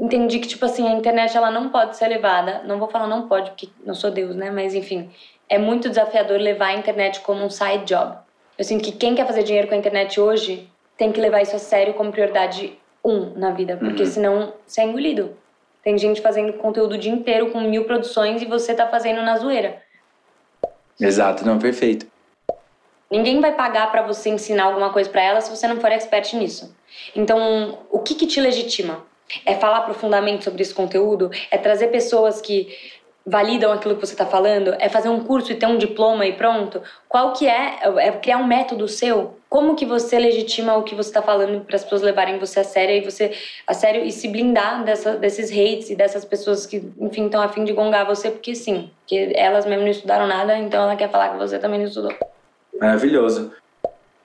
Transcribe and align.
entendi 0.00 0.38
que, 0.38 0.48
tipo 0.48 0.64
assim, 0.64 0.88
a 0.88 0.92
internet 0.92 1.36
ela 1.36 1.50
não 1.50 1.68
pode 1.68 1.96
ser 1.96 2.08
levada. 2.08 2.62
Não 2.64 2.78
vou 2.78 2.88
falar 2.88 3.06
não 3.06 3.28
pode, 3.28 3.50
porque 3.50 3.68
não 3.84 3.94
sou 3.94 4.10
Deus, 4.10 4.34
né? 4.34 4.50
Mas 4.50 4.74
enfim, 4.74 5.10
é 5.48 5.58
muito 5.58 5.88
desafiador 5.88 6.38
levar 6.38 6.68
a 6.68 6.74
internet 6.74 7.20
como 7.20 7.44
um 7.44 7.50
side 7.50 7.84
job. 7.84 8.16
Eu 8.56 8.64
sinto 8.64 8.82
que 8.82 8.92
quem 8.92 9.14
quer 9.14 9.26
fazer 9.26 9.42
dinheiro 9.42 9.68
com 9.68 9.74
a 9.74 9.78
internet 9.78 10.20
hoje 10.20 10.68
tem 10.96 11.12
que 11.12 11.20
levar 11.20 11.42
isso 11.42 11.56
a 11.56 11.58
sério 11.58 11.94
como 11.94 12.10
prioridade 12.10 12.78
um 13.04 13.32
na 13.34 13.50
vida, 13.50 13.76
porque 13.76 14.02
uhum. 14.02 14.08
senão 14.08 14.52
você 14.66 14.82
é 14.82 14.84
engolido. 14.84 15.36
Tem 15.82 15.96
gente 15.96 16.20
fazendo 16.20 16.52
conteúdo 16.54 16.94
o 16.94 16.98
dia 16.98 17.10
inteiro 17.10 17.50
com 17.50 17.60
mil 17.60 17.84
produções 17.84 18.42
e 18.42 18.44
você 18.44 18.74
tá 18.74 18.86
fazendo 18.86 19.22
na 19.22 19.38
zoeira. 19.38 19.82
Exato, 21.00 21.46
não, 21.46 21.58
perfeito. 21.58 22.06
Ninguém 23.10 23.40
vai 23.40 23.52
pagar 23.52 23.90
para 23.90 24.02
você 24.02 24.28
ensinar 24.28 24.64
alguma 24.64 24.92
coisa 24.92 25.08
para 25.08 25.22
ela 25.22 25.40
se 25.40 25.50
você 25.50 25.66
não 25.66 25.80
for 25.80 25.90
expert 25.90 26.34
nisso. 26.34 26.76
Então, 27.16 27.78
o 27.90 27.98
que, 28.00 28.14
que 28.14 28.26
te 28.26 28.40
legitima? 28.40 29.02
É 29.44 29.54
falar 29.54 29.82
profundamente 29.82 30.44
sobre 30.44 30.62
esse 30.62 30.74
conteúdo? 30.74 31.30
É 31.50 31.58
trazer 31.58 31.88
pessoas 31.88 32.40
que 32.40 32.68
validam 33.26 33.72
aquilo 33.72 33.94
que 33.94 34.06
você 34.06 34.12
está 34.12 34.26
falando? 34.26 34.74
É 34.78 34.88
fazer 34.88 35.08
um 35.08 35.20
curso 35.20 35.52
e 35.52 35.54
ter 35.54 35.66
um 35.66 35.78
diploma 35.78 36.26
e 36.26 36.32
pronto? 36.32 36.82
Qual 37.08 37.32
que 37.32 37.46
é? 37.46 37.78
É 37.98 38.12
criar 38.12 38.38
um 38.38 38.46
método 38.46 38.88
seu? 38.88 39.36
Como 39.48 39.74
que 39.74 39.84
você 39.84 40.18
legitima 40.18 40.76
o 40.76 40.82
que 40.82 40.94
você 40.94 41.10
está 41.10 41.22
falando 41.22 41.64
para 41.64 41.76
as 41.76 41.82
pessoas 41.82 42.02
levarem 42.02 42.38
você 42.38 42.60
a 42.60 42.64
sério 42.64 42.96
e 42.96 43.00
você 43.00 43.32
a 43.66 43.74
sério 43.74 44.04
e 44.04 44.12
se 44.12 44.28
blindar 44.28 44.84
dessa, 44.84 45.16
desses 45.16 45.50
hates 45.50 45.90
e 45.90 45.96
dessas 45.96 46.24
pessoas 46.24 46.66
que, 46.66 46.82
enfim, 46.98 47.26
estão 47.26 47.42
a 47.42 47.48
fim 47.48 47.64
de 47.64 47.72
gongar 47.72 48.06
você 48.06 48.30
porque 48.30 48.54
sim, 48.54 48.90
que 49.06 49.32
elas 49.34 49.66
mesmo 49.66 49.82
não 49.82 49.90
estudaram 49.90 50.26
nada, 50.26 50.56
então 50.56 50.82
ela 50.82 50.96
quer 50.96 51.10
falar 51.10 51.30
que 51.30 51.38
você 51.38 51.58
também 51.58 51.80
não 51.80 51.86
estudou. 51.86 52.12
Maravilhoso. 52.80 53.52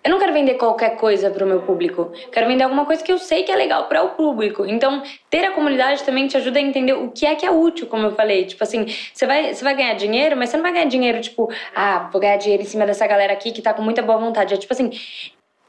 Eu 0.05 0.11
não 0.11 0.19
quero 0.19 0.31
vender 0.33 0.53
qualquer 0.53 0.97
coisa 0.97 1.31
para 1.31 1.43
o 1.43 1.47
meu 1.47 1.63
público. 1.63 2.11
Quero 2.31 2.45
vender 2.45 2.63
alguma 2.63 2.85
coisa 2.85 3.03
que 3.03 3.11
eu 3.11 3.17
sei 3.17 3.41
que 3.41 3.51
é 3.51 3.55
legal 3.55 3.87
para 3.87 4.03
o 4.03 4.09
público. 4.09 4.63
Então, 4.63 5.01
ter 5.31 5.43
a 5.43 5.51
comunidade 5.51 6.03
também 6.03 6.27
te 6.27 6.37
ajuda 6.37 6.59
a 6.59 6.61
entender 6.61 6.93
o 6.93 7.09
que 7.09 7.25
é 7.25 7.33
que 7.33 7.43
é 7.43 7.49
útil, 7.49 7.87
como 7.87 8.05
eu 8.05 8.11
falei. 8.11 8.45
Tipo 8.45 8.63
assim, 8.63 8.85
você 9.11 9.25
vai, 9.25 9.51
você 9.51 9.63
vai 9.63 9.73
ganhar 9.73 9.95
dinheiro, 9.95 10.37
mas 10.37 10.51
você 10.51 10.57
não 10.57 10.61
vai 10.61 10.73
ganhar 10.73 10.85
dinheiro, 10.85 11.19
tipo, 11.21 11.51
ah, 11.75 12.07
vou 12.11 12.21
ganhar 12.21 12.37
dinheiro 12.37 12.61
em 12.61 12.67
cima 12.67 12.85
dessa 12.85 13.07
galera 13.07 13.33
aqui 13.33 13.51
que 13.51 13.63
tá 13.63 13.73
com 13.73 13.81
muita 13.81 14.03
boa 14.03 14.19
vontade. 14.19 14.53
É 14.53 14.57
tipo 14.57 14.71
assim, 14.71 14.91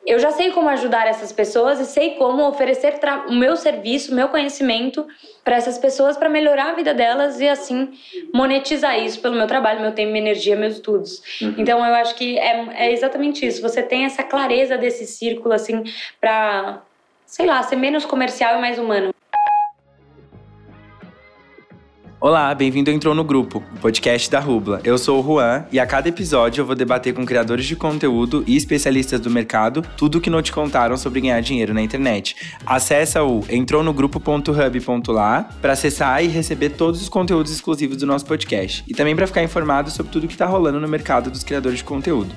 eu 0.06 0.20
já 0.20 0.30
sei 0.30 0.52
como 0.52 0.68
ajudar 0.68 1.08
essas 1.08 1.32
pessoas 1.32 1.80
e 1.80 1.84
sei 1.84 2.14
como 2.14 2.46
oferecer 2.46 2.94
o 3.28 3.34
meu 3.34 3.56
serviço, 3.56 4.12
o 4.12 4.14
meu 4.14 4.28
conhecimento 4.28 5.04
para 5.42 5.56
essas 5.56 5.76
pessoas 5.78 6.16
para 6.16 6.28
melhorar 6.28 6.70
a 6.70 6.74
vida 6.74 6.94
delas 6.94 7.40
e 7.40 7.48
assim 7.48 7.90
monetizar 8.32 8.98
isso 8.98 9.20
pelo 9.20 9.34
meu 9.34 9.48
trabalho, 9.48 9.80
meu 9.80 9.92
tempo, 9.92 10.12
minha 10.12 10.22
energia, 10.22 10.54
meus 10.54 10.74
estudos. 10.74 11.20
Uhum. 11.42 11.54
Então 11.58 11.84
eu 11.84 11.94
acho 11.96 12.14
que 12.14 12.38
é, 12.38 12.86
é 12.86 12.92
exatamente 12.92 13.44
isso. 13.44 13.60
Você 13.60 13.82
tem 13.82 14.04
essa 14.04 14.22
clareza 14.22 14.78
desse 14.78 15.06
círculo 15.06 15.52
assim 15.52 15.82
para, 16.20 16.82
sei 17.26 17.46
lá, 17.46 17.60
ser 17.64 17.76
menos 17.76 18.04
comercial 18.04 18.58
e 18.58 18.60
mais 18.60 18.78
humano. 18.78 19.15
Olá, 22.18 22.54
bem-vindo 22.54 22.90
ao 22.90 22.96
Entrou 22.96 23.14
no 23.14 23.22
Grupo, 23.22 23.62
o 23.74 23.78
podcast 23.78 24.30
da 24.30 24.40
Rubla. 24.40 24.80
Eu 24.82 24.96
sou 24.96 25.20
o 25.20 25.22
Juan 25.22 25.66
e 25.70 25.78
a 25.78 25.86
cada 25.86 26.08
episódio 26.08 26.62
eu 26.62 26.66
vou 26.66 26.74
debater 26.74 27.12
com 27.12 27.26
criadores 27.26 27.66
de 27.66 27.76
conteúdo 27.76 28.42
e 28.46 28.56
especialistas 28.56 29.20
do 29.20 29.28
mercado 29.28 29.82
tudo 29.98 30.16
o 30.16 30.20
que 30.20 30.30
não 30.30 30.40
te 30.40 30.50
contaram 30.50 30.96
sobre 30.96 31.20
ganhar 31.20 31.42
dinheiro 31.42 31.74
na 31.74 31.82
internet. 31.82 32.34
Acesse 32.64 33.18
o 33.18 33.44
entrouNogrupo.hub.lá 33.50 35.50
para 35.60 35.74
acessar 35.74 36.24
e 36.24 36.28
receber 36.28 36.70
todos 36.70 37.02
os 37.02 37.08
conteúdos 37.10 37.52
exclusivos 37.52 37.98
do 37.98 38.06
nosso 38.06 38.24
podcast 38.24 38.82
e 38.88 38.94
também 38.94 39.14
para 39.14 39.26
ficar 39.26 39.42
informado 39.42 39.90
sobre 39.90 40.10
tudo 40.10 40.26
que 40.26 40.32
está 40.32 40.46
rolando 40.46 40.80
no 40.80 40.88
mercado 40.88 41.30
dos 41.30 41.44
criadores 41.44 41.80
de 41.80 41.84
conteúdo. 41.84 42.34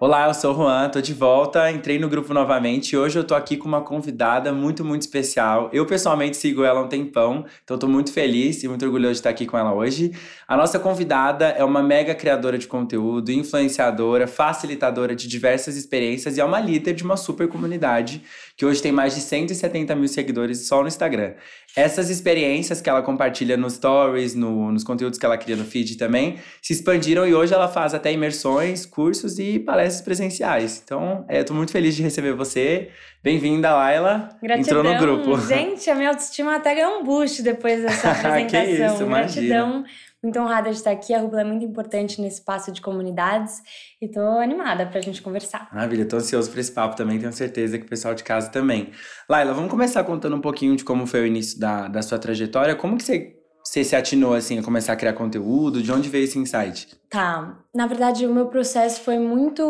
Olá, 0.00 0.28
eu 0.28 0.34
sou 0.34 0.52
o 0.52 0.56
Juan, 0.56 0.88
tô 0.90 1.00
de 1.00 1.12
volta, 1.12 1.68
entrei 1.72 1.98
no 1.98 2.08
grupo 2.08 2.32
novamente 2.32 2.92
e 2.92 2.96
hoje 2.96 3.18
eu 3.18 3.24
tô 3.24 3.34
aqui 3.34 3.56
com 3.56 3.66
uma 3.66 3.80
convidada 3.80 4.52
muito, 4.52 4.84
muito 4.84 5.02
especial. 5.02 5.68
Eu 5.72 5.84
pessoalmente 5.86 6.36
sigo 6.36 6.62
ela 6.62 6.78
há 6.78 6.82
um 6.84 6.88
tempão, 6.88 7.44
então 7.64 7.76
tô 7.76 7.88
muito 7.88 8.12
feliz 8.12 8.62
e 8.62 8.68
muito 8.68 8.84
orgulhoso 8.84 9.14
de 9.14 9.18
estar 9.18 9.30
aqui 9.30 9.44
com 9.44 9.58
ela 9.58 9.74
hoje. 9.74 10.12
A 10.46 10.56
nossa 10.56 10.78
convidada 10.78 11.46
é 11.46 11.64
uma 11.64 11.82
mega 11.82 12.14
criadora 12.14 12.56
de 12.56 12.68
conteúdo, 12.68 13.32
influenciadora, 13.32 14.28
facilitadora 14.28 15.16
de 15.16 15.26
diversas 15.26 15.76
experiências 15.76 16.36
e 16.36 16.40
é 16.40 16.44
uma 16.44 16.60
líder 16.60 16.94
de 16.94 17.02
uma 17.02 17.16
super 17.16 17.48
comunidade 17.48 18.22
que 18.56 18.64
hoje 18.64 18.80
tem 18.80 18.92
mais 18.92 19.16
de 19.16 19.20
170 19.20 19.96
mil 19.96 20.08
seguidores 20.08 20.68
só 20.68 20.80
no 20.80 20.86
Instagram. 20.86 21.34
Essas 21.74 22.08
experiências 22.08 22.80
que 22.80 22.88
ela 22.88 23.02
compartilha 23.02 23.56
nos 23.56 23.74
stories, 23.74 24.34
no, 24.36 24.70
nos 24.70 24.84
conteúdos 24.84 25.18
que 25.18 25.26
ela 25.26 25.36
cria 25.36 25.56
no 25.56 25.64
feed 25.64 25.96
também, 25.96 26.38
se 26.62 26.72
expandiram 26.72 27.26
e 27.26 27.34
hoje 27.34 27.52
ela 27.52 27.68
faz 27.68 27.94
até 27.94 28.12
imersões, 28.12 28.86
cursos 28.86 29.38
e 29.38 29.58
palestras 29.58 29.87
presenciais. 30.00 30.80
Então, 30.84 31.24
é, 31.28 31.40
eu 31.40 31.44
tô 31.44 31.54
muito 31.54 31.72
feliz 31.72 31.96
de 31.96 32.02
receber 32.02 32.32
você. 32.32 32.90
Bem-vinda, 33.22 33.74
Laila. 33.74 34.28
Gratidão. 34.42 34.80
Entrou 34.80 34.94
no 34.94 34.98
grupo. 34.98 35.40
Gente, 35.48 35.88
a 35.90 35.94
minha 35.94 36.10
autoestima 36.10 36.56
até 36.56 36.74
ganhou 36.74 37.00
um 37.00 37.04
boost 37.04 37.42
depois 37.42 37.82
dessa 37.82 38.10
apresentação. 38.12 38.46
que 38.46 38.70
isso, 38.70 39.06
Gratidão. 39.06 39.06
Imagina. 39.06 39.84
Muito 40.22 40.36
honrada 40.40 40.70
de 40.70 40.76
estar 40.76 40.90
aqui. 40.90 41.14
A 41.14 41.20
Rubla 41.20 41.42
é 41.42 41.44
muito 41.44 41.64
importante 41.64 42.20
nesse 42.20 42.40
espaço 42.40 42.72
de 42.72 42.80
comunidades 42.80 43.62
e 44.02 44.08
tô 44.08 44.20
animada 44.20 44.84
pra 44.84 45.00
gente 45.00 45.22
conversar. 45.22 45.68
Maravilha, 45.72 46.04
tô 46.04 46.16
ansioso 46.16 46.50
por 46.50 46.58
esse 46.58 46.72
papo 46.72 46.96
também, 46.96 47.20
tenho 47.20 47.32
certeza 47.32 47.78
que 47.78 47.84
o 47.84 47.88
pessoal 47.88 48.14
de 48.14 48.24
casa 48.24 48.50
também. 48.50 48.90
Laila, 49.28 49.54
vamos 49.54 49.70
começar 49.70 50.02
contando 50.02 50.34
um 50.34 50.40
pouquinho 50.40 50.74
de 50.74 50.82
como 50.82 51.06
foi 51.06 51.20
o 51.20 51.26
início 51.26 51.60
da, 51.60 51.86
da 51.86 52.02
sua 52.02 52.18
trajetória. 52.18 52.74
Como 52.74 52.96
que 52.96 53.04
você 53.04 53.37
você 53.68 53.84
se 53.84 53.94
atinou 53.94 54.32
assim 54.32 54.58
a 54.58 54.62
começar 54.62 54.94
a 54.94 54.96
criar 54.96 55.12
conteúdo? 55.12 55.82
De 55.82 55.92
onde 55.92 56.08
veio 56.08 56.24
esse 56.24 56.38
insight? 56.38 56.88
Tá. 57.10 57.58
Na 57.74 57.86
verdade, 57.86 58.26
o 58.26 58.32
meu 58.32 58.46
processo 58.46 59.02
foi 59.02 59.18
muito 59.18 59.62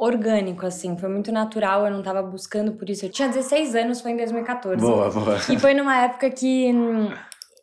orgânico 0.00 0.64
assim, 0.64 0.96
foi 0.96 1.10
muito 1.10 1.30
natural, 1.30 1.84
eu 1.84 1.92
não 1.92 2.02
tava 2.02 2.22
buscando 2.22 2.72
por 2.72 2.88
isso. 2.88 3.04
Eu 3.04 3.10
tinha 3.10 3.28
16 3.28 3.74
anos, 3.74 4.00
foi 4.00 4.12
em 4.12 4.16
2014. 4.16 4.80
Boa, 4.80 5.10
boa. 5.10 5.36
E 5.50 5.58
foi 5.58 5.74
numa 5.74 5.94
época 6.02 6.30
que 6.30 6.72
hum, 6.72 7.12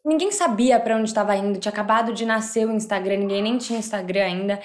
ninguém 0.06 0.32
sabia 0.32 0.80
para 0.80 0.96
onde 0.96 1.10
estava 1.10 1.36
indo, 1.36 1.58
tinha 1.58 1.72
acabado 1.72 2.14
de 2.14 2.24
nascer 2.24 2.68
o 2.68 2.72
Instagram, 2.72 3.18
ninguém 3.18 3.42
nem 3.42 3.58
tinha 3.58 3.80
Instagram 3.80 4.26
ainda. 4.26 4.60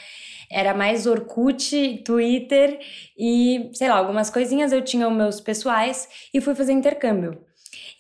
Era 0.53 0.75
mais 0.75 1.07
Orkut, 1.07 2.03
Twitter 2.05 2.79
e, 3.17 3.71
sei 3.73 3.89
lá, 3.89 3.97
algumas 3.97 4.29
coisinhas. 4.29 4.73
Eu 4.73 4.83
tinha 4.83 5.09
os 5.09 5.17
meus 5.17 5.41
pessoais 5.41 6.07
e 6.35 6.41
fui 6.43 6.55
fazer 6.55 6.75
intercâmbio. 6.75 7.39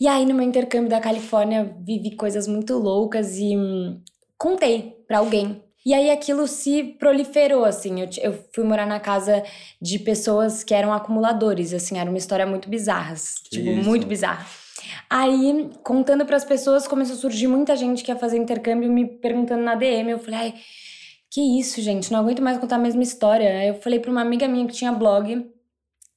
E 0.00 0.09
aí, 0.09 0.27
no 0.27 0.34
meu 0.34 0.47
intercâmbio 0.47 0.91
da 0.91 1.00
Califórnia, 1.00 1.77
vivi 1.81 2.16
coisas 2.16 2.47
muito 2.49 2.75
loucas 2.77 3.38
e 3.38 3.56
hum, 3.56 4.00
contei 4.37 4.97
para 5.06 5.19
alguém. 5.19 5.62
E 5.87 5.93
aí 5.93 6.10
aquilo 6.10 6.47
se 6.49 6.82
proliferou, 6.99 7.65
assim. 7.65 8.00
Eu, 8.00 8.09
eu, 8.22 8.44
fui 8.55 8.65
morar 8.65 8.87
na 8.87 8.99
casa 8.99 9.43
de 9.81 9.99
pessoas 9.99 10.65
que 10.65 10.72
eram 10.72 10.93
acumuladores, 10.93 11.75
assim, 11.75 11.99
era 11.99 12.09
uma 12.09 12.19
história 12.19 12.47
muito 12.47 12.69
bizarra. 12.69 13.15
Tipo, 13.50 13.69
Isso. 13.69 13.88
muito 13.88 14.06
bizarra. 14.06 14.47
Aí, 15.10 15.71
contando 15.82 16.25
para 16.25 16.37
as 16.37 16.44
pessoas, 16.44 16.88
começou 16.88 17.16
a 17.16 17.19
surgir 17.19 17.47
muita 17.47 17.76
gente 17.76 18.03
que 18.03 18.11
ia 18.11 18.16
fazer 18.16 18.38
intercâmbio 18.38 18.91
me 18.91 19.06
perguntando 19.06 19.62
na 19.62 19.75
DM. 19.75 20.11
Eu 20.11 20.19
falei, 20.19 20.41
ai, 20.41 20.55
que 21.31 21.41
isso, 21.59 21.82
gente, 21.82 22.11
não 22.11 22.21
aguento 22.21 22.41
mais 22.41 22.59
contar 22.59 22.76
a 22.76 22.78
mesma 22.78 23.03
história. 23.03 23.59
Aí 23.59 23.69
eu 23.69 23.75
falei 23.75 23.99
para 23.99 24.11
uma 24.11 24.22
amiga 24.22 24.49
minha 24.49 24.66
que 24.66 24.72
tinha 24.72 24.93
blog. 24.93 25.47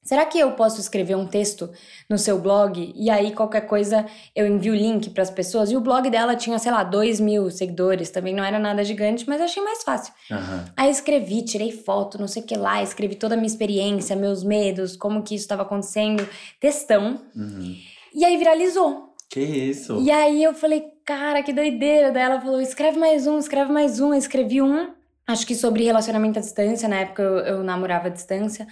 Será 0.02 0.24
que 0.24 0.38
eu 0.38 0.52
posso 0.52 0.80
escrever 0.80 1.16
um 1.16 1.26
texto 1.26 1.70
no 2.08 2.16
seu 2.16 2.38
blog 2.38 2.94
e 2.96 3.10
aí 3.10 3.32
qualquer 3.32 3.62
coisa 3.62 4.06
eu 4.34 4.46
envio 4.46 4.72
o 4.72 4.76
link 4.76 5.10
para 5.10 5.22
as 5.22 5.30
pessoas? 5.30 5.70
E 5.70 5.76
o 5.76 5.80
blog 5.80 6.08
dela 6.08 6.34
tinha, 6.34 6.58
sei 6.58 6.72
lá, 6.72 6.82
dois 6.82 7.20
mil 7.20 7.50
seguidores, 7.50 8.10
também 8.10 8.34
não 8.34 8.42
era 8.42 8.58
nada 8.58 8.82
gigante, 8.84 9.28
mas 9.28 9.40
achei 9.40 9.62
mais 9.62 9.82
fácil. 9.82 10.14
Uhum. 10.30 10.64
Aí 10.76 10.90
escrevi, 10.90 11.42
tirei 11.42 11.72
foto, 11.72 12.18
não 12.18 12.28
sei 12.28 12.42
o 12.42 12.46
que 12.46 12.56
lá, 12.56 12.82
escrevi 12.82 13.16
toda 13.16 13.34
a 13.34 13.36
minha 13.36 13.46
experiência, 13.46 14.16
meus 14.16 14.42
medos, 14.42 14.96
como 14.96 15.22
que 15.22 15.34
isso 15.34 15.44
estava 15.44 15.62
acontecendo, 15.62 16.26
textão. 16.58 17.20
Uhum. 17.36 17.76
E 18.14 18.24
aí 18.24 18.36
viralizou. 18.36 19.08
Que 19.28 19.40
isso? 19.40 20.00
E 20.00 20.10
aí 20.10 20.42
eu 20.42 20.54
falei, 20.54 20.84
cara, 21.04 21.42
que 21.42 21.52
doideira. 21.52 22.10
Daí 22.10 22.22
ela 22.22 22.40
falou: 22.40 22.60
escreve 22.60 22.98
mais 22.98 23.26
um, 23.26 23.38
escreve 23.38 23.70
mais 23.72 24.00
um. 24.00 24.08
Eu 24.08 24.18
escrevi 24.18 24.62
um, 24.62 24.90
acho 25.26 25.46
que 25.46 25.54
sobre 25.54 25.84
relacionamento 25.84 26.38
à 26.38 26.42
distância. 26.42 26.88
Na 26.88 26.96
época 27.00 27.22
eu, 27.22 27.38
eu 27.38 27.62
namorava 27.62 28.06
à 28.06 28.10
distância. 28.10 28.66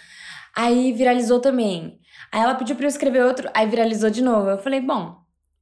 Aí 0.56 0.93
viralizou 0.93 1.39
também. 1.39 2.00
Aí 2.33 2.41
ela 2.41 2.55
pediu 2.55 2.75
pra 2.75 2.87
eu 2.87 2.89
escrever 2.89 3.22
outro, 3.25 3.50
aí 3.53 3.69
viralizou 3.69 4.09
de 4.09 4.22
novo. 4.22 4.49
Eu 4.49 4.59
falei, 4.59 4.81
bom, 4.81 5.17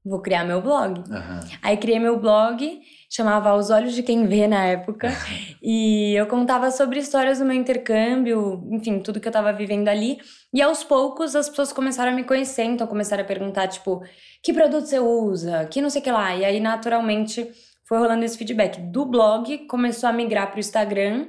vou 0.05 0.21
criar 0.21 0.45
meu 0.45 0.63
blog. 0.63 1.01
Uhum. 1.01 1.41
Aí 1.63 1.77
criei 1.77 1.99
meu 1.99 2.19
blog, 2.19 2.81
chamava 3.11 3.55
Os 3.55 3.71
Olhos 3.71 3.95
de 3.95 4.03
Quem 4.03 4.27
Vê 4.27 4.47
na 4.47 4.65
época. 4.65 5.09
e 5.63 6.15
eu 6.15 6.27
contava 6.27 6.71
sobre 6.71 7.01
histórias 7.01 7.39
do 7.39 7.45
meu 7.45 7.57
intercâmbio, 7.57 8.63
enfim, 8.71 9.01
tudo 9.01 9.19
que 9.19 9.27
eu 9.27 9.33
tava 9.33 9.53
vivendo 9.53 9.89
ali. 9.89 10.19
E 10.53 10.63
aos 10.63 10.85
poucos 10.85 11.35
as 11.35 11.49
pessoas 11.49 11.73
começaram 11.73 12.13
a 12.13 12.15
me 12.15 12.23
conhecer, 12.23 12.65
então 12.65 12.87
começaram 12.87 13.25
a 13.25 13.27
perguntar, 13.27 13.67
tipo, 13.67 14.03
que 14.43 14.53
produto 14.53 14.87
você 14.87 15.01
usa? 15.01 15.65
Que 15.67 15.81
não 15.81 15.91
sei 15.91 16.01
o 16.01 16.05
que 16.05 16.13
lá. 16.13 16.37
E 16.37 16.45
aí, 16.45 16.61
naturalmente, 16.61 17.51
foi 17.89 17.99
rolando 17.99 18.25
esse 18.25 18.39
feedback. 18.39 18.81
Do 18.81 19.05
blog, 19.07 19.67
começou 19.67 20.09
a 20.09 20.13
migrar 20.13 20.51
pro 20.51 20.61
Instagram. 20.61 21.27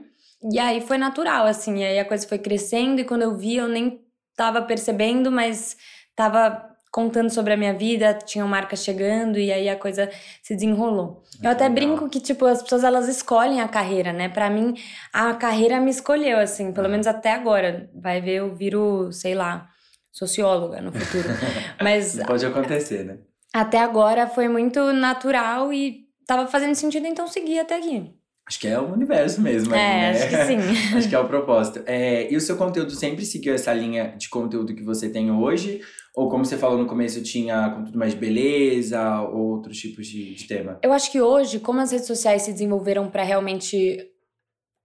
E 0.52 0.60
aí 0.60 0.82
foi 0.82 0.98
natural, 0.98 1.46
assim. 1.46 1.80
E 1.80 1.86
aí 1.86 2.00
a 2.00 2.06
coisa 2.06 2.28
foi 2.28 2.38
crescendo. 2.38 3.02
E 3.02 3.06
quando 3.06 3.24
eu 3.24 3.36
vi, 3.36 3.56
eu 3.56 3.68
nem 3.68 4.02
tava 4.36 4.62
percebendo, 4.62 5.32
mas 5.32 5.78
tava 6.16 6.76
contando 6.92 7.30
sobre 7.30 7.52
a 7.52 7.58
minha 7.58 7.74
vida, 7.74 8.14
tinham 8.14 8.48
marcas 8.48 8.82
chegando 8.82 9.38
e 9.38 9.52
aí 9.52 9.68
a 9.68 9.76
coisa 9.76 10.10
se 10.42 10.56
desenrolou. 10.56 11.24
eu 11.44 11.50
até 11.50 11.68
legal. 11.68 11.76
brinco 11.76 12.10
que 12.10 12.22
tipo 12.22 12.46
as 12.46 12.62
pessoas 12.62 12.86
elas 12.86 13.10
escolhem 13.10 13.60
a 13.60 13.68
carreira, 13.68 14.14
né? 14.14 14.30
Para 14.30 14.50
mim 14.50 14.76
a 15.12 15.34
carreira 15.34 15.78
me 15.82 15.92
escolheu 15.92 16.40
assim, 16.40 16.72
pelo 16.72 16.88
menos 16.88 17.06
até 17.06 17.34
agora. 17.34 17.90
Vai 17.94 18.22
ver 18.22 18.36
eu 18.36 18.56
viro, 18.56 19.12
sei 19.12 19.36
lá, 19.36 19.68
socióloga 20.10 20.80
no 20.82 20.94
futuro. 20.94 21.28
Mas 21.84 22.18
pode 22.26 22.46
acontecer, 22.46 23.04
né? 23.04 23.18
até 23.54 23.80
agora 23.80 24.28
foi 24.28 24.50
muito 24.50 24.92
natural 24.92 25.72
e 25.74 26.06
tava 26.26 26.48
fazendo 26.48 26.76
sentido, 26.76 27.08
então 27.08 27.26
segui 27.26 27.60
até 27.60 27.76
aqui. 27.78 28.14
Acho 28.48 28.60
que 28.60 28.68
é 28.68 28.80
o 28.80 28.94
universo 28.94 29.42
mesmo. 29.42 29.74
É, 29.74 29.78
né? 29.78 30.10
acho 30.12 30.30
que 30.30 30.46
sim. 30.46 30.58
acho 30.96 31.10
que 31.10 31.16
é 31.16 31.20
o 31.20 31.28
propósito. 31.28 31.82
É, 31.86 32.32
e 32.32 32.36
o 32.36 32.42
seu 32.42 32.56
conteúdo 32.56 32.92
sempre 32.92 33.26
seguiu 33.26 33.56
essa 33.56 33.74
linha 33.74 34.14
de 34.18 34.30
conteúdo 34.30 34.76
que 34.76 34.84
você 34.84 35.10
tem 35.10 35.32
hoje? 35.32 35.82
Ou 36.16 36.30
como 36.30 36.46
você 36.46 36.58
falou 36.58 36.78
no 36.78 36.86
começo, 36.86 37.22
tinha 37.24 37.70
conteúdo 37.72 37.98
mais 37.98 38.14
de 38.14 38.20
beleza, 38.20 39.22
ou 39.22 39.56
outros 39.56 39.78
tipos 39.78 40.08
de, 40.08 40.36
de 40.36 40.48
tema? 40.48 40.80
Eu 40.82 40.94
acho 40.94 41.12
que 41.12 41.20
hoje, 41.20 41.60
como 41.60 41.80
as 41.80 41.92
redes 41.92 42.08
sociais 42.08 42.44
se 42.44 42.54
desenvolveram 42.54 43.10
para 43.10 43.24
realmente 43.24 44.15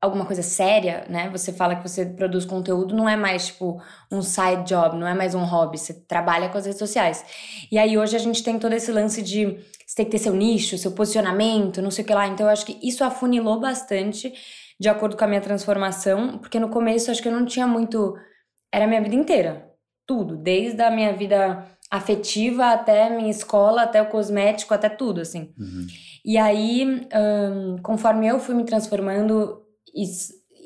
alguma 0.00 0.25
coisa 0.25 0.43
séria, 0.43 1.05
né? 1.08 1.29
Você 1.31 1.52
fala 1.52 1.76
que 1.76 1.87
você 1.87 2.06
produz 2.06 2.47
conteúdo, 2.47 2.94
não 2.94 3.08
é 3.08 3.17
mais 3.17 3.49
tipo 3.49 3.81
um 4.11 4.23
side 4.23 4.64
job, 4.64 4.97
não 4.97 5.06
é 5.06 5.14
mais 5.14 5.35
um 5.35 5.44
hobby, 5.44 5.76
você 5.76 5.93
trabalha 5.93 6.49
com 6.49 6.56
as 6.56 6.64
redes 6.64 6.79
sociais. 6.79 7.25
E 7.70 7.79
aí 7.79 7.99
hoje 7.99 8.17
a 8.17 8.19
gente 8.19 8.43
tem 8.43 8.58
todo 8.58 8.73
esse 8.73 8.91
lance 8.91 9.20
de 9.20 9.58
você 9.87 9.97
tem 9.97 10.05
que 10.06 10.12
ter 10.12 10.19
seu 10.19 10.32
nicho, 10.32 10.79
seu 10.79 10.93
posicionamento, 10.93 11.82
não 11.82 11.91
sei 11.91 12.05
o 12.05 12.06
que 12.06 12.14
lá. 12.14 12.26
Então 12.26 12.47
eu 12.47 12.52
acho 12.52 12.64
que 12.64 12.79
isso 12.82 13.05
afunilou 13.05 13.61
bastante 13.61 14.32
de 14.81 14.88
acordo 14.88 15.17
com 15.17 15.25
a 15.25 15.29
minha 15.29 15.41
transformação, 15.41 16.38
porque 16.38 16.58
no 16.58 16.70
começo 16.70 17.11
acho 17.11 17.20
que 17.20 17.29
eu 17.29 17.32
não 17.32 17.44
tinha 17.44 17.67
muito 17.67 18.17
era 18.73 18.85
a 18.85 18.88
minha 18.88 19.03
vida 19.03 19.17
inteira, 19.17 19.69
tudo, 20.06 20.37
desde 20.37 20.81
a 20.81 20.91
minha 20.91 21.12
vida 21.12 21.67
afetiva 21.91 22.70
até 22.70 23.11
minha 23.11 23.31
escola, 23.31 23.82
até 23.82 24.00
o 24.00 24.06
cosmético, 24.06 24.73
até 24.73 24.88
tudo 24.88 25.20
assim. 25.20 25.53
Uhum. 25.58 25.87
E 26.25 26.38
aí, 26.38 27.06
um, 27.12 27.79
conforme 27.82 28.29
eu 28.29 28.38
fui 28.38 28.55
me 28.55 28.64
transformando, 28.64 29.61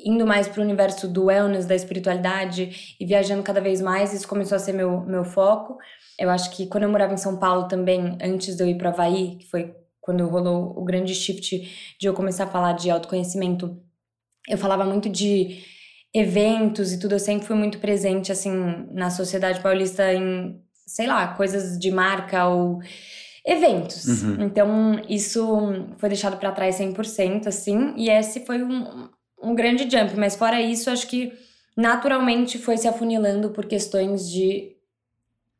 indo 0.05 0.25
mais 0.25 0.47
para 0.47 0.61
o 0.61 0.63
universo 0.63 1.07
do 1.07 1.25
wellness, 1.25 1.65
da 1.65 1.75
espiritualidade 1.75 2.95
e 2.99 3.05
viajando 3.05 3.41
cada 3.41 3.59
vez 3.59 3.81
mais, 3.81 4.13
isso 4.13 4.27
começou 4.27 4.55
a 4.55 4.59
ser 4.59 4.73
meu, 4.73 5.01
meu 5.01 5.25
foco. 5.25 5.77
Eu 6.19 6.29
acho 6.29 6.51
que 6.51 6.67
quando 6.67 6.83
eu 6.83 6.89
morava 6.89 7.13
em 7.13 7.17
São 7.17 7.37
Paulo 7.37 7.67
também, 7.67 8.17
antes 8.21 8.55
de 8.55 8.63
eu 8.63 8.67
ir 8.67 8.77
para 8.77 8.89
Havaí, 8.89 9.37
que 9.37 9.47
foi 9.47 9.73
quando 9.99 10.27
rolou 10.27 10.77
o 10.77 10.83
grande 10.83 11.15
shift 11.15 11.95
de 11.99 12.07
eu 12.07 12.13
começar 12.13 12.43
a 12.43 12.47
falar 12.47 12.73
de 12.73 12.91
autoconhecimento, 12.91 13.81
eu 14.47 14.57
falava 14.57 14.85
muito 14.85 15.09
de 15.09 15.63
eventos 16.13 16.93
e 16.93 16.99
tudo, 16.99 17.15
eu 17.15 17.19
sempre 17.19 17.47
fui 17.47 17.55
muito 17.55 17.79
presente, 17.79 18.31
assim, 18.31 18.53
na 18.91 19.09
sociedade 19.09 19.59
paulista 19.61 20.13
em, 20.13 20.61
sei 20.85 21.07
lá, 21.07 21.29
coisas 21.29 21.79
de 21.79 21.89
marca 21.89 22.47
ou 22.47 22.79
eventos. 23.45 24.05
Uhum. 24.05 24.43
Então, 24.43 25.01
isso 25.09 25.43
foi 25.97 26.09
deixado 26.09 26.37
para 26.37 26.51
trás 26.51 26.79
100%, 26.79 27.47
assim, 27.47 27.93
e 27.97 28.09
esse 28.09 28.45
foi 28.45 28.63
um, 28.63 29.09
um 29.45 29.55
grande 29.55 29.83
jump. 29.89 30.17
Mas 30.17 30.35
fora 30.35 30.61
isso, 30.61 30.89
acho 30.89 31.07
que 31.07 31.31
naturalmente 31.75 32.57
foi 32.57 32.77
se 32.77 32.87
afunilando 32.87 33.49
por 33.49 33.65
questões 33.65 34.29
de 34.29 34.75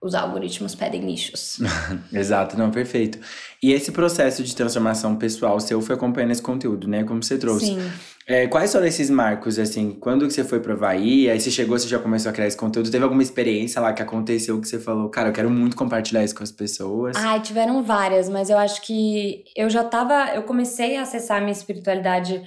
os 0.01 0.13
algoritmos 0.13 0.75
pedem 0.75 1.01
nichos. 1.01 1.59
Exato, 2.13 2.57
não, 2.57 2.69
perfeito. 2.69 3.17
E 3.61 3.71
esse 3.71 3.91
processo 3.91 4.43
de 4.43 4.55
transformação 4.55 5.15
pessoal 5.15 5.59
seu 5.59 5.81
foi 5.81 5.95
acompanhando 5.95 6.31
esse 6.31 6.41
conteúdo, 6.41 6.87
né? 6.87 7.03
Como 7.03 7.23
você 7.23 7.37
trouxe. 7.37 7.67
Sim. 7.67 7.91
É, 8.27 8.47
quais 8.47 8.71
foram 8.71 8.85
esses 8.85 9.09
marcos, 9.09 9.57
assim? 9.57 9.91
Quando 9.91 10.27
que 10.27 10.33
você 10.33 10.43
foi 10.43 10.59
pro 10.59 10.73
Havaí? 10.73 11.29
Aí 11.29 11.39
você 11.39 11.49
chegou, 11.49 11.77
você 11.77 11.87
já 11.87 11.99
começou 11.99 12.29
a 12.29 12.33
criar 12.33 12.47
esse 12.47 12.57
conteúdo. 12.57 12.89
Teve 12.89 13.03
alguma 13.03 13.21
experiência 13.21 13.81
lá 13.81 13.93
que 13.93 14.01
aconteceu 14.01 14.59
que 14.59 14.67
você 14.67 14.79
falou, 14.79 15.09
cara, 15.09 15.29
eu 15.29 15.33
quero 15.33 15.49
muito 15.49 15.75
compartilhar 15.75 16.23
isso 16.23 16.35
com 16.35 16.43
as 16.43 16.51
pessoas? 16.51 17.15
Ai, 17.15 17.39
tiveram 17.41 17.83
várias, 17.83 18.29
mas 18.29 18.49
eu 18.49 18.57
acho 18.57 18.81
que 18.81 19.43
eu 19.55 19.69
já 19.69 19.83
tava. 19.83 20.33
Eu 20.35 20.43
comecei 20.43 20.97
a 20.97 21.01
acessar 21.01 21.37
a 21.37 21.41
minha 21.41 21.51
espiritualidade 21.51 22.43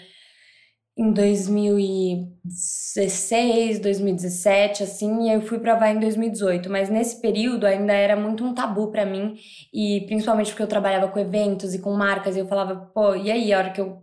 em 0.99 1.13
2016, 1.13 3.79
2017, 3.79 4.83
assim, 4.83 5.29
e 5.29 5.33
eu 5.33 5.41
fui 5.41 5.61
pra 5.61 5.75
Havaí 5.75 5.95
em 5.95 6.01
2018. 6.01 6.69
Mas 6.69 6.91
nesse 6.91 7.21
período 7.21 7.67
ainda 7.67 7.93
era 7.93 8.17
muito 8.17 8.45
um 8.45 8.53
tabu 8.53 8.91
para 8.91 9.07
mim, 9.07 9.37
e 9.73 10.01
principalmente 10.07 10.51
porque 10.51 10.65
eu 10.65 10.67
trabalhava 10.67 11.07
com 11.07 11.21
eventos 11.21 11.73
e 11.73 11.79
com 11.79 11.93
marcas, 11.93 12.35
e 12.37 12.41
eu 12.41 12.49
falava, 12.49 12.91
pô, 12.93 13.15
e 13.15 13.31
aí, 13.31 13.53
a 13.53 13.59
hora 13.59 13.71
que 13.71 13.81
eu 13.81 14.03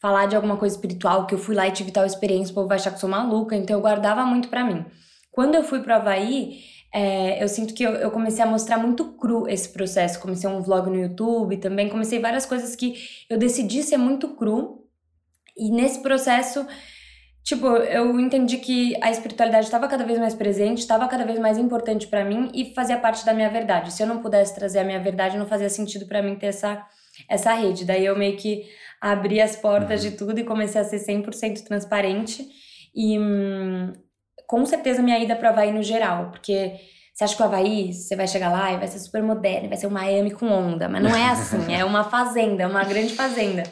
falar 0.00 0.26
de 0.26 0.36
alguma 0.36 0.56
coisa 0.56 0.76
espiritual, 0.76 1.26
que 1.26 1.34
eu 1.34 1.38
fui 1.38 1.56
lá 1.56 1.66
e 1.66 1.72
tive 1.72 1.90
tal 1.90 2.06
experiência, 2.06 2.52
o 2.52 2.54
povo 2.54 2.68
vai 2.68 2.76
achar 2.76 2.92
que 2.92 3.00
sou 3.00 3.10
maluca, 3.10 3.56
então 3.56 3.76
eu 3.76 3.80
guardava 3.80 4.24
muito 4.24 4.48
para 4.48 4.64
mim. 4.64 4.84
Quando 5.32 5.56
eu 5.56 5.64
fui 5.64 5.80
pro 5.80 5.94
Havaí, 5.94 6.60
é, 6.94 7.42
eu 7.42 7.48
sinto 7.48 7.74
que 7.74 7.82
eu, 7.82 7.90
eu, 7.92 8.10
comecei 8.10 8.42
a 8.42 8.46
mostrar 8.46 8.78
muito 8.78 9.04
cru 9.14 9.48
esse 9.48 9.68
processo. 9.68 10.20
Comecei 10.20 10.48
um 10.48 10.62
vlog 10.62 10.88
no 10.88 10.96
YouTube 10.96 11.56
também, 11.58 11.88
comecei 11.88 12.18
várias 12.18 12.46
coisas 12.46 12.74
que 12.76 12.94
eu 13.28 13.36
decidi 13.36 13.82
ser 13.82 13.98
muito 13.98 14.28
cru. 14.36 14.85
E 15.56 15.70
nesse 15.70 16.02
processo, 16.02 16.66
tipo, 17.42 17.66
eu 17.66 18.18
entendi 18.20 18.58
que 18.58 18.94
a 19.02 19.10
espiritualidade 19.10 19.66
estava 19.66 19.88
cada 19.88 20.04
vez 20.04 20.18
mais 20.18 20.34
presente, 20.34 20.78
estava 20.78 21.08
cada 21.08 21.24
vez 21.24 21.38
mais 21.38 21.56
importante 21.56 22.06
para 22.06 22.24
mim 22.24 22.50
e 22.52 22.74
fazia 22.74 22.98
parte 22.98 23.24
da 23.24 23.32
minha 23.32 23.48
verdade. 23.48 23.92
Se 23.92 24.02
eu 24.02 24.06
não 24.06 24.20
pudesse 24.20 24.54
trazer 24.54 24.80
a 24.80 24.84
minha 24.84 25.00
verdade, 25.00 25.38
não 25.38 25.46
fazia 25.46 25.70
sentido 25.70 26.06
para 26.06 26.22
mim 26.22 26.36
ter 26.36 26.46
essa, 26.46 26.84
essa 27.28 27.52
rede. 27.54 27.84
Daí 27.84 28.04
eu 28.04 28.18
meio 28.18 28.36
que 28.36 28.64
abri 29.00 29.40
as 29.40 29.56
portas 29.56 30.04
uhum. 30.04 30.10
de 30.10 30.16
tudo 30.16 30.38
e 30.38 30.44
comecei 30.44 30.80
a 30.80 30.84
ser 30.84 30.98
100% 30.98 31.62
transparente. 31.64 32.46
E 32.94 33.18
hum, 33.18 33.92
com 34.46 34.64
certeza 34.64 35.02
minha 35.02 35.18
ida 35.18 35.36
para 35.36 35.50
Havaí 35.50 35.72
no 35.72 35.82
geral, 35.82 36.30
porque 36.30 36.72
você 37.12 37.24
acha 37.24 37.36
que 37.36 37.42
o 37.42 37.46
Havaí, 37.46 37.92
você 37.92 38.14
vai 38.14 38.28
chegar 38.28 38.50
lá 38.50 38.72
e 38.72 38.76
vai 38.76 38.88
ser 38.88 38.98
super 38.98 39.22
moderno, 39.22 39.68
vai 39.68 39.78
ser 39.78 39.86
um 39.86 39.90
Miami 39.90 40.30
com 40.30 40.46
onda, 40.46 40.88
mas 40.88 41.02
não 41.02 41.14
é 41.14 41.28
assim, 41.28 41.72
é 41.74 41.84
uma 41.84 42.04
fazenda, 42.04 42.62
é 42.62 42.66
uma 42.66 42.84
grande 42.84 43.14
fazenda. 43.14 43.62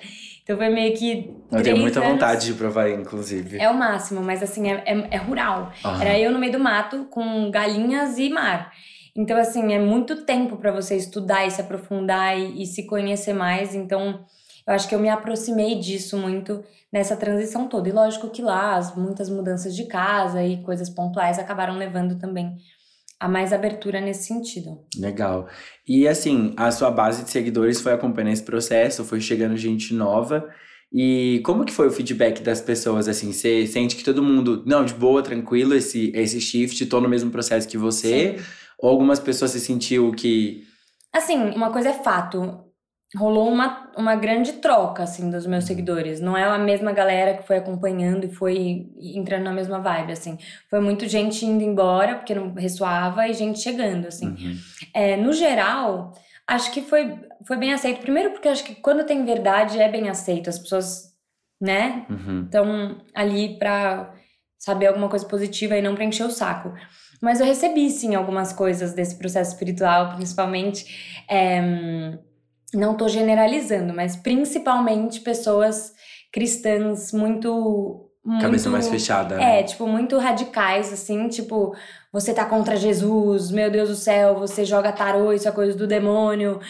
Então 0.44 0.58
foi 0.58 0.68
meio 0.68 0.94
que. 0.94 1.34
Eu 1.50 1.62
tenho 1.62 1.78
muita 1.78 2.00
anos. 2.00 2.12
vontade 2.12 2.46
de 2.46 2.52
provar, 2.52 2.90
inclusive. 2.90 3.58
É 3.58 3.68
o 3.70 3.74
máximo, 3.74 4.22
mas 4.22 4.42
assim, 4.42 4.70
é, 4.70 4.84
é, 4.84 5.08
é 5.12 5.16
rural. 5.16 5.72
Uhum. 5.82 6.00
Era 6.02 6.18
eu 6.18 6.30
no 6.30 6.38
meio 6.38 6.52
do 6.52 6.60
mato 6.60 7.06
com 7.10 7.50
galinhas 7.50 8.18
e 8.18 8.28
mar. 8.28 8.70
Então, 9.16 9.38
assim, 9.38 9.72
é 9.72 9.78
muito 9.78 10.24
tempo 10.24 10.56
para 10.58 10.70
você 10.70 10.96
estudar 10.96 11.46
e 11.46 11.50
se 11.50 11.60
aprofundar 11.60 12.38
e, 12.38 12.62
e 12.62 12.66
se 12.66 12.84
conhecer 12.84 13.32
mais. 13.32 13.74
Então, 13.74 14.24
eu 14.66 14.74
acho 14.74 14.86
que 14.86 14.94
eu 14.94 14.98
me 14.98 15.08
aproximei 15.08 15.78
disso 15.78 16.18
muito 16.18 16.62
nessa 16.92 17.16
transição 17.16 17.66
toda. 17.66 17.88
E 17.88 17.92
lógico 17.92 18.28
que 18.28 18.42
lá 18.42 18.76
as 18.76 18.94
muitas 18.94 19.30
mudanças 19.30 19.74
de 19.74 19.84
casa 19.84 20.44
e 20.44 20.62
coisas 20.62 20.90
pontuais 20.90 21.38
acabaram 21.38 21.78
levando 21.78 22.18
também 22.18 22.56
a 23.18 23.28
mais 23.28 23.52
abertura 23.52 24.00
nesse 24.00 24.26
sentido. 24.26 24.78
Legal. 24.98 25.48
E 25.86 26.06
assim, 26.06 26.52
a 26.56 26.70
sua 26.70 26.90
base 26.90 27.24
de 27.24 27.30
seguidores 27.30 27.80
foi 27.80 27.92
acompanhando 27.92 28.32
esse 28.32 28.42
processo, 28.42 29.04
foi 29.04 29.20
chegando 29.20 29.56
gente 29.56 29.94
nova. 29.94 30.48
E 30.92 31.40
como 31.44 31.64
que 31.64 31.72
foi 31.72 31.88
o 31.88 31.90
feedback 31.90 32.42
das 32.42 32.60
pessoas, 32.60 33.08
assim? 33.08 33.32
Você 33.32 33.66
sente 33.66 33.96
que 33.96 34.04
todo 34.04 34.22
mundo, 34.22 34.62
não, 34.64 34.84
de 34.84 34.94
boa, 34.94 35.22
tranquilo, 35.22 35.74
esse, 35.74 36.12
esse 36.14 36.40
shift, 36.40 36.86
tô 36.86 37.00
no 37.00 37.08
mesmo 37.08 37.30
processo 37.30 37.68
que 37.68 37.76
você? 37.76 38.38
Sim. 38.38 38.44
Ou 38.78 38.90
algumas 38.90 39.18
pessoas 39.18 39.50
se 39.50 39.60
sentiu 39.60 40.12
que... 40.12 40.62
Assim, 41.12 41.36
uma 41.50 41.72
coisa 41.72 41.90
é 41.90 41.92
fato 41.92 42.63
rolou 43.16 43.48
uma, 43.48 43.90
uma 43.96 44.16
grande 44.16 44.54
troca, 44.54 45.04
assim, 45.04 45.30
dos 45.30 45.46
meus 45.46 45.64
seguidores. 45.64 46.20
Não 46.20 46.36
é 46.36 46.44
a 46.44 46.58
mesma 46.58 46.92
galera 46.92 47.36
que 47.36 47.46
foi 47.46 47.58
acompanhando 47.58 48.24
e 48.24 48.28
foi 48.34 48.88
entrando 48.98 49.44
na 49.44 49.52
mesma 49.52 49.78
vibe, 49.78 50.12
assim. 50.12 50.36
Foi 50.68 50.80
muito 50.80 51.06
gente 51.06 51.46
indo 51.46 51.62
embora, 51.62 52.16
porque 52.16 52.34
não 52.34 52.52
ressoava, 52.54 53.28
e 53.28 53.32
gente 53.32 53.60
chegando, 53.60 54.08
assim. 54.08 54.28
Uhum. 54.28 54.56
É, 54.92 55.16
no 55.16 55.32
geral, 55.32 56.12
acho 56.46 56.72
que 56.72 56.82
foi, 56.82 57.14
foi 57.46 57.56
bem 57.56 57.72
aceito. 57.72 58.00
Primeiro 58.00 58.30
porque 58.32 58.48
acho 58.48 58.64
que 58.64 58.74
quando 58.74 59.04
tem 59.04 59.24
verdade, 59.24 59.80
é 59.80 59.88
bem 59.88 60.08
aceito. 60.08 60.50
As 60.50 60.58
pessoas, 60.58 61.14
né, 61.60 62.06
estão 62.44 62.66
uhum. 62.66 62.98
ali 63.14 63.58
pra 63.58 64.12
saber 64.58 64.86
alguma 64.86 65.08
coisa 65.08 65.26
positiva 65.26 65.76
e 65.76 65.82
não 65.82 65.94
pra 65.94 66.04
encher 66.04 66.26
o 66.26 66.30
saco. 66.30 66.72
Mas 67.22 67.38
eu 67.38 67.46
recebi, 67.46 67.88
sim, 67.90 68.14
algumas 68.14 68.52
coisas 68.52 68.92
desse 68.92 69.16
processo 69.16 69.52
espiritual, 69.52 70.16
principalmente... 70.16 71.24
É, 71.30 72.18
não 72.76 72.92
estou 72.92 73.08
generalizando, 73.08 73.94
mas 73.94 74.16
principalmente 74.16 75.20
pessoas 75.20 75.92
cristãs 76.32 77.12
muito. 77.12 78.10
muito 78.24 78.42
Cabeça 78.42 78.70
mais 78.70 78.88
fechada. 78.88 79.36
É, 79.36 79.38
né? 79.38 79.62
tipo, 79.62 79.86
muito 79.86 80.18
radicais, 80.18 80.92
assim, 80.92 81.28
tipo, 81.28 81.74
você 82.12 82.34
tá 82.34 82.44
contra 82.44 82.76
Jesus, 82.76 83.50
meu 83.50 83.70
Deus 83.70 83.88
do 83.88 83.96
céu, 83.96 84.34
você 84.38 84.64
joga 84.64 84.92
tarô, 84.92 85.32
isso 85.32 85.48
é 85.48 85.52
coisa 85.52 85.76
do 85.76 85.86
demônio. 85.86 86.60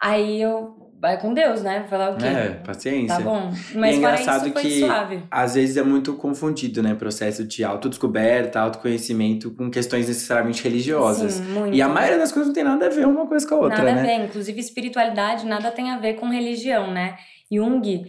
Aí 0.00 0.40
eu 0.40 0.83
vai 1.04 1.20
com 1.20 1.34
Deus, 1.34 1.62
né? 1.62 1.84
Falar 1.86 2.12
o 2.12 2.16
quê? 2.16 2.24
É, 2.24 2.48
paciência. 2.64 3.14
Tá 3.14 3.20
bom. 3.20 3.52
Mas 3.74 3.90
e 3.90 3.94
é 3.94 3.98
engraçado 3.98 4.46
isso, 4.46 4.54
que 4.54 4.84
às 5.30 5.54
vezes 5.54 5.76
é 5.76 5.82
muito 5.82 6.14
confundido, 6.14 6.82
né? 6.82 6.94
Processo 6.94 7.44
de 7.44 7.62
autodescoberta, 7.62 8.58
autoconhecimento 8.58 9.50
com 9.50 9.70
questões 9.70 10.08
necessariamente 10.08 10.64
religiosas. 10.64 11.34
Sim, 11.34 11.42
muito. 11.42 11.76
E 11.76 11.82
a 11.82 11.88
maioria 11.88 12.18
das 12.18 12.32
coisas 12.32 12.48
não 12.48 12.54
tem 12.54 12.64
nada 12.64 12.86
a 12.86 12.88
ver 12.88 13.06
uma 13.06 13.26
coisa 13.26 13.46
com 13.46 13.54
a 13.54 13.58
outra, 13.58 13.78
nada 13.78 13.92
né? 13.92 14.00
Nada 14.00 14.14
a 14.14 14.18
ver. 14.18 14.24
Inclusive, 14.24 14.58
espiritualidade 14.58 15.44
nada 15.44 15.70
tem 15.70 15.90
a 15.90 15.98
ver 15.98 16.14
com 16.14 16.30
religião, 16.30 16.90
né? 16.90 17.16
Jung, 17.52 18.02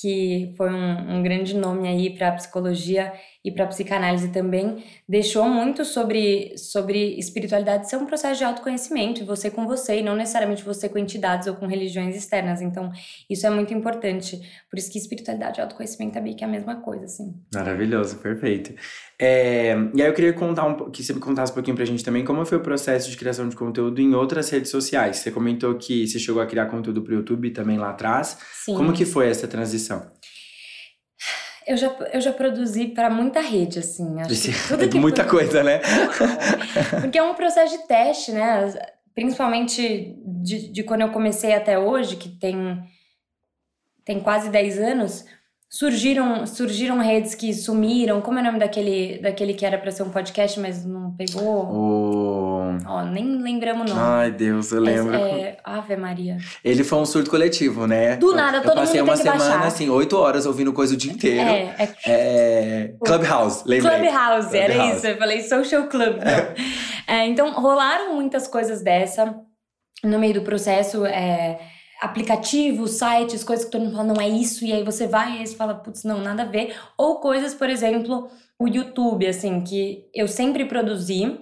que 0.00 0.52
foi 0.56 0.70
um, 0.70 1.18
um 1.18 1.22
grande 1.22 1.56
nome 1.56 1.86
aí 1.86 2.10
para 2.10 2.28
a 2.28 2.32
psicologia, 2.32 3.12
e 3.44 3.50
para 3.50 3.66
psicanálise 3.66 4.28
também, 4.28 4.84
deixou 5.08 5.48
muito 5.48 5.84
sobre, 5.84 6.56
sobre 6.58 7.18
espiritualidade 7.18 7.88
ser 7.88 7.96
um 7.96 8.04
processo 8.04 8.38
de 8.38 8.44
autoconhecimento, 8.44 9.22
e 9.22 9.24
você 9.24 9.50
com 9.50 9.66
você, 9.66 10.00
e 10.00 10.02
não 10.02 10.14
necessariamente 10.14 10.62
você 10.62 10.88
com 10.88 10.98
entidades 10.98 11.46
ou 11.48 11.54
com 11.54 11.66
religiões 11.66 12.14
externas. 12.14 12.60
Então, 12.60 12.92
isso 13.28 13.46
é 13.46 13.50
muito 13.50 13.72
importante. 13.72 14.40
Por 14.68 14.78
isso 14.78 14.90
que 14.90 14.98
espiritualidade 14.98 15.58
e 15.58 15.62
autoconhecimento 15.62 16.18
é 16.18 16.20
meio 16.20 16.36
que 16.36 16.44
a 16.44 16.48
mesma 16.48 16.76
coisa, 16.76 17.06
assim. 17.06 17.34
Maravilhoso, 17.54 18.16
perfeito. 18.16 18.74
É, 19.18 19.74
e 19.94 20.02
aí 20.02 20.08
eu 20.08 20.14
queria 20.14 20.32
contar 20.32 20.66
um, 20.66 20.90
que 20.90 21.02
você 21.02 21.12
me 21.12 21.20
contasse 21.20 21.52
um 21.52 21.54
pouquinho 21.54 21.76
pra 21.76 21.84
gente 21.84 22.02
também 22.02 22.24
como 22.24 22.44
foi 22.46 22.56
o 22.56 22.62
processo 22.62 23.10
de 23.10 23.16
criação 23.16 23.48
de 23.48 23.56
conteúdo 23.56 24.00
em 24.00 24.14
outras 24.14 24.48
redes 24.50 24.70
sociais. 24.70 25.18
Você 25.18 25.30
comentou 25.30 25.74
que 25.74 26.06
você 26.06 26.18
chegou 26.18 26.40
a 26.40 26.46
criar 26.46 26.66
conteúdo 26.66 27.02
pro 27.02 27.14
YouTube 27.14 27.50
também 27.50 27.78
lá 27.78 27.90
atrás. 27.90 28.38
Sim. 28.64 28.74
Como 28.74 28.92
que 28.92 29.04
foi 29.04 29.28
essa 29.28 29.46
transição? 29.46 30.10
Eu 31.66 31.76
já, 31.76 31.88
eu 32.12 32.20
já 32.20 32.32
produzi 32.32 32.88
para 32.88 33.10
muita 33.10 33.40
rede, 33.40 33.78
assim. 33.78 34.20
Acho 34.20 34.32
Esse- 34.32 34.52
que 34.52 34.68
tudo 34.68 34.82
é 34.84 34.88
que 34.88 34.98
muita 34.98 35.22
foi- 35.24 35.30
coisa, 35.30 35.62
né? 35.62 35.80
Porque 37.00 37.18
é 37.18 37.22
um 37.22 37.34
processo 37.34 37.76
de 37.78 37.86
teste, 37.86 38.32
né? 38.32 38.72
Principalmente 39.14 40.14
de, 40.24 40.68
de 40.72 40.82
quando 40.82 41.02
eu 41.02 41.10
comecei 41.10 41.52
até 41.52 41.78
hoje, 41.78 42.16
que 42.16 42.28
tem, 42.28 42.82
tem 44.04 44.20
quase 44.20 44.48
10 44.48 44.78
anos, 44.78 45.24
surgiram, 45.70 46.44
surgiram 46.48 46.98
redes 46.98 47.36
que 47.36 47.54
sumiram. 47.54 48.20
Como 48.20 48.38
é 48.38 48.42
o 48.42 48.44
nome 48.44 48.58
daquele, 48.58 49.18
daquele 49.18 49.54
que 49.54 49.64
era 49.64 49.78
para 49.78 49.92
ser 49.92 50.02
um 50.02 50.10
podcast, 50.10 50.58
mas 50.58 50.84
não 50.84 51.12
pegou? 51.12 51.64
O... 51.64 52.78
Ó, 52.86 53.04
nem 53.04 53.40
lembramos 53.40 53.88
o 53.88 53.94
nome. 53.94 54.00
Ai, 54.02 54.32
Deus, 54.32 54.72
eu 54.72 54.80
lembro. 54.80 55.14
É, 55.14 55.40
é, 55.40 55.58
Ave 55.62 55.96
Maria. 55.96 56.38
Ele 56.64 56.82
foi 56.82 56.98
um 56.98 57.06
surto 57.06 57.30
coletivo, 57.30 57.86
né? 57.86 58.16
Do 58.16 58.34
nada, 58.34 58.58
eu 58.58 58.62
todo 58.62 58.74
passei 58.74 59.00
mundo 59.00 59.10
uma 59.10 59.16
tem 59.16 59.24
que 59.24 59.30
semana, 59.30 59.54
baixar. 59.54 59.68
assim, 59.68 59.88
oito 59.88 60.16
horas 60.16 60.44
ouvindo 60.44 60.72
coisa 60.72 60.94
o 60.94 60.96
dia 60.96 61.12
inteiro. 61.12 61.48
É, 61.48 61.74
é 61.78 61.94
É, 62.04 62.94
Clubhouse, 63.04 63.62
lembrei. 63.64 64.08
Clubhouse, 64.08 64.56
era 64.56 64.74
Clubhouse. 64.74 64.96
isso. 64.96 65.06
Eu 65.06 65.16
falei 65.18 65.42
social 65.42 65.84
club. 65.84 66.16
É, 67.06 67.26
então, 67.26 67.50
rolaram 67.54 68.14
muitas 68.14 68.46
coisas 68.46 68.82
dessa 68.82 69.34
no 70.04 70.16
meio 70.16 70.34
do 70.34 70.42
processo. 70.42 71.04
É, 71.04 71.58
aplicativos, 72.00 72.92
sites, 72.92 73.44
coisas 73.44 73.66
que 73.66 73.70
todo 73.70 73.82
mundo 73.82 73.96
fala, 73.96 74.14
não 74.14 74.20
é 74.20 74.28
isso. 74.28 74.64
E 74.64 74.72
aí 74.72 74.82
você 74.82 75.06
vai 75.06 75.36
e 75.36 75.38
aí 75.40 75.46
você 75.46 75.54
fala, 75.54 75.74
putz, 75.74 76.02
não, 76.02 76.20
nada 76.20 76.42
a 76.42 76.46
ver. 76.46 76.74
Ou 76.96 77.20
coisas, 77.20 77.54
por 77.54 77.68
exemplo, 77.68 78.30
o 78.58 78.66
YouTube, 78.66 79.26
assim, 79.26 79.60
que 79.62 80.08
eu 80.14 80.26
sempre 80.26 80.64
produzi. 80.64 81.38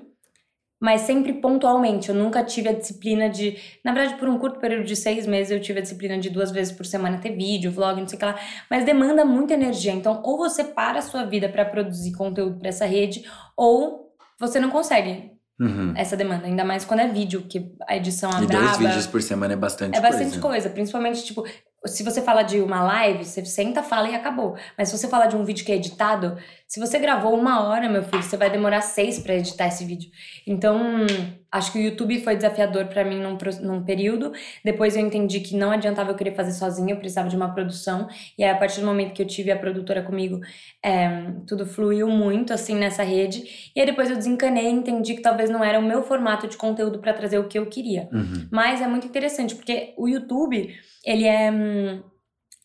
Mas 0.81 1.01
sempre 1.01 1.33
pontualmente, 1.33 2.09
eu 2.09 2.15
nunca 2.15 2.45
tive 2.45 2.69
a 2.69 2.73
disciplina 2.73 3.29
de. 3.29 3.59
Na 3.85 3.93
verdade, 3.93 4.17
por 4.17 4.29
um 4.29 4.39
curto 4.39 4.61
período 4.61 4.85
de 4.85 4.95
seis 4.95 5.27
meses, 5.27 5.51
eu 5.51 5.61
tive 5.61 5.81
a 5.81 5.83
disciplina 5.83 6.17
de 6.19 6.31
duas 6.31 6.53
vezes 6.53 6.73
por 6.73 6.87
semana 6.87 7.19
ter 7.19 7.31
vídeo, 7.33 7.73
vlog, 7.73 8.01
não 8.01 8.07
sei 8.07 8.17
o 8.17 8.21
que 8.21 8.25
lá. 8.25 8.39
Mas 8.71 8.85
demanda 8.85 9.25
muita 9.25 9.55
energia. 9.55 9.91
Então, 9.91 10.23
ou 10.25 10.39
você 10.39 10.63
para 10.63 11.01
a 11.01 11.03
sua 11.03 11.25
vida 11.25 11.49
para 11.49 11.65
produzir 11.65 12.13
conteúdo 12.13 12.61
para 12.61 12.69
essa 12.69 12.87
rede, 12.87 13.25
ou 13.57 14.15
você 14.39 14.61
não 14.61 14.71
consegue 14.71 15.38
Uhum. 15.61 15.93
essa 15.97 16.17
demanda. 16.17 16.47
Ainda 16.47 16.65
mais 16.65 16.85
quando 16.85 17.01
é 17.01 17.09
vídeo, 17.09 17.43
que 17.49 17.73
a 17.89 17.97
edição 17.97 18.31
é 18.31 18.43
E 18.43 18.47
dois 18.47 18.77
vídeos 18.77 19.07
por 19.07 19.21
semana 19.23 19.55
é 19.55 19.57
bastante 19.57 19.97
É 19.97 20.01
bastante 20.01 20.39
coisa. 20.39 20.41
coisa. 20.41 20.71
Principalmente, 20.71 21.25
tipo, 21.25 21.45
se 21.87 22.03
você 22.03 22.21
fala 22.23 22.43
de 22.43 22.61
uma 22.61 22.83
live, 22.83 23.25
você 23.25 23.45
senta, 23.45 23.83
fala 23.83 24.09
e 24.09 24.15
acabou. 24.15 24.57
Mas 24.77 24.89
se 24.89 24.99
você 24.99 25.09
fala 25.09 25.27
de 25.27 25.37
um 25.37 25.45
vídeo 25.45 25.65
que 25.65 25.73
é 25.73 25.77
editado, 25.77 26.37
se 26.67 26.79
você 26.81 26.99
gravou 26.99 27.39
uma 27.39 27.63
hora, 27.69 27.89
meu 27.89 28.03
filho, 28.03 28.23
você 28.23 28.37
vai 28.37 28.51
demorar 28.51 28.81
seis 28.83 29.19
pra 29.19 29.35
editar 29.35 29.67
esse 29.69 29.85
vídeo. 29.85 30.11
Então, 30.47 31.07
acho 31.51 31.73
que 31.73 31.79
o 31.79 31.83
YouTube 31.83 32.23
foi 32.23 32.37
desafiador 32.37 32.87
pra 32.87 33.05
mim 33.05 33.21
num, 33.21 33.37
num 33.63 33.83
período. 33.83 34.33
Depois 34.65 34.97
eu 34.97 35.03
entendi 35.03 35.41
que 35.41 35.57
não 35.57 35.71
adiantava 35.71 36.11
eu 36.11 36.15
querer 36.15 36.35
fazer 36.35 36.53
sozinha, 36.53 36.93
eu 36.93 36.99
precisava 36.99 37.29
de 37.29 37.37
uma 37.37 37.53
produção. 37.53 38.09
E 38.37 38.45
aí, 38.45 38.51
a 38.51 38.57
partir 38.57 38.81
do 38.81 38.87
momento 38.87 39.15
que 39.15 39.23
eu 39.23 39.27
tive 39.27 39.51
a 39.51 39.59
produtora 39.59 40.03
comigo, 40.03 40.41
é, 40.85 41.33
tudo 41.47 41.67
fluiu 41.67 42.09
muito, 42.09 42.53
assim, 42.53 42.75
nessa 42.75 43.03
rede. 43.03 43.71
E 43.75 43.81
aí, 43.81 43.87
depois 43.87 44.11
eu 44.11 44.17
desencanei 44.17 44.67
e 44.67 44.73
entendi 44.73 45.15
que 45.15 45.23
talvez 45.23 45.49
não 45.49 45.65
era 45.65 45.79
o 45.79 45.83
meu 45.83 46.03
formato 46.03 46.47
de 46.47 46.57
conteúdo 46.57 46.99
pra 46.99 47.13
trazer 47.13 47.39
o 47.39 47.49
que 47.49 47.59
eu 47.59 47.67
queria. 47.67 48.09
Uhum. 48.13 48.49
Mas 48.51 48.81
é 48.81 48.87
muito 48.87 49.07
interessante, 49.07 49.55
porque 49.55 49.95
o 49.97 50.09
YouTube, 50.09 50.75
ele 51.05 51.25
é 51.25 51.51
hum, 51.51 52.03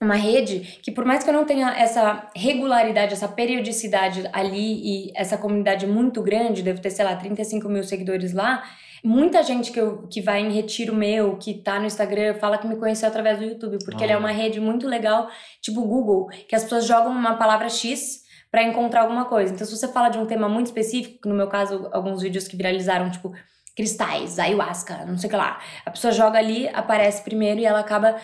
uma 0.04 0.16
rede 0.16 0.80
que 0.82 0.92
por 0.92 1.06
mais 1.06 1.24
que 1.24 1.30
eu 1.30 1.34
não 1.34 1.46
tenha 1.46 1.70
essa 1.78 2.28
regularidade, 2.36 3.14
essa 3.14 3.28
periodicidade 3.28 4.30
ali 4.32 5.08
e 5.08 5.12
essa 5.16 5.38
comunidade 5.38 5.88
muito 5.88 6.22
grande, 6.22 6.62
devo 6.62 6.82
ter, 6.82 6.90
sei 6.92 7.06
lá, 7.06 7.16
35 7.16 7.68
mil 7.70 7.84
seguidores 7.84 8.34
lá, 8.34 8.64
muita 9.04 9.42
gente 9.44 9.72
que, 9.72 9.80
eu, 9.80 10.08
que 10.08 10.22
vai 10.22 10.40
em 10.42 10.52
retiro 10.52 10.96
meu, 10.96 11.36
que 11.38 11.54
tá 11.56 11.80
no 11.80 11.86
Instagram, 11.86 12.36
fala 12.36 12.58
que 12.58 12.68
me 12.68 12.76
conheceu 12.76 13.08
através 13.08 13.38
do 13.38 13.44
YouTube, 13.46 13.78
porque 13.84 14.04
ele 14.04 14.12
é 14.14 14.16
Ah. 14.16 14.20
uma 14.20 14.32
rede 14.32 14.60
muito 14.60 14.88
legal, 14.88 15.28
tipo 15.62 15.82
o 15.82 15.88
Google, 15.88 16.28
que 16.48 16.56
as 16.56 16.64
pessoas 16.64 16.86
jogam 16.86 17.12
uma 17.12 17.36
palavra 17.36 17.68
X 17.70 18.24
pra 18.52 18.64
encontrar 18.64 19.02
alguma 19.02 19.26
coisa. 19.26 19.52
Então, 19.54 19.66
se 19.66 19.76
você 19.76 19.88
fala 19.88 20.10
de 20.10 20.18
um 20.20 20.26
tema 20.26 20.48
muito 20.48 20.68
específico, 20.68 21.28
no 21.28 21.36
meu 21.36 21.48
caso, 21.48 21.90
alguns 21.92 22.22
vídeos 22.22 22.48
que 22.48 22.56
viralizaram, 22.56 23.10
tipo, 23.10 23.34
cristais, 23.76 24.38
ayahuasca, 24.38 25.06
não 25.06 25.18
sei 25.18 25.28
o 25.28 25.32
que 25.32 25.36
lá. 25.36 25.60
A 25.86 25.90
pessoa 25.92 26.14
joga 26.14 26.38
ali, 26.38 26.70
aparece 26.70 27.24
primeiro 27.24 27.60
e 27.60 27.66
ela 27.66 27.80
acaba 27.80 28.16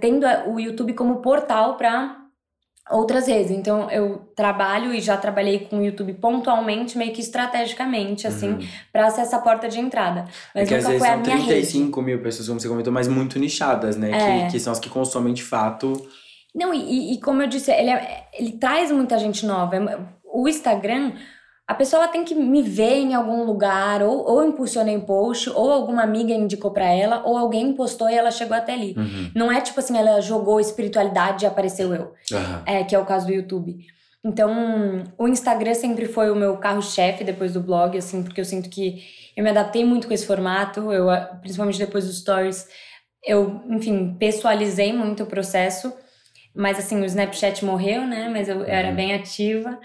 tendo 0.00 0.24
a- 0.26 0.44
o 0.46 0.58
YouTube 0.60 0.92
como 0.94 1.16
portal 1.16 1.76
para 1.76 2.16
outras 2.90 3.26
redes. 3.26 3.50
Então 3.50 3.90
eu 3.90 4.18
trabalho 4.36 4.94
e 4.94 5.00
já 5.00 5.16
trabalhei 5.16 5.60
com 5.66 5.78
o 5.78 5.84
YouTube 5.84 6.14
pontualmente, 6.14 6.96
meio 6.96 7.12
que 7.12 7.20
estrategicamente, 7.20 8.26
assim, 8.26 8.50
Uhum. 8.52 8.58
pra 8.92 9.10
ser 9.10 9.22
essa 9.22 9.38
porta 9.40 9.68
de 9.68 9.80
entrada. 9.80 10.20
É 10.54 10.60
Mas 10.60 10.64
às 10.64 10.70
nunca 10.70 10.88
vezes 10.88 10.98
foi 10.98 11.08
a 11.08 11.12
são 11.14 11.20
minha 11.22 11.36
rede. 11.36 11.48
35 11.48 12.00
mil 12.02 12.22
pessoas, 12.22 12.46
como 12.48 12.60
você 12.60 12.68
comentou, 12.68 12.92
mas 12.92 13.08
muito 13.08 13.38
nichadas, 13.38 13.96
né? 13.96 14.10
É. 14.12 14.44
Que, 14.46 14.52
que 14.52 14.60
são 14.60 14.72
as 14.72 14.78
que 14.78 14.88
consomem 14.88 15.34
de 15.34 15.42
fato. 15.42 15.92
Não, 16.54 16.72
e- 16.72 16.78
e, 17.10 17.14
e 17.14 17.20
como 17.20 17.42
eu 17.42 17.48
disse, 17.48 17.70
ele, 17.72 17.90
é- 17.90 18.28
ele 18.32 18.52
traz 18.52 18.90
muita 18.92 19.18
gente 19.18 19.44
nova. 19.44 19.76
É 19.76 19.98
O 20.38 20.46
Instagram, 20.48 21.12
a 21.68 21.74
pessoa 21.74 22.06
tem 22.06 22.24
que 22.24 22.34
me 22.34 22.62
ver 22.62 22.94
em 22.96 23.14
algum 23.14 23.42
lugar, 23.42 24.00
ou, 24.02 24.24
ou 24.24 24.42
eu 24.42 24.48
impulsionei 24.48 24.96
um 24.96 25.00
post, 25.00 25.50
ou 25.50 25.72
alguma 25.72 26.02
amiga 26.02 26.32
indicou 26.32 26.70
pra 26.70 26.84
ela, 26.86 27.22
ou 27.24 27.36
alguém 27.36 27.72
postou 27.72 28.08
e 28.08 28.14
ela 28.14 28.30
chegou 28.30 28.56
até 28.56 28.74
ali. 28.74 28.94
Uhum. 28.96 29.30
Não 29.34 29.50
é 29.50 29.60
tipo 29.60 29.80
assim, 29.80 29.98
ela 29.98 30.20
jogou 30.20 30.60
espiritualidade 30.60 31.44
e 31.44 31.46
apareceu 31.46 31.92
eu. 31.92 32.14
Aham. 32.32 32.62
É, 32.66 32.84
que 32.84 32.94
é 32.94 32.98
o 32.98 33.04
caso 33.04 33.26
do 33.26 33.32
YouTube. 33.32 33.78
Então, 34.24 35.04
o 35.18 35.26
Instagram 35.28 35.74
sempre 35.74 36.06
foi 36.06 36.30
o 36.30 36.36
meu 36.36 36.56
carro-chefe 36.56 37.24
depois 37.24 37.52
do 37.52 37.60
blog, 37.60 37.96
assim, 37.98 38.22
porque 38.22 38.40
eu 38.40 38.44
sinto 38.44 38.68
que 38.68 39.02
eu 39.36 39.42
me 39.44 39.50
adaptei 39.50 39.84
muito 39.84 40.06
com 40.08 40.14
esse 40.14 40.26
formato, 40.26 40.92
eu, 40.92 41.10
ah, 41.10 41.20
principalmente 41.40 41.78
depois 41.78 42.06
dos 42.06 42.18
stories, 42.20 42.66
eu, 43.24 43.60
enfim, 43.70 44.16
pessoalizei 44.18 44.92
muito 44.92 45.24
o 45.24 45.26
processo, 45.26 45.92
mas 46.54 46.78
assim, 46.78 47.00
o 47.00 47.04
Snapchat 47.04 47.64
morreu, 47.64 48.02
né, 48.06 48.28
mas 48.32 48.48
eu, 48.48 48.60
eu 48.60 48.64
era 48.66 48.88
Uhum. 48.88 48.94
bem 48.96 49.14
ativa. 49.14 49.78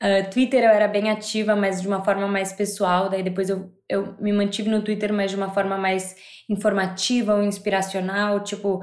Ah, 0.00 0.22
Twitter 0.30 0.62
eu 0.62 0.70
era 0.70 0.86
bem 0.88 1.10
ativa, 1.10 1.56
mas 1.56 1.80
de 1.80 1.88
uma 1.88 2.04
forma 2.04 2.26
mais 2.28 2.52
pessoal, 2.52 3.08
daí 3.08 3.22
depois 3.22 3.48
eu, 3.48 3.72
eu 3.88 4.14
me 4.20 4.32
mantive 4.32 4.68
no 4.68 4.82
Twitter, 4.82 5.12
mas 5.12 5.30
de 5.30 5.36
uma 5.36 5.50
forma 5.50 5.78
mais 5.78 6.14
informativa 6.48 7.34
ou 7.34 7.42
inspiracional, 7.42 8.40
tipo, 8.44 8.80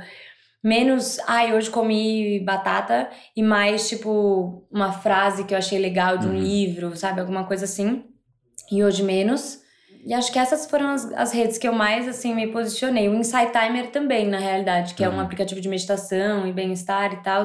menos, 0.64 1.20
ai, 1.28 1.54
hoje 1.56 1.70
comi 1.70 2.40
batata, 2.40 3.10
e 3.36 3.44
mais, 3.44 3.88
tipo, 3.90 4.66
uma 4.72 4.92
frase 4.92 5.44
que 5.46 5.54
eu 5.54 5.58
achei 5.58 5.78
legal 5.78 6.18
de 6.18 6.26
um 6.28 6.32
Uhum. 6.32 6.40
livro, 6.40 6.96
sabe? 6.96 7.20
Alguma 7.22 7.46
coisa 7.46 7.66
assim. 7.66 8.06
E 8.72 8.84
hoje 8.84 9.04
menos. 9.04 9.62
E 10.06 10.14
acho 10.14 10.32
que 10.32 10.40
essas 10.40 10.66
foram 10.70 10.90
as, 10.90 11.06
as 11.14 11.32
redes 11.32 11.58
que 11.58 11.68
eu 11.68 11.74
mais, 11.74 12.08
assim, 12.08 12.34
me 12.34 12.48
posicionei. 12.48 13.08
O 13.08 13.14
Insight 13.16 13.52
Timer 13.52 13.92
também, 13.92 14.28
na 14.28 14.38
realidade, 14.40 14.96
que 14.96 15.04
é 15.04 15.10
um 15.10 15.14
Uhum. 15.14 15.20
aplicativo 15.22 15.62
de 15.62 15.70
meditação 15.70 16.48
e 16.48 16.52
bem-estar 16.52 17.14
e 17.14 17.18
tal, 17.24 17.44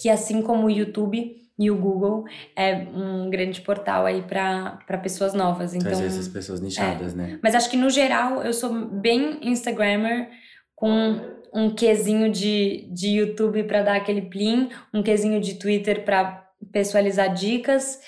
que 0.00 0.08
assim 0.08 0.40
como 0.42 0.66
o 0.66 0.70
YouTube 0.70 1.41
e 1.64 1.70
o 1.70 1.76
Google, 1.76 2.24
é 2.56 2.74
um 2.74 3.30
grande 3.30 3.60
portal 3.60 4.04
aí 4.06 4.22
para 4.22 4.98
pessoas 5.02 5.32
novas. 5.34 5.74
Então, 5.74 5.88
Trazer 5.88 6.06
essas 6.06 6.28
pessoas 6.28 6.60
nichadas, 6.60 7.14
né? 7.14 7.38
mas 7.42 7.54
acho 7.54 7.70
que 7.70 7.76
no 7.76 7.88
geral 7.90 8.42
eu 8.42 8.52
sou 8.52 8.72
bem 8.72 9.38
Instagrammer 9.42 10.28
com 10.74 11.20
um 11.54 11.74
quesinho 11.74 12.30
de, 12.30 12.88
de 12.92 13.08
YouTube 13.18 13.64
pra 13.64 13.82
dar 13.82 13.96
aquele 13.96 14.22
plim, 14.22 14.70
um 14.92 15.02
quesinho 15.02 15.40
de 15.40 15.54
Twitter 15.54 16.04
pra 16.04 16.44
pessoalizar 16.72 17.32
dicas 17.34 17.98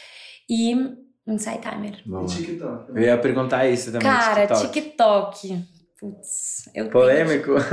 e 0.48 0.72
Insight 1.26 1.60
Timer. 1.60 2.02
Boa. 2.06 2.24
E 2.24 2.26
TikTok. 2.26 2.90
Eu 2.90 3.02
ia 3.02 3.18
perguntar 3.18 3.66
isso 3.66 3.92
também. 3.92 4.08
Cara, 4.10 4.46
TikTok. 4.46 4.72
TikTok. 4.72 5.64
Putz, 6.00 6.66
eu 6.68 6.72
tenho- 6.84 6.90
Polêmico? 6.90 7.52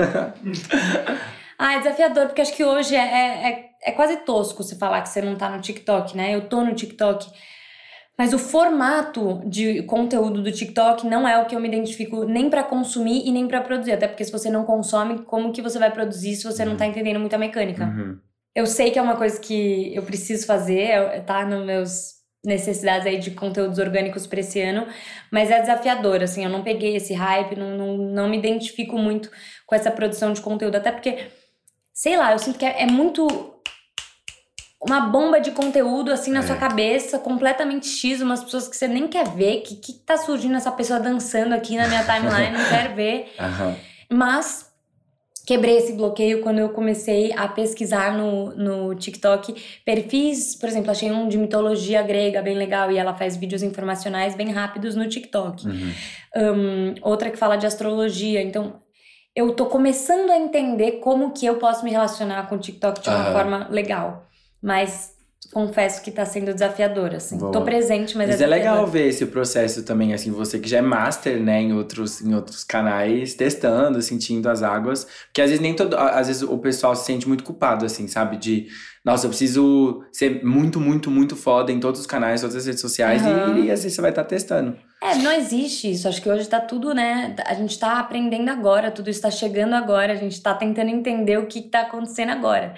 Ah, 1.64 1.76
é 1.76 1.78
desafiador, 1.78 2.26
porque 2.26 2.42
acho 2.42 2.56
que 2.56 2.64
hoje 2.64 2.96
é, 2.96 3.00
é, 3.50 3.66
é, 3.84 3.92
quase 3.92 4.18
tosco 4.18 4.64
você 4.64 4.76
falar 4.76 5.02
que 5.02 5.10
você 5.10 5.22
não 5.22 5.36
tá 5.36 5.50
no 5.50 5.62
TikTok, 5.62 6.16
né? 6.16 6.36
Eu 6.36 6.48
tô 6.48 6.62
no 6.62 6.74
TikTok. 6.76 7.28
Mas 8.18 8.34
o 8.34 8.38
formato 8.40 9.42
de 9.46 9.82
conteúdo 9.84 10.44
do 10.44 10.52
TikTok 10.52 11.08
não 11.08 11.28
é 11.28 11.42
o 11.42 11.46
que 11.46 11.56
eu 11.56 11.60
me 11.60 11.68
identifico 11.68 12.24
nem 12.24 12.50
pra 12.50 12.64
consumir 12.64 13.26
e 13.26 13.32
nem 13.32 13.48
pra 13.48 13.62
produzir. 13.62 13.94
Até 13.94 14.08
porque 14.08 14.24
se 14.24 14.32
você 14.32 14.50
não 14.50 14.64
consome, 14.64 15.24
como 15.24 15.52
que 15.52 15.62
você 15.62 15.80
vai 15.80 15.90
produzir 15.90 16.36
se 16.36 16.44
você 16.44 16.64
não 16.64 16.78
tá 16.78 16.86
entendendo 16.86 17.20
muito 17.20 17.34
a 17.34 17.40
mecânica? 17.40 17.86
Uhum. 17.86 18.20
Eu 18.54 18.68
sei 18.68 18.92
que 18.92 19.00
é 19.00 19.02
uma 19.02 19.16
coisa 19.16 19.40
que 19.40 19.96
eu 19.96 20.04
preciso 20.04 20.46
fazer, 20.46 20.82
é- 20.82 21.22
tá 21.22 21.46
nos 21.46 21.66
meus 21.66 22.22
necessidades 22.46 23.08
aí 23.08 23.18
de 23.18 23.32
conteúdos 23.32 23.80
orgânicos 23.80 24.28
pra 24.28 24.40
esse 24.40 24.60
ano, 24.60 24.88
mas 25.32 25.50
é 25.50 25.60
desafiador, 25.60 26.22
assim, 26.24 26.44
eu 26.44 26.50
não 26.50 26.64
peguei 26.64 26.96
esse 26.96 27.14
hype, 27.14 27.56
não, 27.56 27.78
não, 27.78 27.98
não 27.98 28.30
me 28.30 28.38
identifico 28.38 28.98
muito 28.98 29.30
com 29.66 29.76
essa 29.76 29.92
produção 29.92 30.34
de 30.34 30.42
conteúdo, 30.42 30.76
até 30.76 30.92
porque, 30.92 31.28
sei 31.94 32.18
lá, 32.18 32.32
eu 32.32 32.40
sinto 32.40 32.58
que 32.58 32.66
é, 32.66 32.82
é 32.82 32.86
muito 32.88 33.28
uma 34.82 35.02
bomba 35.02 35.40
de 35.40 35.52
conteúdo 35.52 36.12
assim 36.12 36.32
na 36.32 36.40
é. 36.40 36.44
sua 36.44 36.56
cabeça, 36.56 37.20
completamente 37.20 37.88
X, 37.88 38.20
umas 38.22 38.44
pessoas 38.44 38.68
que 38.68 38.76
você 38.76 38.88
nem 38.88 39.08
quer 39.08 39.28
ver. 39.30 39.62
Que 39.62 39.76
que 39.76 39.94
tá 39.94 40.18
surgindo 40.18 40.56
essa 40.56 40.72
pessoa 40.72 41.00
dançando 41.00 41.54
aqui 41.54 41.78
na 41.78 41.88
minha 41.88 42.04
timeline? 42.04 42.58
não 42.58 42.70
quero 42.70 42.96
ver. 42.96 43.32
Uhum. 43.42 43.76
Mas 44.10 44.70
quebrei 45.46 45.78
esse 45.78 45.94
bloqueio 45.94 46.42
quando 46.42 46.60
eu 46.60 46.70
comecei 46.70 47.34
a 47.34 47.48
pesquisar 47.48 48.14
no, 48.18 48.56
no 48.56 48.96
TikTok 48.96 49.56
perfis, 49.86 50.56
por 50.56 50.70
exemplo, 50.70 50.92
achei 50.92 51.12
um 51.12 51.28
de 51.28 51.38
mitologia 51.38 52.02
grega 52.02 52.42
bem 52.42 52.56
legal 52.56 52.92
e 52.92 52.98
ela 52.98 53.14
faz 53.14 53.36
vídeos 53.36 53.64
informacionais 53.64 54.36
bem 54.36 54.52
rápidos 54.52 54.96
no 54.96 55.08
TikTok. 55.08 55.68
Uhum. 55.68 55.94
Um, 56.36 56.96
outra 57.02 57.30
que 57.30 57.38
fala 57.38 57.56
de 57.56 57.66
astrologia. 57.66 58.42
Então, 58.42 58.82
eu 59.36 59.54
tô 59.54 59.66
começando 59.66 60.30
a 60.30 60.38
entender 60.38 60.94
como 61.00 61.32
que 61.32 61.46
eu 61.46 61.56
posso 61.56 61.84
me 61.84 61.92
relacionar 61.92 62.48
com 62.48 62.56
o 62.56 62.60
TikTok 62.60 63.02
de 63.02 63.10
uma 63.10 63.28
uhum. 63.28 63.34
forma 63.34 63.68
legal. 63.70 64.31
Mas 64.62 65.12
confesso 65.52 66.02
que 66.02 66.12
tá 66.12 66.26
sendo 66.26 66.54
desafiador, 66.54 67.14
assim. 67.14 67.38
Boa. 67.38 67.52
Tô 67.52 67.62
presente, 67.62 68.18
mas, 68.18 68.30
mas 68.30 68.42
é, 68.42 68.44
é 68.44 68.48
legal 68.48 68.88
ver 68.88 69.08
esse 69.08 69.26
processo 69.26 69.84
também, 69.84 70.14
assim, 70.14 70.32
você 70.32 70.58
que 70.60 70.70
já 70.70 70.78
é 70.78 70.82
master, 70.82 71.42
né, 71.42 71.62
em 71.62 71.74
outros, 71.74 72.22
em 72.22 72.34
outros 72.34 72.64
canais, 72.64 73.34
testando, 73.34 74.02
sentindo 74.02 74.50
as 74.50 74.64
águas. 74.64 75.06
Porque 75.26 75.42
às 75.42 75.50
vezes 75.50 75.62
nem 75.62 75.76
todo. 75.76 75.96
Às 75.98 76.28
vezes 76.28 76.44
o 76.44 76.58
pessoal 76.58 76.96
se 76.96 77.06
sente 77.06 77.28
muito 77.28 77.44
culpado, 77.44 77.86
assim, 77.86 78.08
sabe? 78.08 78.38
De. 78.38 78.68
Nossa, 79.04 79.26
eu 79.26 79.30
preciso 79.30 80.04
ser 80.12 80.44
muito, 80.44 80.80
muito, 80.80 81.10
muito 81.10 81.36
foda 81.36 81.72
em 81.72 81.80
todos 81.80 82.02
os 82.02 82.06
canais, 82.06 82.42
todas 82.42 82.56
as 82.56 82.68
redes 82.68 82.82
sociais, 82.82 83.24
uhum. 83.24 83.58
e, 83.58 83.66
e, 83.66 83.72
às 83.72 83.82
vezes 83.82 83.96
você 83.96 84.02
vai 84.02 84.12
estar 84.12 84.24
tá 84.24 84.30
testando. 84.30 84.78
É, 85.02 85.16
não 85.16 85.32
existe 85.32 85.90
isso. 85.92 86.08
Acho 86.08 86.22
que 86.22 86.30
hoje 86.30 86.48
tá 86.48 86.60
tudo, 86.60 86.94
né? 86.94 87.36
A 87.48 87.56
gente 87.56 87.80
tá 87.80 88.00
aprendendo 88.00 88.50
agora, 88.50 88.92
tudo 88.92 89.10
está 89.10 89.32
chegando 89.32 89.74
agora, 89.74 90.14
a 90.14 90.16
gente 90.16 90.40
tá 90.40 90.54
tentando 90.54 90.92
entender 90.92 91.40
o 91.40 91.48
que, 91.48 91.64
que 91.64 91.70
tá 91.70 91.82
acontecendo 91.82 92.30
agora. 92.30 92.76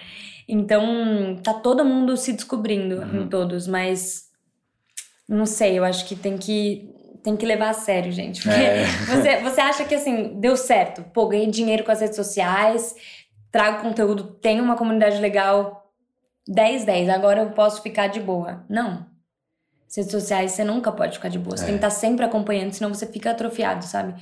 Então, 0.48 1.38
tá 1.42 1.54
todo 1.54 1.86
mundo 1.86 2.18
se 2.18 2.34
descobrindo 2.34 2.98
uhum. 2.98 3.22
em 3.22 3.28
todos, 3.28 3.68
mas 3.68 4.30
não 5.28 5.46
sei, 5.46 5.78
eu 5.78 5.84
acho 5.84 6.06
que 6.06 6.16
tem 6.16 6.38
que 6.38 6.90
tem 7.24 7.38
que 7.38 7.46
levar 7.46 7.70
a 7.70 7.74
sério, 7.74 8.12
gente. 8.12 8.44
Porque 8.44 8.60
é. 8.60 8.84
você, 9.08 9.38
você 9.38 9.62
acha 9.62 9.86
que 9.86 9.96
assim, 9.96 10.38
deu 10.42 10.58
certo. 10.58 11.04
Pô, 11.14 11.28
ganhei 11.28 11.48
dinheiro 11.48 11.86
com 11.86 11.92
as 11.92 12.02
redes 12.02 12.18
sociais, 12.18 12.94
trago 13.50 13.82
conteúdo, 13.82 14.26
tenho 14.26 14.64
uma 14.64 14.76
comunidade 14.76 15.20
legal. 15.20 15.82
10, 16.46 16.84
10, 16.84 17.08
agora 17.08 17.44
eu 17.44 17.52
posso 17.52 17.82
ficar 17.82 18.08
de 18.08 18.20
boa. 18.20 18.66
Não 18.70 19.13
redes 19.98 20.12
sociais, 20.12 20.52
você 20.52 20.64
nunca 20.64 20.92
pode 20.92 21.18
ficar 21.18 21.30
de 21.30 21.38
boa. 21.38 21.56
Você 21.56 21.64
é. 21.64 21.68
tem 21.68 21.76
que 21.76 21.86
estar 21.86 21.90
sempre 21.90 22.26
acompanhando, 22.26 22.72
senão 22.74 22.94
você 22.94 23.06
fica 23.06 23.32
atrofiado, 23.32 23.86
sabe? 23.86 24.16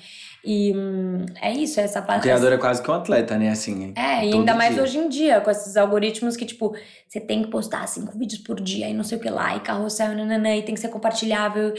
E 0.44 0.74
hum, 0.75 1.25
é 1.40 1.51
isso, 1.51 1.80
é 1.80 1.84
essa 1.84 2.01
parte. 2.01 2.20
O 2.20 2.24
criador 2.24 2.51
é 2.51 2.58
quase 2.58 2.82
que 2.82 2.90
um 2.90 2.94
atleta, 2.94 3.38
né? 3.38 3.50
Assim. 3.50 3.94
É, 3.96 4.25
e 4.25 4.34
ainda 4.34 4.56
mais 4.56 4.78
hoje 4.78 4.98
em 4.98 5.08
dia, 5.08 5.40
com 5.40 5.51
esses 5.51 5.78
algoritmos 5.78 6.36
que, 6.36 6.46
tipo, 6.46 6.75
você 7.08 7.20
tem 7.20 7.44
que 7.44 7.50
postar 7.50 7.88
cinco 7.88 8.18
vídeos 8.18 8.42
por 8.42 8.60
dia 8.60 8.90
e 8.90 8.94
não 8.94 9.04
sei 9.04 9.18
o 9.18 9.22
que 9.22 9.30
lá, 9.30 9.56
e 9.56 9.60
carrossel, 9.60 10.16
nananã, 10.16 10.56
e 10.56 10.63
tem 10.63 10.74
que 10.74 10.82
ser 10.82 10.90
compartilhável. 10.90 11.74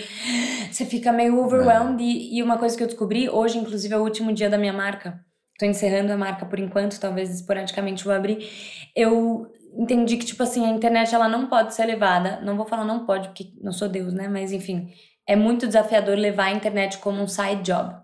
Você 0.70 0.86
fica 0.86 1.12
meio 1.12 1.38
overwhelmed. 1.44 2.02
É. 2.02 2.06
E, 2.06 2.38
e 2.38 2.42
uma 2.42 2.56
coisa 2.56 2.76
que 2.76 2.82
eu 2.82 2.86
descobri, 2.86 3.28
hoje, 3.28 3.58
inclusive, 3.58 3.92
é 3.92 3.98
o 3.98 4.02
último 4.02 4.32
dia 4.32 4.48
da 4.48 4.56
minha 4.56 4.72
marca. 4.72 5.20
Tô 5.58 5.66
encerrando 5.66 6.12
a 6.12 6.16
marca 6.16 6.46
por 6.46 6.58
enquanto, 6.58 6.98
talvez 6.98 7.30
esporadicamente 7.30 8.04
vou 8.04 8.12
abrir. 8.12 8.48
Eu 8.96 9.46
entendi 9.76 10.16
que, 10.16 10.24
tipo 10.24 10.42
assim, 10.42 10.64
a 10.64 10.70
internet 10.70 11.14
ela 11.14 11.28
não 11.28 11.48
pode 11.48 11.74
ser 11.74 11.84
levada. 11.84 12.40
Não 12.40 12.56
vou 12.56 12.66
falar 12.66 12.84
não 12.84 13.06
pode, 13.06 13.28
porque 13.28 13.52
não 13.60 13.72
sou 13.72 13.88
Deus, 13.88 14.12
né? 14.12 14.28
Mas 14.28 14.52
enfim, 14.52 14.92
é 15.26 15.36
muito 15.36 15.66
desafiador 15.66 16.16
levar 16.16 16.46
a 16.46 16.52
internet 16.52 16.98
como 16.98 17.22
um 17.22 17.28
side 17.28 17.62
job. 17.62 17.94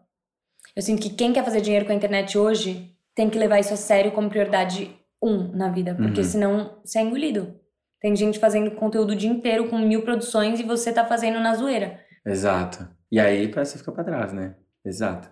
Eu 0.75 0.82
sinto 0.82 1.02
que 1.02 1.10
quem 1.10 1.32
quer 1.32 1.44
fazer 1.44 1.60
dinheiro 1.60 1.84
com 1.87 1.92
a 1.92 1.94
internet 1.94 2.38
hoje 2.38 2.94
tem 3.14 3.28
que 3.28 3.38
levar 3.38 3.58
isso 3.58 3.75
a 3.75 3.76
sério 3.76 4.12
como 4.12 4.30
prioridade 4.30 4.96
um 5.20 5.50
na 5.56 5.68
vida, 5.68 5.94
porque 5.96 6.20
uhum. 6.20 6.26
senão 6.26 6.80
você 6.84 7.00
é 7.00 7.02
engolido. 7.02 7.58
Tem 8.00 8.14
gente 8.14 8.38
fazendo 8.38 8.70
conteúdo 8.72 9.10
o 9.10 9.16
dia 9.16 9.28
inteiro 9.28 9.68
com 9.68 9.76
mil 9.76 10.02
produções 10.02 10.60
e 10.60 10.62
você 10.62 10.92
tá 10.92 11.04
fazendo 11.04 11.40
na 11.40 11.54
zoeira. 11.54 11.98
Exato. 12.25 12.88
E 13.10 13.18
aí 13.18 13.50
você 13.50 13.76
fica 13.76 13.90
pra 13.90 14.04
trás, 14.04 14.32
né? 14.32 14.54
Exato. 14.84 15.28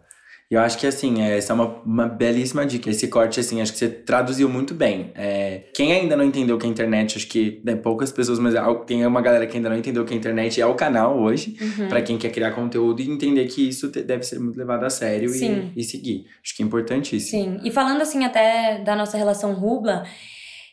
E 0.48 0.54
eu 0.54 0.60
acho 0.60 0.78
que, 0.78 0.86
assim, 0.86 1.22
é, 1.22 1.36
essa 1.36 1.52
é 1.52 1.54
uma, 1.54 1.66
uma 1.84 2.06
belíssima 2.06 2.64
dica. 2.64 2.88
Esse 2.88 3.08
corte, 3.08 3.40
assim, 3.40 3.60
acho 3.60 3.72
que 3.72 3.78
você 3.78 3.88
traduziu 3.88 4.48
muito 4.48 4.74
bem. 4.74 5.10
É, 5.16 5.64
quem 5.74 5.92
ainda 5.92 6.16
não 6.16 6.24
entendeu 6.24 6.54
o 6.54 6.58
que 6.58 6.66
é 6.66 6.70
internet, 6.70 7.16
acho 7.16 7.26
que 7.26 7.60
né, 7.64 7.74
poucas 7.74 8.12
pessoas, 8.12 8.38
mas 8.38 8.54
tem 8.86 9.04
uma 9.04 9.20
galera 9.20 9.44
que 9.46 9.56
ainda 9.56 9.68
não 9.68 9.76
entendeu 9.76 10.04
o 10.04 10.06
que 10.06 10.14
é 10.14 10.16
internet, 10.16 10.60
é 10.60 10.66
o 10.66 10.74
canal 10.74 11.18
hoje, 11.18 11.56
uhum. 11.60 11.88
para 11.88 12.00
quem 12.00 12.16
quer 12.16 12.30
criar 12.30 12.52
conteúdo 12.52 13.02
e 13.02 13.10
entender 13.10 13.44
que 13.46 13.68
isso 13.68 13.88
deve 13.88 14.22
ser 14.22 14.38
muito 14.38 14.56
levado 14.56 14.84
a 14.84 14.90
sério 14.90 15.34
e, 15.34 15.72
e, 15.76 15.82
seguir. 15.82 16.26
Acho 16.44 16.54
que 16.54 16.62
é 16.62 16.66
importantíssimo. 16.66 17.42
Sim, 17.42 17.60
e 17.64 17.70
falando, 17.72 18.00
assim, 18.02 18.24
até 18.24 18.78
da 18.78 18.94
nossa 18.94 19.16
relação 19.16 19.52
Rubla, 19.52 20.04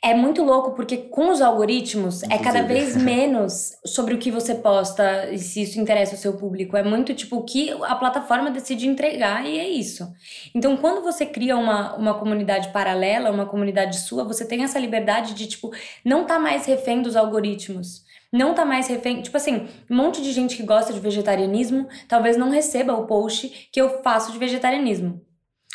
é 0.03 0.13
muito 0.13 0.43
louco 0.43 0.71
porque 0.71 0.97
com 0.97 1.29
os 1.29 1.41
algoritmos 1.41 2.23
Inclusive. 2.23 2.33
é 2.33 2.43
cada 2.43 2.61
vez 2.61 2.97
menos 2.97 3.71
sobre 3.85 4.13
o 4.13 4.17
que 4.17 4.29
você 4.29 4.53
posta 4.53 5.29
e 5.31 5.39
se 5.39 5.61
isso 5.61 5.79
interessa 5.79 6.15
o 6.15 6.17
seu 6.17 6.33
público. 6.33 6.75
É 6.75 6.83
muito 6.83 7.13
tipo 7.13 7.37
o 7.37 7.43
que 7.43 7.71
a 7.71 7.95
plataforma 7.95 8.51
decide 8.51 8.85
entregar 8.85 9.45
e 9.45 9.57
é 9.57 9.69
isso. 9.69 10.11
Então, 10.53 10.75
quando 10.75 11.01
você 11.01 11.25
cria 11.25 11.55
uma, 11.55 11.95
uma 11.95 12.13
comunidade 12.15 12.67
paralela, 12.73 13.31
uma 13.31 13.45
comunidade 13.45 13.97
sua, 14.01 14.25
você 14.25 14.45
tem 14.45 14.63
essa 14.63 14.77
liberdade 14.77 15.33
de, 15.33 15.47
tipo, 15.47 15.71
não 16.03 16.25
tá 16.25 16.37
mais 16.37 16.65
refém 16.65 17.01
dos 17.01 17.15
algoritmos 17.15 18.03
não 18.33 18.55
tá 18.55 18.65
mais 18.65 18.87
refém. 18.87 19.21
Tipo 19.21 19.37
assim, 19.37 19.67
um 19.87 19.95
monte 19.95 20.19
de 20.19 20.31
gente 20.31 20.57
que 20.57 20.63
gosta 20.63 20.91
de 20.91 20.99
vegetarianismo 20.99 21.87
talvez 22.07 22.35
não 22.35 22.49
receba 22.49 22.91
o 22.93 23.05
post 23.05 23.69
que 23.71 23.79
eu 23.79 24.01
faço 24.01 24.31
de 24.31 24.39
vegetarianismo. 24.39 25.21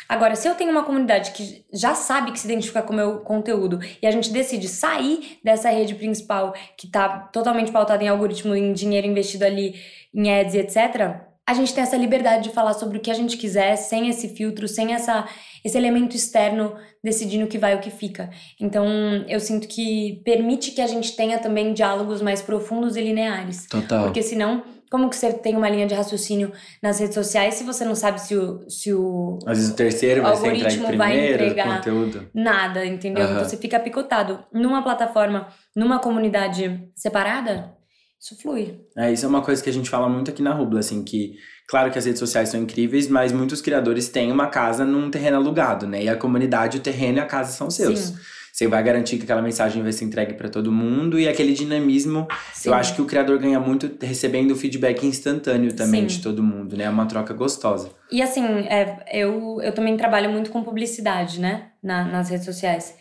Agora, 0.09 0.35
se 0.35 0.47
eu 0.47 0.55
tenho 0.55 0.71
uma 0.71 0.83
comunidade 0.83 1.31
que 1.31 1.63
já 1.71 1.93
sabe 1.93 2.31
que 2.31 2.39
se 2.39 2.47
identifica 2.47 2.81
com 2.81 2.91
o 2.91 2.95
meu 2.95 3.19
conteúdo 3.19 3.79
e 4.01 4.07
a 4.07 4.11
gente 4.11 4.33
decide 4.33 4.67
sair 4.67 5.37
dessa 5.43 5.69
rede 5.69 5.93
principal 5.93 6.51
que 6.75 6.87
está 6.87 7.29
totalmente 7.31 7.71
pautada 7.71 8.03
em 8.03 8.07
algoritmo, 8.07 8.55
em 8.55 8.73
dinheiro 8.73 9.05
investido 9.05 9.45
ali 9.45 9.75
em 10.11 10.33
ads, 10.33 10.55
etc., 10.55 11.29
a 11.45 11.53
gente 11.55 11.73
tem 11.73 11.81
essa 11.81 11.97
liberdade 11.97 12.43
de 12.43 12.51
falar 12.51 12.73
sobre 12.73 12.99
o 12.99 13.01
que 13.01 13.09
a 13.09 13.13
gente 13.15 13.35
quiser, 13.35 13.75
sem 13.75 14.07
esse 14.07 14.29
filtro, 14.35 14.67
sem 14.67 14.93
essa, 14.93 15.27
esse 15.65 15.75
elemento 15.75 16.15
externo 16.15 16.75
decidindo 17.03 17.45
o 17.45 17.47
que 17.47 17.57
vai 17.57 17.73
e 17.73 17.75
o 17.75 17.79
que 17.79 17.89
fica. 17.89 18.29
Então, 18.59 18.85
eu 19.27 19.39
sinto 19.39 19.67
que 19.67 20.21
permite 20.23 20.69
que 20.69 20.81
a 20.81 20.85
gente 20.85 21.15
tenha 21.15 21.39
também 21.39 21.73
diálogos 21.73 22.21
mais 22.21 22.39
profundos 22.39 22.95
e 22.95 23.01
lineares. 23.01 23.65
Total. 23.65 24.03
Porque 24.03 24.21
senão 24.21 24.63
como 24.89 25.09
que 25.09 25.15
você 25.15 25.31
tem 25.31 25.55
uma 25.55 25.69
linha 25.69 25.85
de 25.85 25.93
raciocínio 25.93 26.51
nas 26.81 26.99
redes 26.99 27.15
sociais 27.15 27.55
se 27.55 27.63
você 27.63 27.85
não 27.85 27.95
sabe 27.95 28.19
se 28.19 28.35
o, 28.35 28.67
se 28.67 28.93
o 28.93 29.37
Às 29.45 29.57
vezes 29.57 29.71
o 29.71 29.75
terceiro 29.75 30.21
vai 30.21 30.33
em 30.33 30.59
primeiro, 30.59 30.97
vai 30.97 31.33
entregar 31.33 31.77
conteúdo. 31.77 32.27
nada, 32.33 32.85
entendeu? 32.85 33.25
Uhum. 33.25 33.31
Então 33.31 33.45
você 33.45 33.57
fica 33.57 33.79
picotado. 33.79 34.43
Numa 34.51 34.81
plataforma, 34.81 35.47
numa 35.75 35.99
comunidade 35.99 36.89
separada, 36.95 37.73
isso 38.19 38.35
flui. 38.41 38.81
É, 38.97 39.11
isso 39.13 39.25
é 39.25 39.29
uma 39.29 39.41
coisa 39.41 39.63
que 39.63 39.69
a 39.69 39.73
gente 39.73 39.89
fala 39.89 40.09
muito 40.09 40.29
aqui 40.29 40.41
na 40.41 40.53
Rubla, 40.53 40.79
assim, 40.79 41.03
que 41.03 41.35
claro 41.67 41.91
que 41.91 41.97
as 41.97 42.05
redes 42.05 42.19
sociais 42.19 42.49
são 42.49 42.59
incríveis, 42.59 43.07
mas 43.07 43.31
muitos 43.31 43.61
criadores 43.61 44.09
têm 44.09 44.31
uma 44.31 44.47
casa 44.47 44.83
num 44.83 45.09
terreno 45.09 45.37
alugado, 45.37 45.87
né? 45.87 46.03
E 46.03 46.09
a 46.09 46.17
comunidade, 46.17 46.79
o 46.79 46.81
terreno 46.81 47.19
e 47.19 47.21
a 47.21 47.25
casa 47.25 47.51
são 47.51 47.69
seus. 47.69 47.99
Sim. 47.99 48.15
Você 48.51 48.67
vai 48.67 48.83
garantir 48.83 49.17
que 49.17 49.23
aquela 49.23 49.41
mensagem 49.41 49.81
vai 49.81 49.91
ser 49.91 50.05
entregue 50.05 50.33
para 50.33 50.49
todo 50.49 50.71
mundo 50.71 51.19
e 51.19 51.27
aquele 51.27 51.53
dinamismo. 51.53 52.27
Sim. 52.53 52.69
Eu 52.69 52.75
acho 52.75 52.95
que 52.95 53.01
o 53.01 53.05
criador 53.05 53.37
ganha 53.39 53.59
muito 53.59 53.89
recebendo 54.01 54.51
o 54.51 54.55
feedback 54.55 55.05
instantâneo 55.05 55.73
também 55.73 56.01
Sim. 56.01 56.17
de 56.17 56.23
todo 56.23 56.43
mundo, 56.43 56.75
né? 56.75 56.85
É 56.85 56.89
uma 56.89 57.05
troca 57.05 57.33
gostosa. 57.33 57.91
E 58.11 58.21
assim, 58.21 58.43
é, 58.43 59.03
eu, 59.11 59.61
eu 59.61 59.73
também 59.73 59.95
trabalho 59.95 60.29
muito 60.29 60.51
com 60.51 60.63
publicidade, 60.63 61.39
né? 61.39 61.71
Na, 61.81 62.03
nas 62.03 62.29
redes 62.29 62.45
sociais. 62.45 62.95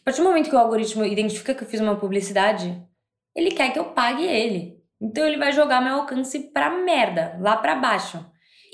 A 0.00 0.04
partir 0.04 0.20
do 0.20 0.28
momento 0.28 0.48
que 0.48 0.56
o 0.56 0.58
algoritmo 0.58 1.04
identifica 1.04 1.54
que 1.54 1.64
eu 1.64 1.68
fiz 1.68 1.80
uma 1.80 1.96
publicidade, 1.96 2.76
ele 3.34 3.50
quer 3.50 3.72
que 3.72 3.78
eu 3.78 3.86
pague 3.86 4.24
ele. 4.24 4.78
Então 5.00 5.26
ele 5.26 5.36
vai 5.36 5.52
jogar 5.52 5.82
meu 5.82 5.94
alcance 5.94 6.38
pra 6.38 6.70
merda, 6.82 7.36
lá 7.40 7.56
pra 7.56 7.74
baixo 7.74 8.24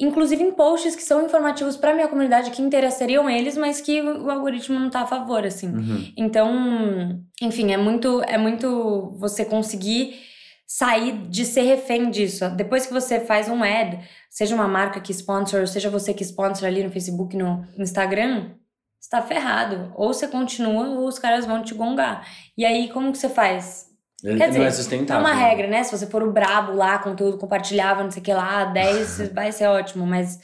inclusive 0.00 0.42
em 0.42 0.52
posts 0.52 0.96
que 0.96 1.02
são 1.02 1.24
informativos 1.24 1.76
para 1.76 1.94
minha 1.94 2.08
comunidade 2.08 2.50
que 2.50 2.62
interessariam 2.62 3.28
eles, 3.28 3.56
mas 3.56 3.80
que 3.80 4.00
o 4.00 4.30
algoritmo 4.30 4.78
não 4.78 4.88
tá 4.88 5.02
a 5.02 5.06
favor, 5.06 5.44
assim. 5.44 5.68
Uhum. 5.68 6.12
Então, 6.16 7.22
enfim, 7.40 7.72
é 7.72 7.76
muito 7.76 8.22
é 8.22 8.38
muito 8.38 9.14
você 9.18 9.44
conseguir 9.44 10.18
sair 10.66 11.28
de 11.28 11.44
ser 11.44 11.62
refém 11.62 12.10
disso. 12.10 12.48
Depois 12.50 12.86
que 12.86 12.92
você 12.92 13.20
faz 13.20 13.48
um 13.48 13.62
ad, 13.62 13.98
seja 14.30 14.54
uma 14.54 14.68
marca 14.68 15.00
que 15.00 15.12
sponsor, 15.12 15.66
seja 15.66 15.90
você 15.90 16.14
que 16.14 16.22
sponsor 16.22 16.66
ali 16.66 16.82
no 16.82 16.90
Facebook, 16.90 17.36
no 17.36 17.66
Instagram, 17.76 18.52
está 19.00 19.20
ferrado. 19.20 19.92
Ou 19.96 20.14
você 20.14 20.28
continua 20.28 20.88
ou 20.90 21.08
os 21.08 21.18
caras 21.18 21.44
vão 21.44 21.62
te 21.62 21.74
gongar. 21.74 22.26
E 22.56 22.64
aí 22.64 22.88
como 22.88 23.12
que 23.12 23.18
você 23.18 23.28
faz? 23.28 23.89
Quer 24.22 24.38
não 24.38 24.46
dizer, 24.48 24.62
é 24.62 24.70
sustentável. 24.70 25.26
É 25.26 25.30
uma 25.30 25.38
regra, 25.38 25.66
né? 25.66 25.82
Se 25.82 25.96
você 25.96 26.06
for 26.06 26.22
o 26.22 26.32
brabo 26.32 26.72
lá, 26.72 26.98
conteúdo 26.98 27.38
compartilhável, 27.38 28.04
não 28.04 28.10
sei 28.10 28.20
o 28.20 28.24
que 28.24 28.32
lá, 28.32 28.64
10 28.66 29.30
vai 29.34 29.50
ser 29.52 29.66
ótimo, 29.66 30.06
mas 30.06 30.38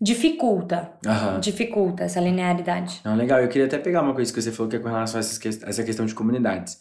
dificulta. 0.00 0.92
Uhum. 1.04 1.40
Dificulta 1.40 2.04
essa 2.04 2.20
linearidade. 2.20 3.00
Não, 3.04 3.16
legal. 3.16 3.40
Eu 3.40 3.48
queria 3.48 3.66
até 3.66 3.78
pegar 3.78 4.02
uma 4.02 4.14
coisa 4.14 4.32
que 4.32 4.42
você 4.42 4.52
falou 4.52 4.68
que 4.68 4.76
é 4.76 4.78
com 4.78 4.88
relação 4.88 5.18
a 5.18 5.20
essa 5.20 5.84
questão 5.84 6.06
de 6.06 6.14
comunidades. 6.14 6.78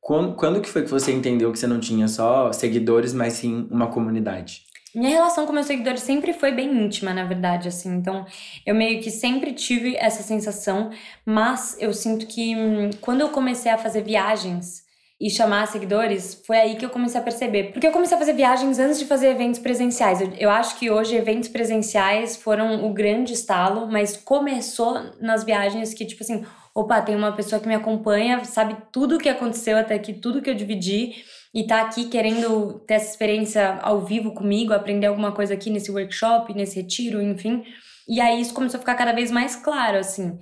Quando, 0.00 0.34
quando 0.34 0.60
que 0.60 0.68
foi 0.68 0.82
que 0.82 0.90
você 0.90 1.12
entendeu 1.12 1.52
que 1.52 1.58
você 1.58 1.66
não 1.66 1.78
tinha 1.78 2.08
só 2.08 2.52
seguidores, 2.52 3.12
mas 3.12 3.34
sim 3.34 3.68
uma 3.70 3.86
comunidade? 3.86 4.62
Minha 4.94 5.10
relação 5.10 5.46
com 5.46 5.52
meus 5.52 5.66
seguidores 5.66 6.02
sempre 6.02 6.34
foi 6.34 6.52
bem 6.52 6.84
íntima, 6.84 7.14
na 7.14 7.24
verdade, 7.24 7.68
assim. 7.68 7.94
Então, 7.94 8.26
eu 8.66 8.74
meio 8.74 9.00
que 9.00 9.10
sempre 9.10 9.52
tive 9.52 9.96
essa 9.96 10.22
sensação, 10.22 10.90
mas 11.24 11.76
eu 11.78 11.94
sinto 11.94 12.26
que 12.26 12.54
hum, 12.54 12.90
quando 13.00 13.20
eu 13.20 13.30
comecei 13.30 13.72
a 13.72 13.78
fazer 13.78 14.02
viagens, 14.02 14.82
e 15.22 15.30
chamar 15.30 15.68
seguidores, 15.68 16.42
foi 16.44 16.58
aí 16.58 16.74
que 16.74 16.84
eu 16.84 16.90
comecei 16.90 17.20
a 17.20 17.22
perceber. 17.22 17.70
Porque 17.70 17.86
eu 17.86 17.92
comecei 17.92 18.16
a 18.16 18.18
fazer 18.18 18.32
viagens 18.32 18.80
antes 18.80 18.98
de 18.98 19.04
fazer 19.04 19.28
eventos 19.28 19.60
presenciais. 19.60 20.20
Eu, 20.20 20.32
eu, 20.36 20.50
acho 20.50 20.76
que 20.76 20.90
hoje 20.90 21.14
eventos 21.14 21.48
presenciais 21.48 22.36
foram 22.36 22.84
o 22.84 22.92
grande 22.92 23.32
estalo, 23.32 23.86
mas 23.86 24.16
começou 24.16 25.00
nas 25.20 25.44
viagens 25.44 25.94
que, 25.94 26.04
tipo 26.04 26.24
assim, 26.24 26.44
opa, 26.74 27.00
tem 27.00 27.14
uma 27.14 27.30
pessoa 27.30 27.60
que 27.60 27.68
me 27.68 27.74
acompanha, 27.76 28.44
sabe 28.44 28.76
tudo 28.92 29.14
o 29.14 29.18
que 29.18 29.28
aconteceu 29.28 29.78
até 29.78 29.94
aqui, 29.94 30.12
tudo 30.12 30.42
que 30.42 30.50
eu 30.50 30.56
dividi, 30.56 31.14
e 31.54 31.68
tá 31.68 31.82
aqui 31.82 32.06
querendo 32.08 32.80
ter 32.80 32.94
essa 32.94 33.10
experiência 33.10 33.78
ao 33.80 34.00
vivo 34.00 34.32
comigo, 34.32 34.72
aprender 34.72 35.06
alguma 35.06 35.30
coisa 35.30 35.54
aqui 35.54 35.70
nesse 35.70 35.92
workshop, 35.92 36.52
nesse 36.52 36.80
retiro, 36.80 37.22
enfim. 37.22 37.62
E 38.08 38.20
aí 38.20 38.40
isso 38.40 38.52
começou 38.52 38.78
a 38.78 38.80
ficar 38.80 38.96
cada 38.96 39.12
vez 39.12 39.30
mais 39.30 39.54
claro, 39.54 39.98
assim. 39.98 40.36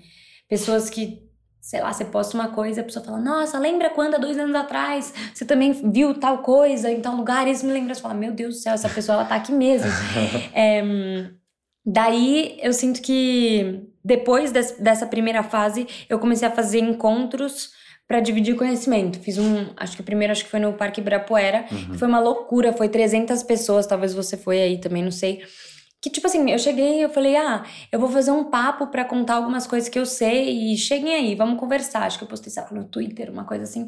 Pessoas 0.49 0.89
que 0.89 1.30
sei 1.61 1.81
lá, 1.81 1.93
você 1.93 2.05
posta 2.05 2.37
uma 2.37 2.49
coisa 2.49 2.81
e 2.81 2.83
a 2.83 2.85
pessoa 2.85 3.05
fala, 3.05 3.19
nossa, 3.19 3.59
lembra 3.59 3.91
quando 3.91 4.15
há 4.15 4.19
dois 4.19 4.39
anos 4.39 4.55
atrás 4.55 5.13
você 5.35 5.45
também 5.45 5.73
viu 5.73 6.15
tal 6.15 6.39
coisa 6.39 6.91
em 6.91 7.01
tal 7.01 7.15
lugar? 7.15 7.47
E 7.47 7.51
isso 7.51 7.67
me 7.67 7.73
lembra, 7.73 7.95
você 7.95 8.01
fala, 8.01 8.15
meu 8.15 8.33
Deus 8.33 8.55
do 8.57 8.61
céu, 8.61 8.73
essa 8.73 8.89
pessoa 8.89 9.17
ela 9.17 9.25
tá 9.25 9.37
aqui 9.37 9.53
mesmo. 9.53 9.91
é, 10.55 10.83
daí 11.85 12.59
eu 12.63 12.73
sinto 12.73 13.03
que 13.03 13.83
depois 14.03 14.51
des, 14.51 14.73
dessa 14.79 15.07
primeira 15.07 15.43
fase 15.43 15.87
eu 16.09 16.19
comecei 16.19 16.49
a 16.49 16.51
fazer 16.51 16.79
encontros 16.79 17.71
para 18.09 18.19
dividir 18.19 18.57
conhecimento. 18.57 19.21
Fiz 19.21 19.39
um, 19.39 19.67
acho 19.77 19.95
que 19.95 20.03
o 20.03 20.05
primeiro 20.05 20.33
acho 20.33 20.43
que 20.45 20.51
foi 20.51 20.59
no 20.59 20.73
Parque 20.73 21.01
Ibirapuera, 21.01 21.67
uhum. 21.71 21.97
foi 21.97 22.09
uma 22.09 22.19
loucura, 22.19 22.73
foi 22.73 22.89
300 22.89 23.41
pessoas, 23.45 23.87
talvez 23.87 24.13
você 24.13 24.37
foi 24.37 24.61
aí 24.61 24.79
também, 24.79 25.01
não 25.01 25.13
sei. 25.13 25.45
Que, 26.03 26.09
tipo 26.09 26.27
assim, 26.27 26.51
eu 26.51 26.59
cheguei 26.59 26.99
e 26.99 27.03
eu 27.03 27.11
falei, 27.11 27.37
ah, 27.37 27.63
eu 27.93 28.01
vou 28.01 28.09
fazer 28.09 28.31
um 28.31 28.45
papo 28.45 28.87
para 28.87 29.05
contar 29.05 29.35
algumas 29.35 29.67
coisas 29.67 29.89
que 29.89 29.99
eu 29.99 30.07
sei 30.07 30.73
e 30.73 30.77
cheguem 30.77 31.15
aí, 31.15 31.35
vamos 31.35 31.61
conversar. 31.61 32.05
Acho 32.05 32.19
que 32.19 32.25
eu 32.25 32.29
postei, 32.29 32.51
sabe, 32.51 32.75
no 32.75 32.85
Twitter, 32.85 33.31
uma 33.31 33.45
coisa 33.45 33.65
assim. 33.65 33.87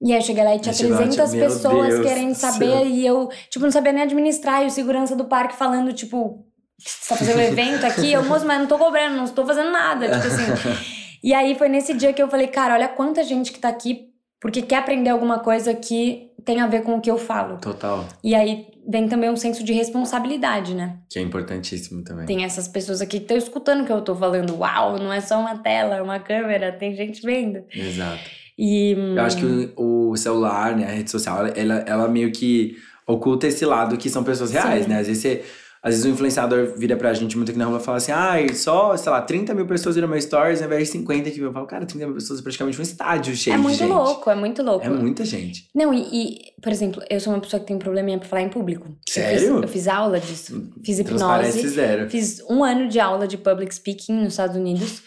E 0.00 0.12
aí 0.12 0.18
eu 0.18 0.22
cheguei 0.22 0.44
lá 0.44 0.54
e 0.54 0.60
tinha 0.60 0.74
300 0.74 1.34
pessoas 1.34 1.88
Deus 1.94 2.06
querendo 2.06 2.34
saber 2.34 2.70
céu. 2.70 2.86
e 2.86 3.06
eu, 3.06 3.28
tipo, 3.50 3.64
não 3.64 3.72
sabia 3.72 3.92
nem 3.92 4.02
administrar. 4.02 4.62
E 4.62 4.66
o 4.66 4.70
segurança 4.70 5.14
do 5.14 5.26
parque 5.26 5.54
falando, 5.54 5.92
tipo, 5.92 6.46
você 6.78 7.08
tá 7.08 7.16
fazendo 7.16 7.38
um 7.38 7.42
evento 7.42 7.84
aqui? 7.84 8.12
Eu, 8.12 8.24
moço, 8.24 8.46
mas 8.46 8.60
não 8.60 8.66
tô 8.66 8.78
cobrando, 8.78 9.16
não 9.16 9.24
estou 9.24 9.46
fazendo 9.46 9.70
nada. 9.70 10.06
Tipo 10.06 10.26
assim. 10.26 10.88
e 11.22 11.34
aí 11.34 11.54
foi 11.54 11.68
nesse 11.68 11.92
dia 11.94 12.12
que 12.12 12.22
eu 12.22 12.28
falei, 12.28 12.46
cara, 12.46 12.74
olha 12.74 12.88
quanta 12.88 13.22
gente 13.22 13.52
que 13.52 13.58
tá 13.58 13.68
aqui 13.68 14.10
porque 14.40 14.62
quer 14.62 14.76
aprender 14.76 15.10
alguma 15.10 15.38
coisa 15.38 15.74
que 15.74 16.30
tem 16.46 16.60
a 16.60 16.66
ver 16.68 16.82
com 16.82 16.94
o 16.94 17.00
que 17.00 17.10
eu 17.10 17.18
falo. 17.18 17.58
Total. 17.58 18.06
E 18.22 18.32
aí 18.32 18.68
vem 18.88 19.08
também 19.08 19.28
um 19.28 19.36
senso 19.36 19.64
de 19.64 19.72
responsabilidade, 19.72 20.74
né? 20.74 20.98
Que 21.10 21.18
é 21.18 21.22
importantíssimo 21.22 22.04
também. 22.04 22.24
Tem 22.24 22.44
essas 22.44 22.68
pessoas 22.68 23.00
aqui 23.00 23.18
que 23.18 23.24
estão 23.24 23.36
escutando 23.36 23.82
o 23.82 23.84
que 23.84 23.92
eu 23.92 24.00
tô 24.00 24.14
falando. 24.14 24.56
Uau, 24.56 24.96
não 24.96 25.12
é 25.12 25.20
só 25.20 25.40
uma 25.40 25.58
tela, 25.58 25.96
é 25.96 26.02
uma 26.02 26.20
câmera, 26.20 26.70
tem 26.70 26.94
gente 26.94 27.20
vendo. 27.20 27.64
Exato. 27.74 28.22
E, 28.56 28.92
eu 28.92 29.20
acho 29.20 29.36
que 29.38 29.72
o, 29.76 30.10
o 30.10 30.16
celular, 30.16 30.74
né, 30.76 30.84
a 30.84 30.90
rede 30.92 31.10
social, 31.10 31.46
ela, 31.54 31.74
ela 31.80 32.08
meio 32.08 32.30
que 32.30 32.76
oculta 33.06 33.48
esse 33.48 33.66
lado 33.66 33.96
que 33.96 34.08
são 34.08 34.22
pessoas 34.22 34.52
reais, 34.52 34.84
Sim. 34.84 34.90
né? 34.90 35.00
Às 35.00 35.08
vezes 35.08 35.22
você 35.22 35.44
às 35.86 35.92
vezes 35.92 36.04
o 36.04 36.08
influenciador 36.08 36.74
vira 36.76 36.96
pra 36.96 37.14
gente 37.14 37.36
muito 37.36 37.50
aqui 37.50 37.58
na 37.60 37.64
rua 37.64 37.78
e 37.78 37.80
fala 37.80 37.98
assim: 37.98 38.10
ah, 38.10 38.34
só, 38.52 38.96
sei 38.96 39.12
lá, 39.12 39.22
30 39.22 39.54
mil 39.54 39.66
pessoas 39.66 39.94
viram 39.94 40.08
meu 40.08 40.20
stories 40.20 40.60
ao 40.60 40.66
invés 40.66 40.88
de 40.88 40.92
50 40.94 41.30
que 41.30 41.38
eu 41.38 41.52
falo, 41.52 41.64
cara, 41.64 41.86
30 41.86 42.06
mil 42.06 42.14
pessoas 42.16 42.40
é 42.40 42.42
praticamente 42.42 42.76
um 42.76 42.82
estádio 42.82 43.36
cheio 43.36 43.54
é 43.54 43.56
de 43.56 43.68
gente. 43.68 43.82
É 43.84 43.86
muito 43.86 43.94
louco, 43.94 44.28
é 44.28 44.34
muito 44.34 44.62
louco. 44.64 44.84
É 44.84 44.90
muita 44.90 45.24
gente. 45.24 45.68
Não, 45.72 45.94
e, 45.94 46.00
e, 46.10 46.60
por 46.60 46.72
exemplo, 46.72 47.00
eu 47.08 47.20
sou 47.20 47.32
uma 47.32 47.40
pessoa 47.40 47.60
que 47.60 47.66
tem 47.68 47.76
um 47.76 47.78
probleminha 47.78 48.18
pra 48.18 48.28
falar 48.28 48.42
em 48.42 48.48
público. 48.48 48.98
Sério? 49.08 49.38
Eu 49.38 49.38
fiz, 49.38 49.62
eu 49.62 49.68
fiz 49.68 49.86
aula 49.86 50.18
disso. 50.18 50.72
Fiz 50.84 50.98
hipnose. 50.98 51.68
Zero. 51.68 52.10
Fiz 52.10 52.42
um 52.50 52.64
ano 52.64 52.88
de 52.88 52.98
aula 52.98 53.28
de 53.28 53.38
public 53.38 53.72
speaking 53.72 54.14
nos 54.14 54.32
Estados 54.32 54.56
Unidos. 54.56 55.02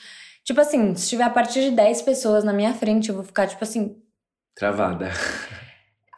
Tipo 0.45 0.61
assim, 0.61 0.95
se 0.95 1.09
tiver 1.09 1.25
a 1.25 1.29
partir 1.29 1.59
de 1.59 1.71
10 1.71 2.03
pessoas 2.03 2.45
na 2.45 2.53
minha 2.53 2.73
frente, 2.73 3.09
eu 3.09 3.15
vou 3.15 3.23
ficar, 3.25 3.47
tipo 3.47 3.63
assim. 3.65 3.97
Travada. 4.55 5.11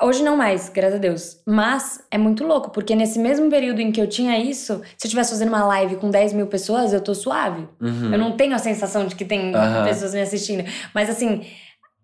Hoje 0.02 0.24
não 0.24 0.36
mais, 0.36 0.70
graças 0.70 0.96
a 0.96 1.00
Deus. 1.00 1.38
Mas 1.46 2.02
é 2.10 2.18
muito 2.18 2.44
louco, 2.46 2.72
porque 2.72 2.96
nesse 2.96 3.20
mesmo 3.20 3.50
período 3.50 3.80
em 3.82 3.92
que 3.92 4.02
eu 4.02 4.08
tinha 4.08 4.38
isso, 4.40 4.82
se 4.98 5.06
eu 5.06 5.08
estivesse 5.08 5.32
fazendo 5.32 5.50
uma 5.50 5.64
live 5.66 5.98
com 5.98 6.10
10 6.10 6.34
mil 6.34 6.48
pessoas, 6.48 6.92
eu 6.92 7.02
tô 7.02 7.14
suave. 7.14 7.68
Uhum. 7.80 8.12
Eu 8.12 8.18
não 8.18 8.32
tenho 8.36 8.56
a 8.56 8.58
sensação 8.58 9.06
de 9.06 9.16
que 9.16 9.24
tem 9.24 9.56
uhum. 9.56 9.84
pessoas 9.84 10.14
me 10.14 10.22
assistindo. 10.22 10.64
Mas 10.94 11.10
assim, 11.10 11.46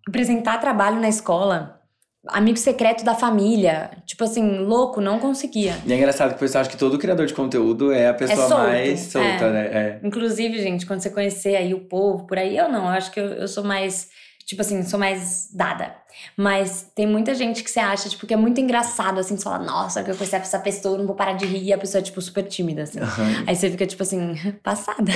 apresentar 0.07 0.59
trabalho 0.59 0.99
na 0.99 1.09
escola, 1.09 1.81
amigo 2.27 2.57
secreto 2.57 3.03
da 3.03 3.15
família. 3.15 3.91
Tipo 4.05 4.23
assim, 4.23 4.59
louco, 4.59 5.01
não 5.01 5.19
conseguia. 5.19 5.75
E 5.85 5.91
é 5.91 5.95
engraçado 5.95 6.29
que 6.29 6.35
o 6.35 6.39
pessoal 6.39 6.61
acha 6.61 6.69
que 6.69 6.77
todo 6.77 6.99
criador 6.99 7.25
de 7.25 7.33
conteúdo 7.33 7.91
é 7.91 8.09
a 8.09 8.13
pessoa 8.13 8.45
é 8.45 8.47
solto, 8.47 8.63
mais 8.63 8.99
solta, 8.99 9.45
é. 9.45 9.51
né? 9.51 9.65
É. 9.65 9.99
Inclusive, 10.03 10.61
gente, 10.61 10.85
quando 10.85 11.01
você 11.01 11.09
conhecer 11.09 11.55
aí 11.55 11.73
o 11.73 11.79
povo 11.81 12.27
por 12.27 12.37
aí, 12.37 12.55
eu 12.55 12.69
não, 12.69 12.83
eu 12.83 12.89
acho 12.89 13.11
que 13.11 13.19
eu, 13.19 13.25
eu 13.25 13.47
sou 13.47 13.63
mais 13.63 14.09
Tipo 14.47 14.61
assim, 14.61 14.81
sou 14.81 14.97
mais 14.97 15.49
dada. 15.53 15.93
Mas 16.35 16.91
tem 16.95 17.07
muita 17.07 17.33
gente 17.33 17.63
que 17.63 17.69
você 17.69 17.79
acha, 17.79 18.09
tipo, 18.09 18.25
que 18.27 18.33
é 18.33 18.37
muito 18.37 18.59
engraçado, 18.61 19.19
assim, 19.19 19.37
você 19.37 19.43
fala, 19.43 19.63
nossa, 19.63 20.03
que 20.03 20.11
eu 20.11 20.15
conheci 20.15 20.35
essa 20.35 20.59
pessoa, 20.59 20.97
não 20.97 21.05
vou 21.05 21.15
parar 21.15 21.33
de 21.33 21.45
rir, 21.45 21.63
e 21.63 21.73
a 21.73 21.77
pessoa 21.77 21.99
é, 21.99 22.03
tipo, 22.03 22.21
super 22.21 22.43
tímida, 22.43 22.83
assim. 22.83 22.99
Uhum. 22.99 23.43
Aí 23.47 23.55
você 23.55 23.69
fica, 23.69 23.85
tipo 23.85 24.03
assim, 24.03 24.35
passada. 24.63 25.11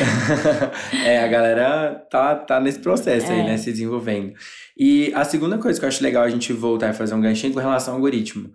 é, 1.06 1.24
a 1.24 1.28
galera 1.28 2.06
tá, 2.10 2.36
tá 2.36 2.60
nesse 2.60 2.80
processo 2.80 3.32
é. 3.32 3.36
aí, 3.36 3.44
né, 3.44 3.58
se 3.58 3.72
desenvolvendo. 3.72 4.34
E 4.78 5.14
a 5.14 5.24
segunda 5.24 5.58
coisa 5.58 5.80
que 5.80 5.86
eu 5.86 5.90
acho 5.90 6.04
legal 6.04 6.24
a 6.24 6.30
gente 6.30 6.52
voltar 6.54 6.90
e 6.90 6.94
fazer 6.94 7.14
um 7.14 7.22
ganchinho 7.22 7.54
com 7.54 7.60
relação 7.60 7.94
ao 7.94 7.98
algoritmo. 7.98 8.52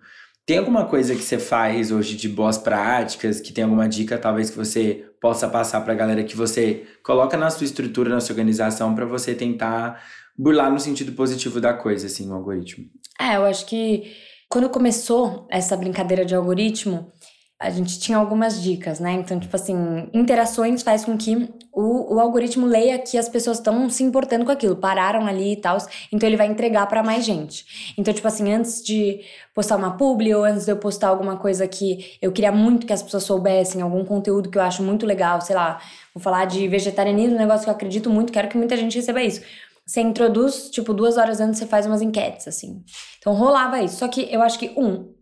Tem 0.46 0.58
alguma 0.58 0.84
coisa 0.84 1.14
que 1.14 1.22
você 1.22 1.40
faz 1.40 1.90
hoje 1.90 2.16
de 2.16 2.28
boas 2.28 2.56
práticas, 2.56 3.40
que 3.40 3.52
tem 3.52 3.64
alguma 3.64 3.88
dica 3.88 4.16
talvez 4.16 4.48
que 4.48 4.56
você 4.56 5.04
possa 5.20 5.48
passar 5.48 5.80
para 5.80 5.92
a 5.92 5.96
galera 5.96 6.22
que 6.22 6.36
você 6.36 6.84
coloca 7.02 7.36
na 7.36 7.50
sua 7.50 7.64
estrutura, 7.64 8.10
na 8.10 8.20
sua 8.20 8.32
organização 8.32 8.94
para 8.94 9.04
você 9.04 9.34
tentar 9.34 10.00
burlar 10.38 10.70
no 10.70 10.78
sentido 10.78 11.12
positivo 11.12 11.60
da 11.60 11.74
coisa, 11.74 12.06
assim, 12.06 12.28
o 12.30 12.34
algoritmo. 12.34 12.86
É, 13.20 13.36
eu 13.36 13.44
acho 13.44 13.66
que 13.66 14.12
quando 14.48 14.68
começou 14.68 15.46
essa 15.50 15.76
brincadeira 15.76 16.24
de 16.24 16.34
algoritmo, 16.34 17.12
a 17.58 17.70
gente 17.70 17.98
tinha 17.98 18.18
algumas 18.18 18.62
dicas, 18.62 19.00
né? 19.00 19.14
Então, 19.14 19.40
tipo 19.40 19.56
assim, 19.56 20.10
interações 20.12 20.82
faz 20.82 21.06
com 21.06 21.16
que 21.16 21.48
o, 21.72 22.14
o 22.14 22.20
algoritmo 22.20 22.66
leia 22.66 22.98
que 22.98 23.16
as 23.16 23.30
pessoas 23.30 23.56
estão 23.56 23.88
se 23.88 24.02
importando 24.02 24.44
com 24.44 24.52
aquilo, 24.52 24.76
pararam 24.76 25.26
ali 25.26 25.54
e 25.54 25.56
tal, 25.56 25.78
então 26.12 26.28
ele 26.28 26.36
vai 26.36 26.48
entregar 26.48 26.86
para 26.86 27.02
mais 27.02 27.24
gente. 27.24 27.94
Então, 27.96 28.12
tipo 28.12 28.28
assim, 28.28 28.52
antes 28.52 28.84
de 28.84 29.20
postar 29.54 29.76
uma 29.76 29.96
publi 29.96 30.34
ou 30.34 30.44
antes 30.44 30.66
de 30.66 30.72
eu 30.72 30.76
postar 30.76 31.08
alguma 31.08 31.38
coisa 31.38 31.66
que 31.66 32.18
eu 32.20 32.30
queria 32.30 32.52
muito 32.52 32.86
que 32.86 32.92
as 32.92 33.02
pessoas 33.02 33.24
soubessem, 33.24 33.80
algum 33.80 34.04
conteúdo 34.04 34.50
que 34.50 34.58
eu 34.58 34.62
acho 34.62 34.82
muito 34.82 35.06
legal, 35.06 35.40
sei 35.40 35.56
lá, 35.56 35.80
vou 36.14 36.22
falar 36.22 36.44
de 36.44 36.68
vegetarianismo, 36.68 37.36
um 37.36 37.38
negócio 37.38 37.64
que 37.64 37.70
eu 37.70 37.74
acredito 37.74 38.10
muito, 38.10 38.34
quero 38.34 38.48
que 38.48 38.58
muita 38.58 38.76
gente 38.76 38.96
receba 38.96 39.22
isso. 39.22 39.40
Você 39.86 40.00
introduz, 40.00 40.68
tipo, 40.70 40.92
duas 40.92 41.16
horas 41.16 41.40
antes 41.40 41.60
você 41.60 41.66
faz 41.66 41.86
umas 41.86 42.02
enquetes, 42.02 42.48
assim. 42.48 42.82
Então 43.18 43.32
rolava 43.32 43.80
isso. 43.80 43.98
Só 43.98 44.08
que 44.08 44.28
eu 44.32 44.42
acho 44.42 44.58
que, 44.58 44.74
um, 44.76 45.14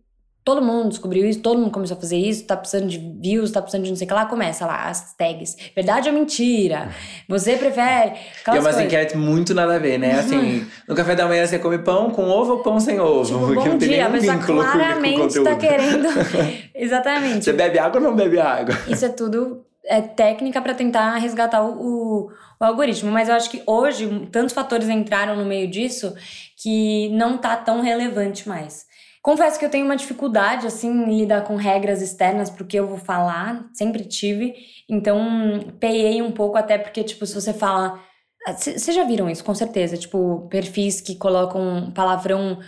todo 0.45 0.61
mundo 0.61 0.89
descobriu 0.89 1.27
isso, 1.27 1.39
todo 1.39 1.59
mundo 1.59 1.69
começou 1.69 1.97
a 1.97 1.99
fazer 1.99 2.17
isso, 2.17 2.45
tá 2.45 2.57
precisando 2.57 2.87
de 2.87 2.97
views, 2.97 3.51
tá 3.51 3.61
precisando 3.61 3.83
de 3.83 3.89
não 3.89 3.97
sei 3.97 4.05
o 4.05 4.07
que 4.07 4.13
lá, 4.13 4.25
começa 4.25 4.65
lá 4.65 4.87
as 4.87 5.15
tags. 5.15 5.55
Verdade 5.75 6.09
ou 6.09 6.15
mentira? 6.15 6.89
Você 7.27 7.57
prefere? 7.57 8.13
E 8.47 8.57
é 8.57 8.59
umas 8.59 8.79
enquetes 8.79 9.15
muito 9.15 9.53
nada 9.53 9.75
a 9.75 9.79
ver, 9.79 9.99
né? 9.99 10.19
Assim, 10.19 10.65
no 10.87 10.95
café 10.95 11.15
da 11.15 11.27
manhã 11.27 11.45
você 11.45 11.59
come 11.59 11.77
pão 11.77 12.09
com 12.09 12.27
ovo 12.27 12.53
ou 12.53 12.59
pão 12.59 12.79
sem 12.79 12.99
ovo? 12.99 13.25
Tipo, 13.25 13.39
bom 13.53 13.65
não 13.65 13.77
tem 13.77 13.89
dia, 13.89 14.07
a 14.07 14.09
pessoa 14.09 14.37
claramente 14.37 15.43
tá 15.43 15.55
querendo. 15.55 16.07
Exatamente. 16.73 17.45
Você 17.45 17.53
bebe 17.53 17.77
água 17.77 17.99
ou 17.99 18.07
não 18.07 18.15
bebe 18.15 18.39
água? 18.39 18.75
Isso 18.87 19.05
é 19.05 19.09
tudo 19.09 19.65
é, 19.87 20.01
técnica 20.01 20.61
para 20.61 20.73
tentar 20.73 21.15
resgatar 21.17 21.63
o, 21.63 21.73
o, 21.73 22.29
o, 22.59 22.63
algoritmo. 22.63 23.11
Mas 23.11 23.29
eu 23.29 23.35
acho 23.35 23.49
que 23.49 23.61
hoje 23.65 24.27
tantos 24.31 24.53
fatores 24.53 24.89
entraram 24.89 25.35
no 25.35 25.45
meio 25.45 25.69
disso 25.69 26.13
que 26.57 27.09
não 27.09 27.37
tá 27.37 27.55
tão 27.55 27.81
relevante 27.81 28.47
mais. 28.47 28.85
Confesso 29.21 29.57
que 29.57 29.65
eu 29.65 29.69
tenho 29.69 29.85
uma 29.85 29.95
dificuldade, 29.95 30.67
assim, 30.67 30.87
em 30.87 31.19
lidar 31.19 31.43
com 31.43 31.55
regras 31.55 32.01
externas 32.01 32.49
porque 32.49 32.77
eu 32.77 32.87
vou 32.87 32.97
falar, 32.97 33.67
sempre 33.73 34.05
tive. 34.05 34.53
Então, 34.87 35.73
peiei 35.79 36.21
um 36.21 36.31
pouco, 36.31 36.57
até 36.57 36.77
porque, 36.77 37.03
tipo, 37.03 37.25
se 37.25 37.33
você 37.33 37.53
fala. 37.53 37.99
Vocês 38.47 38.93
já 38.95 39.03
viram 39.03 39.29
isso, 39.29 39.43
com 39.43 39.55
certeza. 39.55 39.97
Tipo, 39.97 40.47
perfis 40.49 41.01
que 41.01 41.15
colocam 41.15 41.91
palavrão 41.95 42.59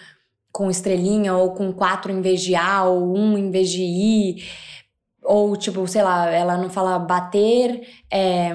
com 0.52 0.72
estrelinha 0.72 1.36
ou 1.36 1.54
com 1.54 1.72
quatro 1.72 2.12
em 2.12 2.22
vez 2.22 2.42
de 2.42 2.56
A 2.56 2.86
ou 2.86 3.16
um 3.16 3.38
em 3.38 3.52
vez 3.52 3.70
de 3.70 3.84
I 3.84 4.44
ou, 5.28 5.56
tipo, 5.58 5.86
sei 5.88 6.02
lá, 6.02 6.32
ela 6.32 6.58
não 6.58 6.70
fala 6.70 6.98
bater, 6.98 7.86
é, 8.12 8.50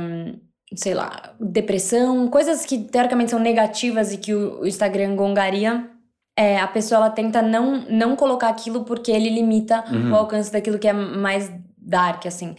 sei 0.77 0.95
lá, 0.95 1.35
depressão, 1.41 2.29
coisas 2.29 2.65
que 2.65 2.79
teoricamente 2.79 3.31
são 3.31 3.41
negativas 3.41 4.13
e 4.13 4.17
que 4.17 4.35
o 4.35 4.67
Instagram 4.67 5.17
gongaria. 5.17 5.89
É, 6.37 6.59
a 6.59 6.67
pessoa 6.67 6.99
ela 6.99 7.11
tenta 7.11 7.43
não, 7.43 7.85
não 7.91 8.17
colocar 8.17 8.49
aquilo 8.49 8.85
porque 8.85 9.13
ele 9.13 9.29
limita 9.29 9.85
uhum. 9.91 10.13
o 10.13 10.17
alcance 10.17 10.51
daquilo 10.51 10.79
que 10.79 10.89
é 10.89 10.93
mais 10.93 11.51
dark, 11.77 12.25
assim. 12.27 12.55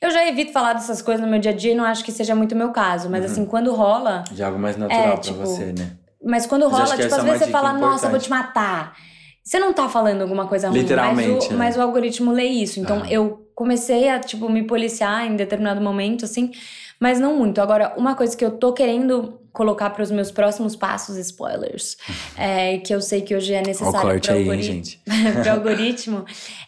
Eu 0.00 0.10
já 0.10 0.26
evito 0.28 0.52
falar 0.52 0.74
dessas 0.74 1.02
coisas 1.02 1.24
no 1.24 1.30
meu 1.30 1.40
dia 1.40 1.50
a 1.50 1.54
dia 1.54 1.72
e 1.72 1.74
não 1.74 1.84
acho 1.84 2.04
que 2.04 2.12
seja 2.12 2.34
muito 2.34 2.52
o 2.52 2.56
meu 2.56 2.70
caso, 2.70 3.10
mas 3.10 3.24
uhum. 3.24 3.30
assim, 3.30 3.44
quando 3.46 3.74
rola. 3.74 4.22
De 4.30 4.42
algo 4.42 4.58
mais 4.58 4.76
natural 4.76 5.02
é, 5.02 5.10
pra 5.12 5.16
tipo, 5.18 5.38
você, 5.38 5.72
né? 5.72 5.96
Mas 6.24 6.46
quando 6.46 6.68
rola, 6.68 6.96
tipo, 6.96 7.14
às 7.14 7.18
é 7.18 7.22
vezes 7.22 7.38
você 7.38 7.50
fala, 7.50 7.70
importante. 7.70 7.90
nossa, 7.90 8.08
vou 8.08 8.18
te 8.18 8.30
matar. 8.30 8.94
Você 9.42 9.58
não 9.60 9.72
tá 9.72 9.88
falando 9.88 10.22
alguma 10.22 10.46
coisa 10.46 10.68
ruim, 10.68 10.80
Literalmente, 10.80 11.30
mas 11.30 11.46
o, 11.46 11.50
né? 11.50 11.56
mas 11.56 11.76
o 11.76 11.80
algoritmo 11.80 12.32
lê 12.32 12.46
isso. 12.46 12.80
Então 12.80 13.02
ah. 13.04 13.10
eu 13.10 13.48
comecei 13.54 14.08
a, 14.08 14.18
tipo, 14.18 14.48
me 14.48 14.64
policiar 14.64 15.24
em 15.24 15.36
determinado 15.36 15.80
momento, 15.80 16.24
assim, 16.24 16.50
mas 17.00 17.20
não 17.20 17.36
muito. 17.36 17.60
Agora, 17.60 17.94
uma 17.96 18.14
coisa 18.14 18.36
que 18.36 18.44
eu 18.44 18.50
tô 18.50 18.72
querendo 18.72 19.40
colocar 19.52 19.90
para 19.90 20.02
os 20.02 20.10
meus 20.10 20.30
próximos 20.30 20.76
passos 20.76 21.16
spoilers, 21.16 21.96
é, 22.36 22.78
que 22.78 22.94
eu 22.94 23.00
sei 23.00 23.22
que 23.22 23.34
hoje 23.34 23.54
é 23.54 23.62
necessário 23.62 24.20
para 24.20 24.34
o 24.34 24.38
algori 24.38 25.48
algoritmo, 25.48 26.24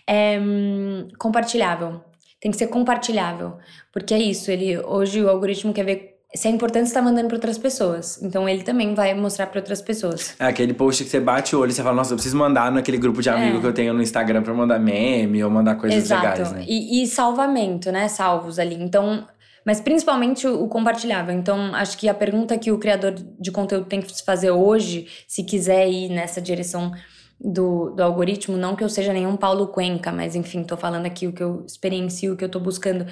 é 0.06 0.38
hum, 0.40 1.08
compartilhável. 1.18 2.00
Tem 2.40 2.52
que 2.52 2.56
ser 2.56 2.68
compartilhável, 2.68 3.58
porque 3.92 4.14
é 4.14 4.18
isso. 4.18 4.50
Ele 4.50 4.78
hoje 4.78 5.20
o 5.22 5.28
algoritmo 5.28 5.72
quer 5.72 5.84
ver 5.84 6.18
se 6.34 6.46
é 6.46 6.50
importante, 6.50 6.88
você 6.88 6.94
tá 6.94 7.00
mandando 7.00 7.28
para 7.28 7.36
outras 7.36 7.56
pessoas. 7.56 8.22
Então 8.22 8.48
ele 8.48 8.62
também 8.62 8.94
vai 8.94 9.14
mostrar 9.14 9.46
para 9.46 9.60
outras 9.60 9.80
pessoas. 9.80 10.34
É 10.38 10.46
aquele 10.46 10.74
post 10.74 11.02
que 11.02 11.10
você 11.10 11.18
bate 11.18 11.56
o 11.56 11.60
olho 11.60 11.70
e 11.70 11.72
você 11.72 11.82
fala, 11.82 11.96
nossa, 11.96 12.12
eu 12.12 12.16
preciso 12.16 12.36
mandar 12.36 12.70
naquele 12.70 12.98
grupo 12.98 13.22
de 13.22 13.30
amigos 13.30 13.58
é. 13.58 13.60
que 13.60 13.66
eu 13.66 13.72
tenho 13.72 13.94
no 13.94 14.02
Instagram 14.02 14.42
para 14.42 14.52
mandar 14.52 14.78
meme 14.78 15.42
ou 15.42 15.50
mandar 15.50 15.76
coisas 15.76 16.04
Exato. 16.04 16.26
legais, 16.26 16.52
né? 16.52 16.64
E, 16.68 17.02
e 17.02 17.06
salvamento, 17.06 17.90
né? 17.90 18.08
Salvos 18.08 18.58
ali. 18.58 18.74
Então, 18.74 19.26
mas 19.68 19.82
principalmente 19.82 20.48
o, 20.48 20.64
o 20.64 20.66
compartilhável. 20.66 21.34
Então, 21.34 21.74
acho 21.74 21.98
que 21.98 22.08
a 22.08 22.14
pergunta 22.14 22.56
que 22.56 22.72
o 22.72 22.78
criador 22.78 23.12
de 23.12 23.52
conteúdo 23.52 23.84
tem 23.84 24.00
que 24.00 24.10
se 24.16 24.24
fazer 24.24 24.50
hoje, 24.50 25.06
se 25.26 25.44
quiser 25.44 25.86
ir 25.86 26.08
nessa 26.08 26.40
direção 26.40 26.90
do, 27.38 27.90
do 27.90 28.02
algoritmo, 28.02 28.56
não 28.56 28.74
que 28.74 28.82
eu 28.82 28.88
seja 28.88 29.12
nenhum 29.12 29.36
Paulo 29.36 29.66
Cuenca, 29.68 30.10
mas 30.10 30.34
enfim, 30.34 30.64
tô 30.64 30.74
falando 30.74 31.04
aqui 31.04 31.26
o 31.26 31.34
que 31.34 31.42
eu 31.42 31.66
experiencio, 31.66 32.32
o 32.32 32.36
que 32.36 32.42
eu 32.42 32.48
tô 32.48 32.58
buscando, 32.58 33.06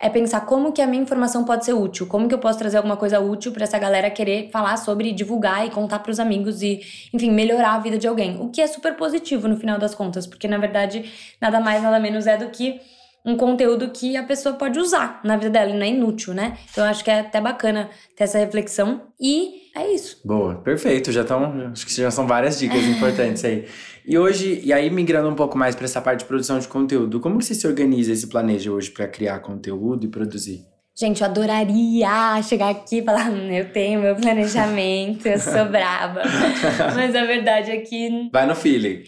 é 0.00 0.08
pensar 0.08 0.46
como 0.46 0.72
que 0.72 0.80
a 0.80 0.86
minha 0.86 1.02
informação 1.02 1.44
pode 1.44 1.66
ser 1.66 1.74
útil, 1.74 2.06
como 2.06 2.26
que 2.26 2.34
eu 2.34 2.38
posso 2.38 2.58
trazer 2.58 2.78
alguma 2.78 2.96
coisa 2.96 3.20
útil 3.20 3.52
para 3.52 3.64
essa 3.64 3.78
galera 3.78 4.08
querer 4.08 4.48
falar 4.50 4.78
sobre, 4.78 5.12
divulgar 5.12 5.66
e 5.66 5.70
contar 5.70 5.98
para 5.98 6.10
os 6.10 6.18
amigos 6.18 6.62
e, 6.62 6.80
enfim, 7.12 7.30
melhorar 7.30 7.74
a 7.74 7.78
vida 7.80 7.98
de 7.98 8.08
alguém. 8.08 8.40
O 8.40 8.48
que 8.48 8.62
é 8.62 8.66
super 8.66 8.96
positivo 8.96 9.46
no 9.46 9.58
final 9.58 9.78
das 9.78 9.94
contas, 9.94 10.26
porque 10.26 10.48
na 10.48 10.56
verdade 10.56 11.04
nada 11.38 11.60
mais 11.60 11.82
nada 11.82 12.00
menos 12.00 12.26
é 12.26 12.38
do 12.38 12.48
que 12.48 12.80
um 13.24 13.36
conteúdo 13.36 13.90
que 13.90 14.16
a 14.16 14.22
pessoa 14.22 14.54
pode 14.54 14.78
usar 14.78 15.20
na 15.24 15.36
vida 15.36 15.50
dela, 15.50 15.74
não 15.74 15.82
é 15.82 15.88
inútil, 15.88 16.34
né? 16.34 16.56
Então 16.70 16.84
eu 16.84 16.90
acho 16.90 17.04
que 17.04 17.10
é 17.10 17.20
até 17.20 17.40
bacana 17.40 17.90
ter 18.16 18.24
essa 18.24 18.38
reflexão 18.38 19.02
e 19.20 19.68
é 19.76 19.92
isso. 19.92 20.20
Boa, 20.24 20.56
perfeito. 20.56 21.12
Já 21.12 21.22
estão, 21.22 21.70
acho 21.72 21.86
que 21.86 21.92
já 21.92 22.10
são 22.10 22.26
várias 22.26 22.58
dicas 22.58 22.82
importantes 22.86 23.44
aí. 23.44 23.66
E 24.06 24.18
hoje, 24.18 24.60
e 24.64 24.72
aí 24.72 24.88
migrando 24.90 25.28
um 25.28 25.34
pouco 25.34 25.58
mais 25.58 25.74
para 25.74 25.84
essa 25.84 26.00
parte 26.00 26.20
de 26.20 26.26
produção 26.26 26.58
de 26.58 26.66
conteúdo, 26.66 27.20
como 27.20 27.38
que 27.38 27.44
você 27.44 27.54
se 27.54 27.66
organiza 27.66 28.12
e 28.12 28.16
se 28.16 28.26
planeja 28.26 28.70
hoje 28.70 28.90
para 28.90 29.06
criar 29.06 29.38
conteúdo 29.40 30.06
e 30.06 30.08
produzir? 30.08 30.64
Gente, 30.98 31.20
eu 31.20 31.28
adoraria 31.28 32.42
chegar 32.42 32.70
aqui 32.70 32.98
e 32.98 33.04
falar: 33.04 33.30
hum, 33.30 33.52
eu 33.52 33.70
tenho 33.70 34.00
meu 34.00 34.16
planejamento, 34.18 35.26
eu 35.26 35.38
sou 35.38 35.66
brava. 35.66 36.22
Mas 36.96 37.14
a 37.14 37.24
verdade 37.24 37.70
é 37.70 37.76
que. 37.76 38.28
Vai 38.32 38.46
no 38.46 38.56
feeling. 38.56 39.04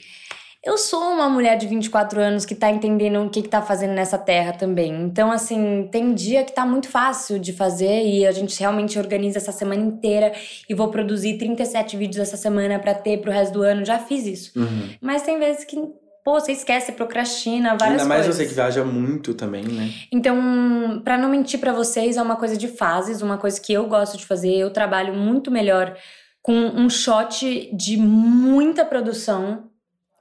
Eu 0.62 0.76
sou 0.76 1.00
uma 1.00 1.26
mulher 1.26 1.56
de 1.56 1.66
24 1.66 2.20
anos 2.20 2.44
que 2.44 2.54
tá 2.54 2.70
entendendo 2.70 3.24
o 3.24 3.30
que, 3.30 3.40
que 3.40 3.48
tá 3.48 3.62
fazendo 3.62 3.94
nessa 3.94 4.18
terra 4.18 4.52
também. 4.52 4.92
Então, 5.04 5.32
assim, 5.32 5.88
tem 5.90 6.12
dia 6.12 6.44
que 6.44 6.52
tá 6.52 6.66
muito 6.66 6.86
fácil 6.86 7.38
de 7.38 7.50
fazer 7.50 8.04
e 8.04 8.26
a 8.26 8.32
gente 8.32 8.60
realmente 8.60 8.98
organiza 8.98 9.38
essa 9.38 9.52
semana 9.52 9.80
inteira 9.80 10.32
e 10.68 10.74
vou 10.74 10.88
produzir 10.88 11.38
37 11.38 11.96
vídeos 11.96 12.18
essa 12.18 12.36
semana 12.36 12.78
para 12.78 12.92
ter 12.92 13.22
pro 13.22 13.32
resto 13.32 13.54
do 13.54 13.62
ano. 13.62 13.86
Já 13.86 13.98
fiz 13.98 14.26
isso. 14.26 14.58
Uhum. 14.58 14.90
Mas 15.00 15.22
tem 15.22 15.38
vezes 15.38 15.64
que 15.64 15.76
pô, 16.22 16.38
você 16.38 16.52
esquece, 16.52 16.92
procrastina, 16.92 17.70
várias 17.70 18.02
Ainda 18.02 18.04
mais 18.04 18.26
coisas. 18.26 18.36
você 18.36 18.46
que 18.46 18.54
viaja 18.54 18.84
muito 18.84 19.32
também, 19.32 19.64
né? 19.64 19.90
Então, 20.12 21.00
para 21.02 21.16
não 21.16 21.30
mentir 21.30 21.58
para 21.58 21.72
vocês, 21.72 22.18
é 22.18 22.22
uma 22.22 22.36
coisa 22.36 22.58
de 22.58 22.68
fases, 22.68 23.22
uma 23.22 23.38
coisa 23.38 23.58
que 23.58 23.72
eu 23.72 23.86
gosto 23.86 24.18
de 24.18 24.26
fazer. 24.26 24.54
Eu 24.54 24.70
trabalho 24.70 25.14
muito 25.14 25.50
melhor 25.50 25.96
com 26.42 26.52
um 26.52 26.90
shot 26.90 27.70
de 27.74 27.96
muita 27.96 28.84
produção 28.84 29.69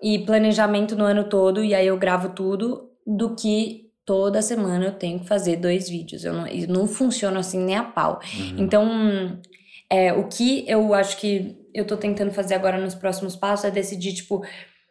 e 0.01 0.19
planejamento 0.19 0.95
no 0.95 1.03
ano 1.03 1.25
todo, 1.25 1.63
e 1.63 1.73
aí 1.75 1.87
eu 1.87 1.97
gravo 1.97 2.29
tudo, 2.29 2.89
do 3.05 3.35
que 3.35 3.89
toda 4.05 4.41
semana 4.41 4.85
eu 4.85 4.91
tenho 4.91 5.19
que 5.19 5.27
fazer 5.27 5.57
dois 5.57 5.89
vídeos. 5.89 6.23
Eu 6.23 6.33
não, 6.33 6.47
eu 6.47 6.67
não 6.67 6.87
funciono 6.87 7.37
assim 7.37 7.59
nem 7.59 7.75
a 7.75 7.83
pau. 7.83 8.19
Uhum. 8.33 8.55
Então, 8.57 9.39
é, 9.89 10.13
o 10.13 10.27
que 10.27 10.63
eu 10.67 10.93
acho 10.93 11.17
que 11.17 11.57
eu 11.73 11.85
tô 11.85 11.97
tentando 11.97 12.31
fazer 12.31 12.55
agora 12.55 12.79
nos 12.79 12.95
próximos 12.95 13.35
passos 13.35 13.65
é 13.65 13.71
decidir, 13.71 14.13
tipo, 14.13 14.43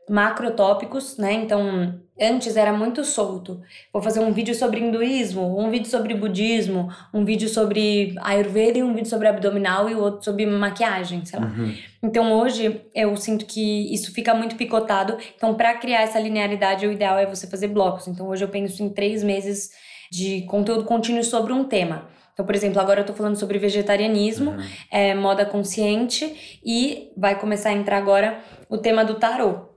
macrotópicos, 0.09 1.17
né? 1.17 1.33
Então, 1.33 2.01
antes 2.21 2.57
era 2.57 2.73
muito 2.73 3.05
solto. 3.05 3.61
Vou 3.93 4.03
fazer 4.03 4.21
um 4.21 4.33
vídeo 4.33 4.55
sobre 4.55 4.81
hinduísmo, 4.81 5.61
um 5.61 5.71
vídeo 5.71 5.89
sobre 5.89 6.15
budismo, 6.15 6.89
um 7.13 7.25
vídeo 7.25 7.49
sobre 7.49 8.15
ayurveda 8.21 8.79
e 8.79 8.83
um 8.83 8.95
vídeo 8.95 9.09
sobre 9.09 9.29
abdominal 9.29 9.89
e 9.89 9.95
outro 9.95 10.25
sobre 10.25 10.47
maquiagem, 10.47 11.25
sei 11.25 11.39
lá. 11.39 11.47
Uhum. 11.47 11.75
Então, 12.03 12.33
hoje 12.33 12.81
eu 12.95 13.17
sinto 13.17 13.47
que 13.47 13.93
isso 13.93 14.13
fica 14.13 14.35
muito 14.35 14.57
picotado. 14.57 15.17
Então, 15.37 15.55
para 15.55 15.75
criar 15.75 16.03
essa 16.03 16.19
linearidade, 16.19 16.87
o 16.87 16.93
ideal 16.93 17.19
é 17.19 17.27
você 17.27 17.47
fazer 17.47 17.69
blocos. 17.69 18.09
Então, 18.09 18.29
hoje 18.29 18.45
eu 18.45 18.49
penso 18.49 18.83
em 18.83 18.89
três 18.89 19.23
meses 19.23 19.71
de 20.11 20.43
conteúdo 20.43 20.85
contínuo 20.85 21.23
sobre 21.23 21.53
um 21.53 21.65
tema. 21.65 22.09
Então, 22.39 22.47
por 22.47 22.55
exemplo, 22.55 22.81
agora 22.81 23.01
eu 23.01 23.05
tô 23.05 23.13
falando 23.13 23.35
sobre 23.35 23.59
vegetarianismo, 23.59 24.53
uhum. 24.53 24.65
é, 24.93 25.13
moda 25.13 25.45
consciente 25.45 26.61
e 26.65 27.11
vai 27.17 27.37
começar 27.37 27.71
a 27.71 27.73
entrar 27.73 27.97
agora 27.97 28.39
o 28.69 28.79
tema 28.79 29.05
do 29.05 29.17
tarô. 29.17 29.68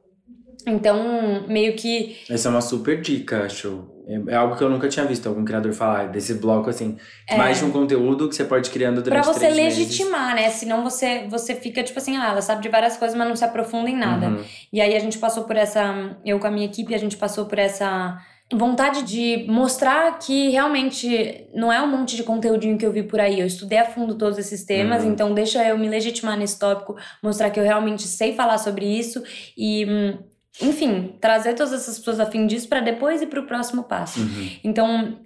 Então, 0.67 1.45
meio 1.47 1.75
que. 1.75 2.17
Essa 2.29 2.49
é 2.49 2.51
uma 2.51 2.61
super 2.61 3.01
dica, 3.01 3.45
acho. 3.45 3.87
É, 4.07 4.33
é 4.33 4.35
algo 4.35 4.55
que 4.55 4.63
eu 4.63 4.69
nunca 4.69 4.87
tinha 4.87 5.05
visto 5.05 5.27
algum 5.27 5.45
criador 5.45 5.73
falar, 5.73 6.09
desse 6.09 6.35
bloco, 6.35 6.69
assim. 6.69 6.97
É. 7.27 7.37
Mais 7.37 7.59
de 7.59 7.65
um 7.65 7.71
conteúdo 7.71 8.27
que 8.27 8.35
você 8.35 8.43
pode 8.43 8.67
ir 8.67 8.71
criando 8.71 9.01
durante 9.01 9.23
Pra 9.23 9.33
você 9.33 9.49
legitimar, 9.49 10.35
meses. 10.35 10.41
né? 10.41 10.49
Senão 10.49 10.83
você, 10.83 11.27
você 11.29 11.55
fica, 11.55 11.83
tipo 11.83 11.97
assim, 11.99 12.17
ah, 12.17 12.29
ela 12.29 12.41
sabe 12.41 12.61
de 12.61 12.69
várias 12.69 12.97
coisas, 12.97 13.17
mas 13.17 13.27
não 13.27 13.35
se 13.35 13.45
aprofunda 13.45 13.89
em 13.89 13.97
nada. 13.97 14.29
Uhum. 14.29 14.43
E 14.71 14.81
aí 14.81 14.95
a 14.95 14.99
gente 14.99 15.17
passou 15.17 15.43
por 15.43 15.55
essa. 15.55 16.17
Eu 16.25 16.39
com 16.39 16.47
a 16.47 16.51
minha 16.51 16.65
equipe, 16.65 16.93
a 16.93 16.99
gente 16.99 17.17
passou 17.17 17.45
por 17.45 17.57
essa 17.57 18.17
vontade 18.53 19.03
de 19.03 19.45
mostrar 19.47 20.19
que 20.19 20.49
realmente 20.49 21.47
não 21.53 21.71
é 21.71 21.81
um 21.81 21.87
monte 21.87 22.15
de 22.15 22.23
conteúdinho 22.23 22.77
que 22.77 22.85
eu 22.85 22.91
vi 22.91 23.03
por 23.03 23.19
aí. 23.19 23.39
Eu 23.39 23.47
estudei 23.47 23.79
a 23.79 23.85
fundo 23.85 24.15
todos 24.15 24.37
esses 24.37 24.63
temas, 24.65 25.03
uhum. 25.03 25.11
então 25.11 25.33
deixa 25.33 25.63
eu 25.67 25.77
me 25.77 25.87
legitimar 25.87 26.37
nesse 26.37 26.59
tópico, 26.59 26.97
mostrar 27.23 27.49
que 27.49 27.59
eu 27.59 27.63
realmente 27.63 28.03
sei 28.03 28.33
falar 28.33 28.57
sobre 28.57 28.85
isso 28.85 29.23
e 29.57 29.85
hum, 29.85 30.17
enfim, 30.59 31.15
trazer 31.21 31.53
todas 31.53 31.73
essas 31.73 31.97
pessoas 31.97 32.19
a 32.19 32.25
fim 32.25 32.45
disso 32.45 32.67
para 32.67 32.81
depois 32.81 33.21
ir 33.21 33.27
para 33.27 33.39
o 33.39 33.47
próximo 33.47 33.83
passo. 33.83 34.19
Uhum. 34.19 34.49
Então, 34.63 35.17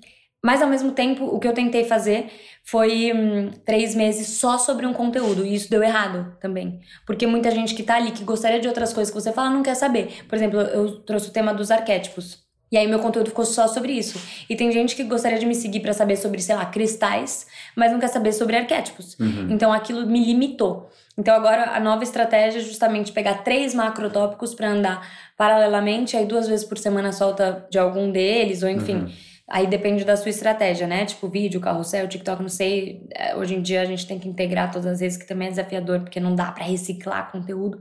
mas 0.45 0.61
ao 0.61 0.69
mesmo 0.69 0.91
tempo, 0.91 1.25
o 1.25 1.39
que 1.39 1.47
eu 1.47 1.53
tentei 1.53 1.85
fazer 1.85 2.31
foi 2.63 3.11
hum, 3.11 3.49
três 3.65 3.95
meses 3.95 4.37
só 4.37 4.59
sobre 4.59 4.85
um 4.85 4.93
conteúdo. 4.93 5.43
E 5.43 5.55
isso 5.55 5.71
deu 5.71 5.81
errado 5.81 6.37
também. 6.39 6.79
Porque 7.03 7.25
muita 7.25 7.49
gente 7.49 7.73
que 7.73 7.81
tá 7.81 7.95
ali, 7.95 8.11
que 8.11 8.23
gostaria 8.23 8.59
de 8.59 8.67
outras 8.67 8.93
coisas 8.93 9.11
que 9.11 9.19
você 9.19 9.33
fala, 9.33 9.49
não 9.49 9.63
quer 9.63 9.73
saber. 9.73 10.23
Por 10.27 10.35
exemplo, 10.35 10.59
eu 10.59 10.99
trouxe 10.99 11.29
o 11.29 11.33
tema 11.33 11.51
dos 11.51 11.71
arquétipos. 11.71 12.44
E 12.71 12.77
aí 12.77 12.87
meu 12.87 12.99
conteúdo 12.99 13.29
ficou 13.29 13.45
só 13.45 13.67
sobre 13.67 13.93
isso. 13.93 14.19
E 14.49 14.55
tem 14.55 14.71
gente 14.71 14.95
que 14.95 15.03
gostaria 15.03 15.37
de 15.37 15.45
me 15.45 15.55
seguir 15.55 15.79
para 15.79 15.93
saber 15.93 16.17
sobre, 16.17 16.41
sei 16.41 16.55
lá, 16.55 16.65
cristais, 16.65 17.45
mas 17.75 17.91
não 17.91 17.99
quer 17.99 18.07
saber 18.07 18.33
sobre 18.33 18.55
arquétipos. 18.55 19.17
Uhum. 19.19 19.47
Então 19.51 19.71
aquilo 19.71 20.05
me 20.05 20.23
limitou. 20.23 20.89
Então 21.17 21.33
agora 21.33 21.71
a 21.71 21.79
nova 21.79 22.03
estratégia 22.03 22.59
é 22.59 22.61
justamente 22.61 23.11
pegar 23.11 23.43
três 23.43 23.73
macrotópicos 23.73 24.53
para 24.53 24.69
andar 24.69 25.07
paralelamente, 25.37 26.17
aí 26.17 26.25
duas 26.25 26.47
vezes 26.47 26.65
por 26.65 26.77
semana 26.77 27.11
solta 27.11 27.65
de 27.69 27.77
algum 27.77 28.11
deles, 28.11 28.63
ou 28.63 28.69
enfim. 28.69 28.95
Uhum. 28.95 29.11
Aí 29.47 29.67
depende 29.67 30.03
da 30.03 30.17
sua 30.17 30.29
estratégia, 30.29 30.87
né? 30.87 31.05
Tipo, 31.05 31.29
vídeo, 31.29 31.61
carrossel, 31.61 32.07
TikTok, 32.07 32.41
não 32.41 32.49
sei. 32.49 33.03
É, 33.13 33.35
hoje 33.35 33.53
em 33.53 33.61
dia 33.61 33.81
a 33.81 33.85
gente 33.85 34.07
tem 34.07 34.17
que 34.17 34.27
integrar 34.27 34.71
todas 34.71 34.87
as 34.87 34.99
vezes, 34.99 35.17
que 35.19 35.27
também 35.27 35.47
é 35.47 35.51
desafiador, 35.51 35.99
porque 35.99 36.19
não 36.19 36.33
dá 36.33 36.51
para 36.51 36.63
reciclar 36.63 37.31
conteúdo. 37.31 37.79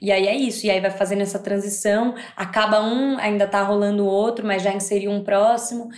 E 0.00 0.12
aí 0.12 0.28
é 0.28 0.36
isso. 0.36 0.66
E 0.66 0.70
aí 0.70 0.80
vai 0.80 0.90
fazendo 0.90 1.22
essa 1.22 1.38
transição, 1.40 2.14
acaba 2.36 2.80
um, 2.80 3.18
ainda 3.18 3.46
tá 3.48 3.60
rolando 3.62 4.04
o 4.04 4.06
outro, 4.06 4.46
mas 4.46 4.62
já 4.62 4.72
inseriu 4.72 5.10
um 5.10 5.24
próximo. 5.24 5.90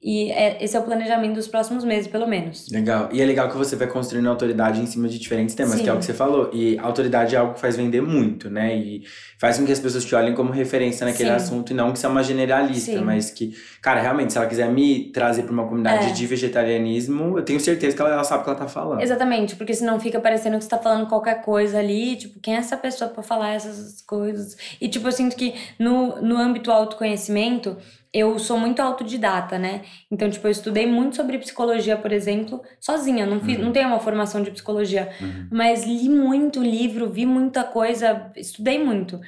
E 0.00 0.30
é, 0.30 0.62
esse 0.62 0.76
é 0.76 0.80
o 0.80 0.84
planejamento 0.84 1.34
dos 1.34 1.48
próximos 1.48 1.84
meses, 1.84 2.06
pelo 2.06 2.26
menos. 2.26 2.68
Legal. 2.70 3.08
E 3.12 3.20
é 3.20 3.24
legal 3.24 3.48
que 3.50 3.56
você 3.56 3.74
vai 3.74 3.88
construindo 3.88 4.28
autoridade 4.28 4.80
em 4.80 4.86
cima 4.86 5.08
de 5.08 5.18
diferentes 5.18 5.56
temas, 5.56 5.74
Sim. 5.74 5.82
que 5.82 5.90
é 5.90 5.92
o 5.92 5.98
que 5.98 6.04
você 6.04 6.14
falou. 6.14 6.50
E 6.52 6.78
autoridade 6.78 7.34
é 7.34 7.38
algo 7.38 7.54
que 7.54 7.60
faz 7.60 7.76
vender 7.76 8.00
muito, 8.00 8.48
né? 8.48 8.76
E 8.76 9.02
faz 9.40 9.58
com 9.58 9.66
que 9.66 9.72
as 9.72 9.80
pessoas 9.80 10.04
te 10.04 10.14
olhem 10.14 10.34
como 10.34 10.52
referência 10.52 11.04
naquele 11.04 11.30
Sim. 11.30 11.34
assunto 11.34 11.72
e 11.72 11.74
não 11.74 11.92
que 11.92 11.98
você 11.98 12.06
é 12.06 12.08
uma 12.08 12.22
generalista, 12.22 12.92
Sim. 12.92 13.00
mas 13.00 13.30
que, 13.30 13.56
cara, 13.82 14.00
realmente, 14.00 14.32
se 14.32 14.38
ela 14.38 14.46
quiser 14.46 14.70
me 14.70 15.10
trazer 15.10 15.42
para 15.42 15.52
uma 15.52 15.64
comunidade 15.64 16.10
é. 16.10 16.12
de 16.12 16.26
vegetarianismo, 16.26 17.36
eu 17.36 17.42
tenho 17.42 17.58
certeza 17.58 17.96
que 17.96 18.00
ela, 18.00 18.12
ela, 18.12 18.24
sabe 18.24 18.42
o 18.42 18.44
que 18.44 18.50
ela 18.50 18.58
tá 18.58 18.68
falando. 18.68 19.00
Exatamente, 19.00 19.56
porque 19.56 19.74
senão 19.74 19.98
fica 19.98 20.20
parecendo 20.20 20.58
que 20.58 20.64
você 20.64 20.70
tá 20.70 20.78
falando 20.78 21.08
qualquer 21.08 21.42
coisa 21.42 21.76
ali, 21.76 22.14
tipo, 22.14 22.38
quem 22.38 22.54
é 22.54 22.58
essa 22.58 22.76
pessoa 22.76 23.10
para 23.10 23.22
falar 23.24 23.54
essas 23.54 24.00
coisas? 24.02 24.56
E, 24.80 24.88
tipo, 24.88 25.08
eu 25.08 25.12
sinto 25.12 25.34
que 25.34 25.54
no, 25.76 26.22
no 26.22 26.36
âmbito 26.36 26.70
autoconhecimento, 26.70 27.76
eu 28.12 28.38
sou 28.38 28.58
muito 28.58 28.80
autodidata, 28.80 29.58
né? 29.58 29.82
Então, 30.10 30.30
tipo, 30.30 30.46
eu 30.46 30.50
estudei 30.50 30.86
muito 30.86 31.16
sobre 31.16 31.38
psicologia, 31.38 31.96
por 31.96 32.12
exemplo, 32.12 32.62
sozinha. 32.80 33.26
Não, 33.26 33.40
fiz, 33.40 33.58
uhum. 33.58 33.64
não 33.64 33.72
tenho 33.72 33.88
uma 33.88 34.00
formação 34.00 34.42
de 34.42 34.50
psicologia, 34.50 35.10
uhum. 35.20 35.48
mas 35.50 35.84
li 35.84 36.08
muito 36.08 36.62
livro, 36.62 37.10
vi 37.10 37.26
muita 37.26 37.64
coisa, 37.64 38.30
estudei 38.36 38.82
muito. 38.82 39.20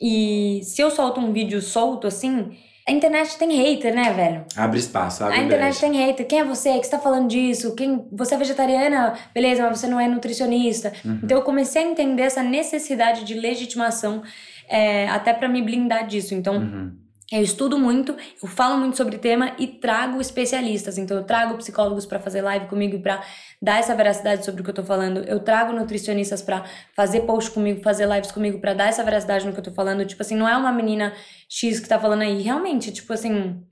E 0.00 0.60
se 0.64 0.80
eu 0.80 0.90
solto 0.90 1.20
um 1.20 1.32
vídeo 1.32 1.60
solto 1.60 2.06
assim, 2.06 2.56
a 2.88 2.90
internet 2.90 3.38
tem 3.38 3.52
hater, 3.54 3.94
né, 3.94 4.12
velho? 4.12 4.44
Abre 4.56 4.78
espaço, 4.78 5.22
abre 5.22 5.38
A 5.38 5.42
internet 5.42 5.78
tem 5.78 5.92
hater. 5.92 6.26
Quem 6.26 6.40
é 6.40 6.44
você? 6.44 6.72
Que 6.78 6.84
está 6.86 6.98
falando 6.98 7.28
disso? 7.28 7.76
Quem 7.76 8.08
você 8.10 8.34
é 8.34 8.38
vegetariana? 8.38 9.14
Beleza, 9.34 9.62
mas 9.62 9.78
você 9.78 9.86
não 9.86 10.00
é 10.00 10.08
nutricionista. 10.08 10.92
Uhum. 11.04 11.20
Então 11.22 11.36
eu 11.36 11.44
comecei 11.44 11.84
a 11.84 11.86
entender 11.86 12.22
essa 12.22 12.42
necessidade 12.42 13.24
de 13.24 13.34
legitimação 13.34 14.22
é, 14.68 15.06
até 15.08 15.32
para 15.32 15.48
me 15.48 15.62
blindar 15.62 16.06
disso. 16.06 16.34
Então, 16.34 16.56
uhum 16.56 17.01
Eu 17.32 17.42
estudo 17.42 17.78
muito, 17.78 18.14
eu 18.42 18.46
falo 18.46 18.76
muito 18.76 18.94
sobre 18.94 19.16
tema 19.16 19.56
e 19.58 19.66
trago 19.66 20.20
especialistas. 20.20 20.98
Então, 20.98 21.16
eu 21.16 21.24
trago 21.24 21.56
psicólogos 21.56 22.04
para 22.04 22.20
fazer 22.20 22.42
live 22.42 22.66
comigo 22.66 22.96
e 22.96 22.98
para 22.98 23.22
dar 23.60 23.78
essa 23.78 23.94
veracidade 23.94 24.44
sobre 24.44 24.60
o 24.60 24.64
que 24.64 24.68
eu 24.68 24.74
tô 24.74 24.84
falando. 24.84 25.24
Eu 25.24 25.40
trago 25.40 25.72
nutricionistas 25.72 26.42
para 26.42 26.62
fazer 26.94 27.20
post 27.20 27.50
comigo, 27.50 27.80
fazer 27.82 28.06
lives 28.06 28.30
comigo 28.30 28.60
para 28.60 28.74
dar 28.74 28.88
essa 28.88 29.02
veracidade 29.02 29.46
no 29.46 29.52
que 29.54 29.58
eu 29.58 29.64
tô 29.64 29.72
falando. 29.72 30.04
Tipo 30.04 30.20
assim, 30.20 30.36
não 30.36 30.46
é 30.46 30.54
uma 30.54 30.70
menina 30.70 31.14
X 31.48 31.80
que 31.80 31.88
tá 31.88 31.98
falando 31.98 32.20
aí. 32.20 32.42
Realmente, 32.42 32.92
tipo 32.92 33.10
assim, 33.14 33.64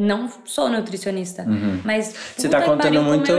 não 0.00 0.30
sou 0.44 0.68
nutricionista, 0.68 1.42
uhum. 1.42 1.80
mas 1.84 2.14
você 2.36 2.48
tá 2.48 2.62
contando 2.62 3.02
muito 3.02 3.32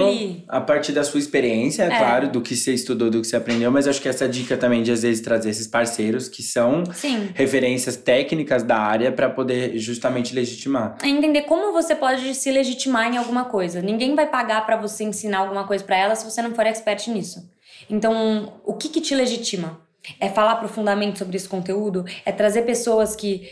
a 0.46 0.60
partir 0.60 0.92
da 0.92 1.06
sua 1.06 1.18
experiência, 1.18 1.84
é, 1.84 1.86
é, 1.86 1.98
claro, 1.98 2.28
do 2.28 2.42
que 2.42 2.54
você 2.54 2.74
estudou, 2.74 3.10
do 3.10 3.22
que 3.22 3.28
você 3.28 3.38
aprendeu, 3.38 3.72
mas 3.72 3.88
acho 3.88 4.02
que 4.02 4.10
essa 4.10 4.28
dica 4.28 4.58
também 4.58 4.84
de 4.84 4.92
às 4.92 5.02
vezes 5.02 5.22
trazer 5.22 5.52
esses 5.52 5.68
parceiros 5.68 6.28
que 6.28 6.44
são 6.44 6.84
Sim. 6.92 7.30
referências 7.34 7.96
técnicas 7.96 8.62
da 8.62 8.78
área 8.78 9.10
para 9.10 9.30
poder 9.30 9.78
justamente 9.78 10.36
legitimar. 10.36 10.98
É 11.02 11.08
entender 11.08 11.44
como 11.44 11.72
você 11.72 11.96
pode 11.96 12.36
se 12.36 12.52
legitimar 12.52 13.08
em 13.08 13.16
alguma 13.16 13.46
coisa. 13.46 13.82
Ninguém 13.82 14.14
vai 14.14 14.28
pagar 14.28 14.66
para 14.66 14.76
você 14.76 15.06
ensinar 15.06 15.38
alguma 15.38 15.64
coisa 15.64 15.82
para 15.86 15.96
ela 15.96 16.14
se 16.14 16.30
você 16.30 16.42
não 16.42 16.54
for 16.54 16.66
expert 16.66 17.08
nisso. 17.10 17.50
Então, 17.90 18.52
o 18.66 18.74
que 18.74 18.90
que 18.90 19.00
te 19.00 19.16
legitima? 19.16 19.80
É 20.20 20.28
falar 20.28 20.56
profundamente 20.56 21.20
sobre 21.20 21.38
esse 21.38 21.48
conteúdo? 21.48 22.04
É 22.26 22.34
trazer 22.34 22.64
pessoas 22.64 23.16
que 23.16 23.50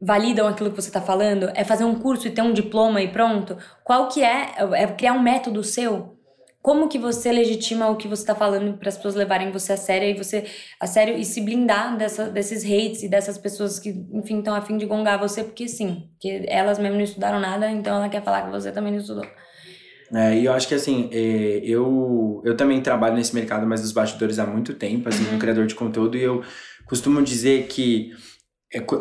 validam 0.00 0.48
aquilo 0.48 0.70
que 0.70 0.80
você 0.80 0.88
está 0.88 1.00
falando? 1.00 1.50
É 1.54 1.62
fazer 1.64 1.84
um 1.84 1.98
curso 1.98 2.26
e 2.26 2.30
ter 2.30 2.42
um 2.42 2.52
diploma 2.52 3.02
e 3.02 3.08
pronto? 3.08 3.56
Qual 3.84 4.08
que 4.08 4.22
é? 4.22 4.54
É 4.74 4.86
criar 4.86 5.12
um 5.12 5.22
método 5.22 5.62
seu? 5.62 6.16
Como 6.62 6.88
que 6.88 6.98
você 6.98 7.32
legitima 7.32 7.88
o 7.88 7.96
que 7.96 8.06
você 8.06 8.22
está 8.22 8.34
falando 8.34 8.76
para 8.76 8.90
as 8.90 8.96
pessoas 8.96 9.14
levarem 9.14 9.50
você 9.50 9.72
a 9.72 9.76
sério 9.78 10.08
e 10.08 10.14
você 10.14 10.44
a 10.78 10.86
sério 10.86 11.16
e 11.16 11.24
se 11.24 11.40
blindar 11.40 11.96
dessa, 11.96 12.28
desses 12.28 12.62
hates 12.64 13.02
e 13.02 13.08
dessas 13.08 13.38
pessoas 13.38 13.78
que, 13.78 13.88
enfim, 14.12 14.40
estão 14.40 14.54
a 14.54 14.60
fim 14.60 14.76
de 14.76 14.84
gongar 14.84 15.18
você 15.18 15.42
porque 15.42 15.66
sim, 15.66 16.10
que 16.20 16.44
elas 16.46 16.78
mesmo 16.78 16.96
não 16.96 17.04
estudaram 17.04 17.40
nada, 17.40 17.70
então 17.70 17.96
ela 17.96 18.10
quer 18.10 18.22
falar 18.22 18.42
que 18.42 18.50
você 18.50 18.70
também 18.70 18.92
não 18.92 19.00
estudou. 19.00 19.24
É, 20.12 20.36
e 20.36 20.44
eu 20.44 20.52
acho 20.52 20.68
que 20.68 20.74
assim, 20.74 21.08
é, 21.12 21.60
eu, 21.64 22.42
eu 22.44 22.54
também 22.54 22.82
trabalho 22.82 23.14
nesse 23.14 23.34
mercado, 23.34 23.66
mas 23.66 23.80
dos 23.80 23.92
bastidores 23.92 24.38
há 24.38 24.44
muito 24.44 24.74
tempo, 24.74 25.08
assim, 25.08 25.24
uhum. 25.28 25.36
um 25.36 25.38
criador 25.38 25.66
de 25.66 25.74
conteúdo, 25.74 26.18
e 26.18 26.22
eu 26.22 26.42
costumo 26.86 27.22
dizer 27.22 27.68
que 27.68 28.12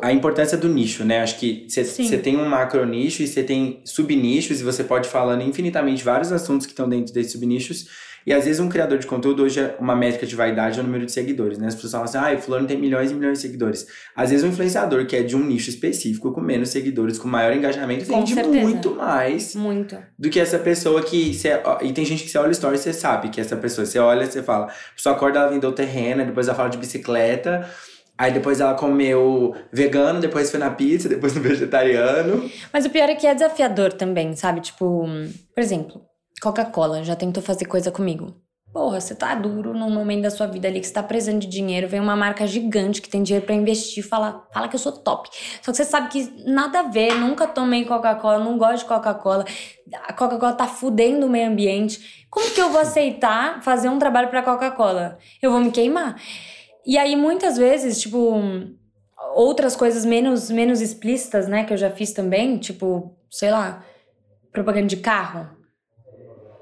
a 0.01 0.12
importância 0.12 0.58
do 0.58 0.67
nicho, 0.67 1.05
né? 1.05 1.21
Acho 1.21 1.38
que 1.38 1.67
você 1.69 2.17
tem 2.17 2.38
um 2.38 2.49
macro 2.49 2.84
nicho 2.86 3.21
e 3.21 3.27
você 3.27 3.43
tem 3.43 3.82
subnichos 3.86 4.60
e 4.60 4.63
você 4.63 4.84
pode 4.84 5.08
falando 5.08 5.43
infinitamente 5.43 6.03
vários 6.03 6.32
assuntos 6.32 6.65
que 6.65 6.71
estão 6.71 6.89
dentro 6.89 7.13
desses 7.13 7.34
subnichos. 7.34 7.88
E 8.25 8.34
às 8.34 8.45
vezes 8.45 8.60
um 8.60 8.67
criador 8.67 8.97
de 8.97 9.08
conteúdo 9.08 9.43
hoje 9.43 9.60
é 9.60 9.75
uma 9.79 9.95
métrica 9.95 10.25
de 10.25 10.36
vaidade 10.36 10.79
é 10.79 10.82
o 10.82 10.86
número 10.86 11.05
de 11.05 11.12
seguidores, 11.12 11.58
né? 11.58 11.67
As 11.67 11.75
pessoas 11.75 11.91
falam 11.91 12.05
assim, 12.05 12.17
ah, 12.17 12.38
o 12.38 12.41
fulano 12.41 12.67
tem 12.67 12.77
milhões 12.77 13.12
e 13.12 13.13
milhões 13.13 13.38
de 13.38 13.41
seguidores. 13.43 13.86
Às 14.15 14.32
vezes 14.32 14.43
um 14.43 14.49
influenciador 14.49 15.05
que 15.05 15.15
é 15.15 15.21
de 15.21 15.36
um 15.36 15.43
nicho 15.43 15.69
específico, 15.69 16.32
com 16.32 16.41
menos 16.41 16.69
seguidores, 16.69 17.19
com 17.19 17.27
maior 17.27 17.55
engajamento, 17.55 18.05
vende 18.05 18.36
muito 18.36 18.95
mais 18.95 19.55
muito. 19.55 19.97
do 20.17 20.29
que 20.29 20.39
essa 20.39 20.58
pessoa 20.58 21.01
que... 21.01 21.34
Cê, 21.34 21.49
e 21.82 21.93
tem 21.93 22.05
gente 22.05 22.23
que 22.23 22.29
você 22.29 22.39
olha 22.39 22.51
story 22.51 22.75
e 22.75 22.79
você 22.79 22.91
sabe 22.91 23.29
que 23.29 23.39
essa 23.39 23.55
pessoa, 23.55 23.86
você 23.86 23.99
olha, 23.99 24.25
você 24.25 24.43
fala, 24.43 24.65
a 24.65 24.95
pessoa 24.95 25.15
acorda, 25.15 25.39
ela 25.39 25.49
vendeu 25.49 25.71
terreno, 25.71 26.25
depois 26.25 26.47
ela 26.47 26.58
fala 26.58 26.69
de 26.69 26.77
bicicleta 26.77 27.69
Aí 28.19 28.34
depois 28.34 28.60
ela 28.60 28.73
comeu 28.73 29.55
vegano, 29.71 30.19
depois 30.19 30.51
foi 30.51 30.60
na 30.60 30.69
pizza, 30.69 31.08
depois 31.10 31.34
no 31.34 31.41
vegetariano. 31.41 32.51
Mas 32.73 32.86
o 32.86 32.89
pior 32.89 33.08
é 33.08 33.15
que 33.15 33.25
é 33.25 33.34
desafiador 33.34 33.93
também, 33.93 34.36
sabe? 34.36 34.60
Tipo, 34.60 35.08
por 35.55 35.62
exemplo, 35.62 36.01
Coca-Cola 36.41 37.01
já 37.01 37.15
tentou 37.15 37.41
fazer 37.41 37.63
coisa 37.63 37.89
comigo. 37.89 38.36
Porra, 38.73 38.99
você 38.99 39.15
tá 39.15 39.34
duro 39.34 39.73
num 39.73 39.89
momento 39.89 40.23
da 40.23 40.29
sua 40.29 40.45
vida 40.45 40.67
ali 40.67 40.82
que 40.82 40.86
você 40.86 40.93
tá 40.93 41.01
precisando 41.01 41.39
de 41.39 41.47
dinheiro, 41.47 41.88
vem 41.88 41.99
uma 41.99 42.15
marca 42.15 42.45
gigante 42.45 43.01
que 43.01 43.10
tem 43.10 43.23
dinheiro 43.23 43.45
para 43.45 43.55
investir, 43.55 44.05
fala, 44.05 44.45
fala 44.53 44.67
que 44.67 44.75
eu 44.75 44.79
sou 44.79 44.91
top. 44.91 45.29
Só 45.62 45.71
que 45.71 45.77
você 45.77 45.86
sabe 45.86 46.10
que 46.10 46.43
nada 46.45 46.82
a 46.82 46.84
ver, 46.84 47.15
nunca 47.15 47.47
tomei 47.47 47.86
Coca-Cola, 47.86 48.43
não 48.43 48.58
gosto 48.58 48.79
de 48.79 48.86
Coca-Cola. 48.86 49.45
A 50.03 50.13
Coca-Cola 50.13 50.53
tá 50.53 50.67
fudendo 50.67 51.25
o 51.25 51.29
meio 51.29 51.47
ambiente. 51.47 52.27
Como 52.29 52.51
que 52.51 52.62
eu 52.62 52.69
vou 52.69 52.82
aceitar 52.82 53.63
fazer 53.63 53.89
um 53.89 53.97
trabalho 53.97 54.27
para 54.27 54.43
Coca-Cola? 54.43 55.17
Eu 55.41 55.51
vou 55.51 55.62
me 55.62 55.71
queimar. 55.71 56.15
E 56.86 56.98
aí, 56.98 57.15
muitas 57.15 57.58
vezes, 57.58 58.00
tipo, 58.00 58.42
outras 59.36 59.76
coisas 59.76 60.06
menos, 60.06 60.50
menos 60.50 60.82
explícitas, 60.82 61.48
né, 61.48 61.63
que 61.63 61.74
eu 61.74 61.78
já 61.78 61.89
fiz 61.89 62.12
também, 62.12 62.58
tipo, 62.58 63.15
sei 63.30 63.52
lá, 63.52 63.84
propaganda 64.52 64.88
de 64.88 64.98
carro. 64.98 65.48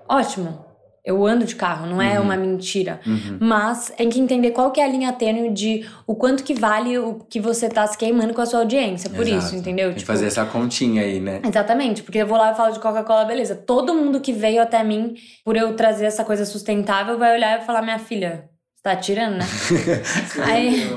Ótimo. 0.07 0.65
Eu 1.03 1.25
ando 1.25 1.45
de 1.45 1.55
carro, 1.55 1.85
não 1.85 2.01
é 2.01 2.19
uhum. 2.19 2.25
uma 2.25 2.35
mentira. 2.35 2.99
Uhum. 3.07 3.37
Mas 3.39 3.93
tem 3.95 4.09
que 4.09 4.19
entender 4.19 4.51
qual 4.51 4.71
que 4.71 4.81
é 4.81 4.83
a 4.83 4.89
linha 4.89 5.13
tênue 5.13 5.53
de 5.53 5.87
o 6.05 6.13
quanto 6.13 6.43
que 6.43 6.53
vale 6.53 6.97
o 6.97 7.15
que 7.29 7.39
você 7.39 7.69
tá 7.69 7.87
se 7.87 7.97
queimando 7.97 8.33
com 8.33 8.41
a 8.41 8.45
sua 8.45 8.59
audiência. 8.59 9.09
Por 9.09 9.25
Exato. 9.25 9.45
isso, 9.45 9.55
entendeu? 9.55 9.85
Tem 9.85 9.99
tipo, 9.99 10.01
que 10.01 10.05
fazer 10.05 10.27
essa 10.27 10.45
continha 10.45 11.03
aí, 11.03 11.21
né? 11.21 11.41
Exatamente. 11.47 12.03
Porque 12.03 12.17
eu 12.17 12.27
vou 12.27 12.37
lá 12.37 12.51
e 12.51 12.55
falo 12.55 12.73
de 12.73 12.79
Coca-Cola, 12.81 13.23
beleza. 13.23 13.55
Todo 13.55 13.93
mundo 13.93 14.19
que 14.19 14.33
veio 14.33 14.61
até 14.61 14.83
mim 14.83 15.15
por 15.45 15.55
eu 15.55 15.73
trazer 15.77 16.07
essa 16.07 16.25
coisa 16.25 16.43
sustentável 16.43 17.17
vai 17.17 17.37
olhar 17.37 17.61
e 17.61 17.65
falar, 17.65 17.81
minha 17.81 17.99
filha, 17.99 18.49
Tá 18.83 18.95
tirando, 18.95 19.37
né? 19.37 19.45
aí, 20.45 20.95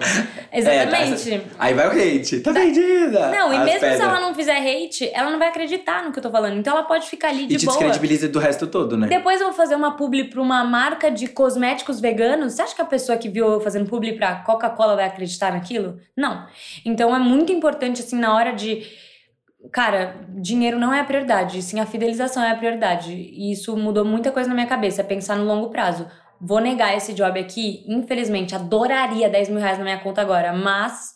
exatamente. 0.53 1.33
É, 1.35 1.39
tá, 1.39 1.47
aí 1.59 1.75
vai 1.75 1.89
o 1.89 1.91
hate. 1.91 2.41
Tá 2.41 2.53
vendida! 2.53 3.31
Não, 3.31 3.53
e 3.53 3.59
mesmo 3.59 3.81
pedras. 3.81 3.97
se 3.97 4.03
ela 4.03 4.21
não 4.21 4.35
fizer 4.35 4.59
hate, 4.59 5.11
ela 5.13 5.31
não 5.31 5.39
vai 5.39 5.49
acreditar 5.49 6.05
no 6.05 6.13
que 6.13 6.19
eu 6.19 6.23
tô 6.23 6.31
falando. 6.31 6.57
Então 6.59 6.75
ela 6.75 6.85
pode 6.85 7.09
ficar 7.09 7.31
ali 7.31 7.47
de 7.47 7.55
e 7.55 7.59
te 7.59 7.65
boa. 7.65 7.77
descredibiliza 7.77 8.29
do 8.29 8.39
resto 8.39 8.67
todo, 8.67 8.97
né? 8.97 9.09
Depois 9.09 9.41
eu 9.41 9.49
vou 9.49 9.57
fazer 9.57 9.75
uma 9.75 9.97
publi 9.97 10.25
pra 10.25 10.41
uma 10.41 10.63
marca 10.63 11.11
de 11.11 11.27
cosméticos 11.27 12.01
veganos. 12.01 12.53
Você 12.53 12.63
acha 12.63 12.75
que 12.77 12.83
a 12.83 12.85
pessoa 12.85 13.19
que 13.19 13.29
viu 13.29 13.51
eu 13.51 13.61
fazendo 13.61 13.89
publi 13.89 14.13
pra 14.13 14.37
Coca-Cola 14.37 14.95
vai 14.95 15.07
acreditar 15.07 15.51
naquilo? 15.51 15.99
Não. 16.17 16.47
Então 16.85 17.17
é 17.17 17.19
muito 17.19 17.51
importante, 17.51 18.03
assim, 18.03 18.19
na 18.19 18.35
hora 18.35 18.53
de. 18.53 18.87
Cara, 19.73 20.17
dinheiro 20.29 20.79
não 20.79 20.95
é 20.95 21.01
a 21.01 21.05
prioridade, 21.05 21.61
sim 21.61 21.81
a 21.81 21.87
fidelização 21.87 22.43
é 22.43 22.51
a 22.51 22.57
prioridade. 22.57 23.13
E 23.13 23.51
isso 23.51 23.77
mudou 23.77 24.05
muita 24.05 24.31
coisa 24.31 24.49
na 24.49 24.55
minha 24.55 24.67
cabeça, 24.67 25.01
é 25.01 25.05
pensar 25.05 25.37
no 25.37 25.45
longo 25.45 25.71
prazo 25.71 26.07
vou 26.41 26.61
negar 26.61 26.97
esse 26.97 27.13
job 27.13 27.39
aqui. 27.39 27.85
Infelizmente, 27.87 28.55
adoraria 28.55 29.29
10 29.29 29.51
mil 29.51 29.61
reais 29.61 29.79
na 29.79 29.85
minha 29.85 29.99
conta 30.01 30.21
agora, 30.21 30.53
mas, 30.53 31.15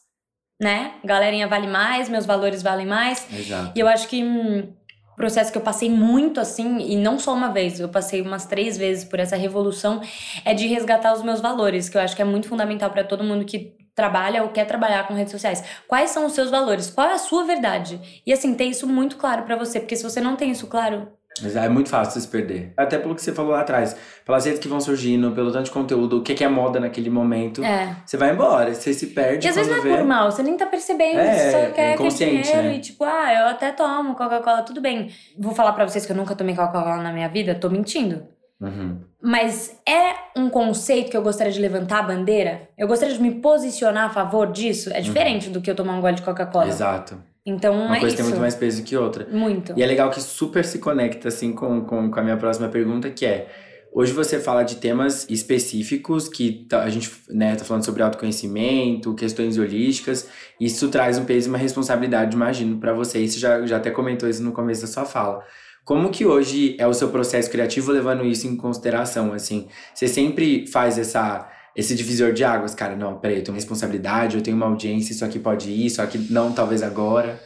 né, 0.60 0.92
galerinha 1.04 1.48
vale 1.48 1.66
mais, 1.66 2.08
meus 2.08 2.26
valores 2.26 2.62
valem 2.62 2.86
mais. 2.86 3.26
Exato. 3.32 3.72
E 3.74 3.80
eu 3.80 3.88
acho 3.88 4.08
que 4.08 4.22
um 4.22 4.72
processo 5.16 5.50
que 5.50 5.58
eu 5.58 5.62
passei 5.62 5.88
muito 5.88 6.40
assim, 6.40 6.78
e 6.80 6.96
não 6.96 7.18
só 7.18 7.32
uma 7.32 7.48
vez, 7.48 7.78
eu 7.80 7.88
passei 7.88 8.20
umas 8.20 8.46
três 8.46 8.76
vezes 8.76 9.04
por 9.04 9.20
essa 9.20 9.36
revolução, 9.36 10.00
é 10.44 10.52
de 10.52 10.66
resgatar 10.66 11.12
os 11.12 11.22
meus 11.22 11.40
valores, 11.40 11.88
que 11.88 11.96
eu 11.96 12.00
acho 12.00 12.16
que 12.16 12.22
é 12.22 12.24
muito 12.24 12.48
fundamental 12.48 12.90
para 12.90 13.04
todo 13.04 13.24
mundo 13.24 13.44
que 13.44 13.76
trabalha 13.94 14.42
ou 14.42 14.48
quer 14.48 14.64
trabalhar 14.64 15.06
com 15.06 15.14
redes 15.14 15.30
sociais. 15.30 15.62
Quais 15.86 16.10
são 16.10 16.26
os 16.26 16.32
seus 16.32 16.50
valores? 16.50 16.90
Qual 16.90 17.08
é 17.08 17.14
a 17.14 17.18
sua 17.18 17.44
verdade? 17.44 18.22
E 18.26 18.32
assim, 18.32 18.54
ter 18.54 18.64
isso 18.64 18.88
muito 18.88 19.16
claro 19.16 19.44
para 19.44 19.56
você, 19.56 19.78
porque 19.78 19.96
se 19.96 20.02
você 20.02 20.20
não 20.20 20.34
tem 20.34 20.50
isso 20.50 20.66
claro, 20.66 21.08
é 21.42 21.68
muito 21.68 21.88
fácil 21.88 22.20
se 22.20 22.28
perder. 22.28 22.72
Até 22.76 22.96
pelo 22.96 23.14
que 23.14 23.20
você 23.20 23.32
falou 23.32 23.52
lá 23.52 23.62
atrás. 23.62 23.96
Pelas 24.24 24.44
redes 24.44 24.60
que 24.60 24.68
vão 24.68 24.80
surgindo, 24.80 25.32
pelo 25.32 25.50
tanto 25.50 25.64
de 25.64 25.70
conteúdo, 25.72 26.18
o 26.18 26.22
que 26.22 26.44
é 26.44 26.48
moda 26.48 26.78
naquele 26.78 27.10
momento. 27.10 27.62
É. 27.64 27.96
Você 28.06 28.16
vai 28.16 28.32
embora, 28.32 28.72
você 28.72 28.94
se 28.94 29.08
perde. 29.08 29.46
E 29.46 29.50
às 29.50 29.56
vezes 29.56 29.70
não 29.70 29.78
é 29.78 29.80
vê... 29.82 29.96
por 29.96 30.04
mal, 30.04 30.30
você 30.30 30.42
nem 30.42 30.56
tá 30.56 30.66
percebendo. 30.66 31.18
É, 31.18 31.34
você 31.34 31.50
só 31.50 31.72
quer 31.72 32.00
é 32.00 32.08
dinheiro 32.08 32.62
né? 32.62 32.76
e 32.76 32.80
tipo, 32.80 33.02
ah, 33.02 33.34
eu 33.34 33.46
até 33.48 33.72
tomo 33.72 34.14
Coca-Cola, 34.14 34.62
tudo 34.62 34.80
bem. 34.80 35.10
Vou 35.36 35.54
falar 35.54 35.72
para 35.72 35.88
vocês 35.88 36.06
que 36.06 36.12
eu 36.12 36.16
nunca 36.16 36.36
tomei 36.36 36.54
Coca-Cola 36.54 37.02
na 37.02 37.12
minha 37.12 37.28
vida, 37.28 37.54
tô 37.54 37.68
mentindo. 37.68 38.28
Uhum. 38.60 39.00
Mas 39.20 39.76
é 39.86 40.38
um 40.38 40.48
conceito 40.48 41.10
que 41.10 41.16
eu 41.16 41.22
gostaria 41.22 41.52
de 41.52 41.60
levantar 41.60 41.98
a 41.98 42.02
bandeira? 42.02 42.68
Eu 42.78 42.86
gostaria 42.86 43.14
de 43.14 43.20
me 43.20 43.32
posicionar 43.40 44.04
a 44.04 44.10
favor 44.10 44.52
disso? 44.52 44.90
É 44.92 45.00
diferente 45.00 45.48
uhum. 45.48 45.54
do 45.54 45.60
que 45.60 45.70
eu 45.70 45.74
tomar 45.74 45.94
um 45.94 46.00
gole 46.00 46.14
de 46.14 46.22
Coca-Cola. 46.22 46.68
Exato. 46.68 47.18
Então 47.46 47.74
Uma 47.74 47.96
é 47.96 48.00
coisa 48.00 48.14
isso. 48.14 48.16
tem 48.16 48.24
muito 48.24 48.40
mais 48.40 48.54
peso 48.54 48.82
que 48.82 48.96
outra. 48.96 49.26
Muito. 49.30 49.74
E 49.76 49.82
é 49.82 49.86
legal 49.86 50.10
que 50.10 50.20
super 50.20 50.64
se 50.64 50.78
conecta 50.78 51.28
assim 51.28 51.52
com, 51.52 51.82
com, 51.84 52.10
com 52.10 52.20
a 52.20 52.22
minha 52.22 52.36
próxima 52.36 52.68
pergunta, 52.68 53.10
que 53.10 53.26
é. 53.26 53.48
Hoje 53.96 54.12
você 54.12 54.40
fala 54.40 54.64
de 54.64 54.76
temas 54.76 55.24
específicos 55.30 56.28
que 56.28 56.66
tá, 56.68 56.82
a 56.82 56.90
gente 56.90 57.12
né, 57.28 57.54
tá 57.54 57.64
falando 57.64 57.84
sobre 57.84 58.02
autoconhecimento, 58.02 59.14
questões 59.14 59.56
holísticas. 59.56 60.28
Isso 60.58 60.88
traz 60.88 61.16
um 61.16 61.24
peso 61.24 61.46
e 61.46 61.50
uma 61.50 61.58
responsabilidade, 61.58 62.34
imagino, 62.34 62.80
para 62.80 62.92
você. 62.92 63.24
Você 63.24 63.38
já, 63.38 63.64
já 63.64 63.76
até 63.76 63.92
comentou 63.92 64.28
isso 64.28 64.42
no 64.42 64.50
começo 64.50 64.80
da 64.80 64.88
sua 64.88 65.04
fala. 65.04 65.44
Como 65.84 66.10
que 66.10 66.26
hoje 66.26 66.74
é 66.76 66.86
o 66.88 66.94
seu 66.94 67.08
processo 67.08 67.48
criativo 67.48 67.92
levando 67.92 68.24
isso 68.24 68.48
em 68.48 68.56
consideração, 68.56 69.32
assim? 69.32 69.68
Você 69.94 70.08
sempre 70.08 70.66
faz 70.66 70.98
essa 70.98 71.48
esse 71.76 71.94
divisor 71.94 72.32
de 72.32 72.44
águas, 72.44 72.74
cara, 72.74 72.94
não, 72.94 73.18
peraí, 73.18 73.38
eu 73.38 73.44
tenho 73.44 73.54
responsabilidade, 73.54 74.36
eu 74.36 74.42
tenho 74.42 74.56
uma 74.56 74.66
audiência, 74.66 75.12
isso 75.12 75.24
aqui 75.24 75.38
pode 75.38 75.70
ir, 75.70 75.86
isso 75.86 76.00
aqui 76.00 76.18
não, 76.30 76.52
talvez 76.52 76.82
agora. 76.82 77.40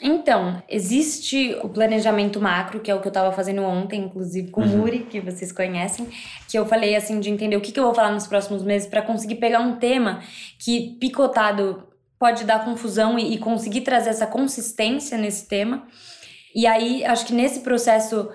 Então, 0.00 0.62
existe 0.68 1.56
o 1.62 1.68
planejamento 1.68 2.40
macro, 2.40 2.80
que 2.80 2.90
é 2.90 2.94
o 2.94 3.00
que 3.00 3.06
eu 3.06 3.10
estava 3.10 3.32
fazendo 3.32 3.62
ontem, 3.62 4.04
inclusive 4.04 4.50
com 4.50 4.60
o 4.60 4.64
uhum. 4.64 4.78
Muri, 4.78 5.00
que 5.10 5.20
vocês 5.20 5.50
conhecem, 5.50 6.08
que 6.48 6.58
eu 6.58 6.66
falei 6.66 6.94
assim 6.94 7.18
de 7.18 7.30
entender 7.30 7.56
o 7.56 7.60
que, 7.60 7.72
que 7.72 7.80
eu 7.80 7.84
vou 7.84 7.94
falar 7.94 8.12
nos 8.12 8.26
próximos 8.26 8.62
meses 8.62 8.86
para 8.86 9.00
conseguir 9.00 9.36
pegar 9.36 9.60
um 9.60 9.76
tema 9.76 10.20
que 10.58 10.96
picotado 11.00 11.84
pode 12.18 12.44
dar 12.44 12.64
confusão 12.64 13.18
e, 13.18 13.34
e 13.34 13.38
conseguir 13.38 13.82
trazer 13.82 14.10
essa 14.10 14.26
consistência 14.26 15.16
nesse 15.16 15.46
tema. 15.48 15.86
E 16.54 16.66
aí, 16.66 17.04
acho 17.04 17.26
que 17.26 17.32
nesse 17.32 17.60
processo 17.60 18.28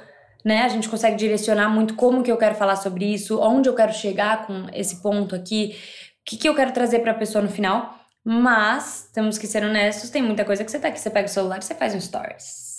né? 0.43 0.63
A 0.63 0.69
gente 0.69 0.89
consegue 0.89 1.15
direcionar 1.15 1.69
muito 1.69 1.95
como 1.95 2.23
que 2.23 2.31
eu 2.31 2.37
quero 2.37 2.55
falar 2.55 2.75
sobre 2.75 3.05
isso, 3.05 3.39
onde 3.39 3.69
eu 3.69 3.75
quero 3.75 3.93
chegar 3.93 4.45
com 4.45 4.67
esse 4.73 5.01
ponto 5.01 5.35
aqui, 5.35 5.75
o 6.21 6.23
que, 6.25 6.37
que 6.37 6.49
eu 6.49 6.55
quero 6.55 6.71
trazer 6.71 6.99
para 6.99 7.11
a 7.11 7.15
pessoa 7.15 7.41
no 7.41 7.49
final. 7.49 7.95
Mas, 8.23 9.09
temos 9.13 9.37
que 9.37 9.47
ser 9.47 9.63
honestos, 9.63 10.09
tem 10.09 10.21
muita 10.21 10.45
coisa 10.45 10.63
que 10.63 10.69
você 10.69 10.79
tá 10.79 10.89
aqui, 10.89 10.99
você 10.99 11.09
pega 11.09 11.27
o 11.27 11.31
celular 11.31 11.59
e 11.59 11.63
você 11.63 11.73
faz 11.73 11.95
um 11.95 11.99
stories. 11.99 12.71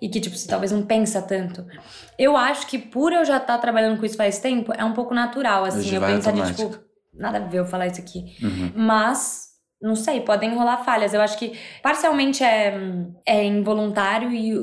E 0.00 0.08
que, 0.08 0.20
tipo, 0.20 0.36
você 0.36 0.48
talvez 0.48 0.72
não 0.72 0.82
pensa 0.82 1.20
tanto. 1.20 1.64
Eu 2.18 2.36
acho 2.36 2.66
que 2.66 2.78
por 2.78 3.12
eu 3.12 3.24
já 3.24 3.36
estar 3.36 3.54
tá 3.54 3.58
trabalhando 3.58 4.00
com 4.00 4.06
isso 4.06 4.16
faz 4.16 4.38
tempo, 4.38 4.72
é 4.76 4.84
um 4.84 4.94
pouco 4.94 5.14
natural, 5.14 5.64
assim. 5.64 5.80
Hoje 5.80 5.94
eu 5.94 6.00
pensar 6.00 6.32
de, 6.32 6.54
tipo, 6.54 6.78
nada 7.12 7.38
a 7.38 7.40
ver 7.40 7.58
eu 7.58 7.66
falar 7.66 7.86
isso 7.86 8.00
aqui. 8.00 8.34
Uhum. 8.42 8.72
Mas, 8.74 9.48
não 9.80 9.94
sei, 9.94 10.20
podem 10.20 10.54
rolar 10.54 10.78
falhas. 10.78 11.12
Eu 11.12 11.20
acho 11.20 11.38
que 11.38 11.58
parcialmente 11.82 12.42
é, 12.42 12.74
é 13.26 13.44
involuntário 13.44 14.32
e 14.32 14.54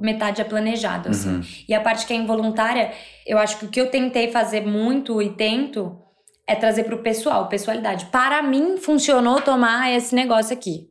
metade 0.00 0.40
é 0.40 0.44
planejado, 0.44 1.10
assim. 1.10 1.34
Uhum. 1.36 1.40
E 1.68 1.74
a 1.74 1.80
parte 1.80 2.06
que 2.06 2.12
é 2.12 2.16
involuntária, 2.16 2.92
eu 3.26 3.38
acho 3.38 3.58
que 3.58 3.64
o 3.66 3.68
que 3.68 3.80
eu 3.80 3.90
tentei 3.90 4.30
fazer 4.32 4.62
muito 4.66 5.20
e 5.22 5.30
tento 5.30 5.96
é 6.46 6.54
trazer 6.54 6.84
pro 6.84 6.98
pessoal, 6.98 7.48
pessoalidade. 7.48 8.06
Para 8.06 8.42
mim, 8.42 8.76
funcionou 8.78 9.40
tomar 9.40 9.90
esse 9.94 10.14
negócio 10.14 10.52
aqui. 10.52 10.88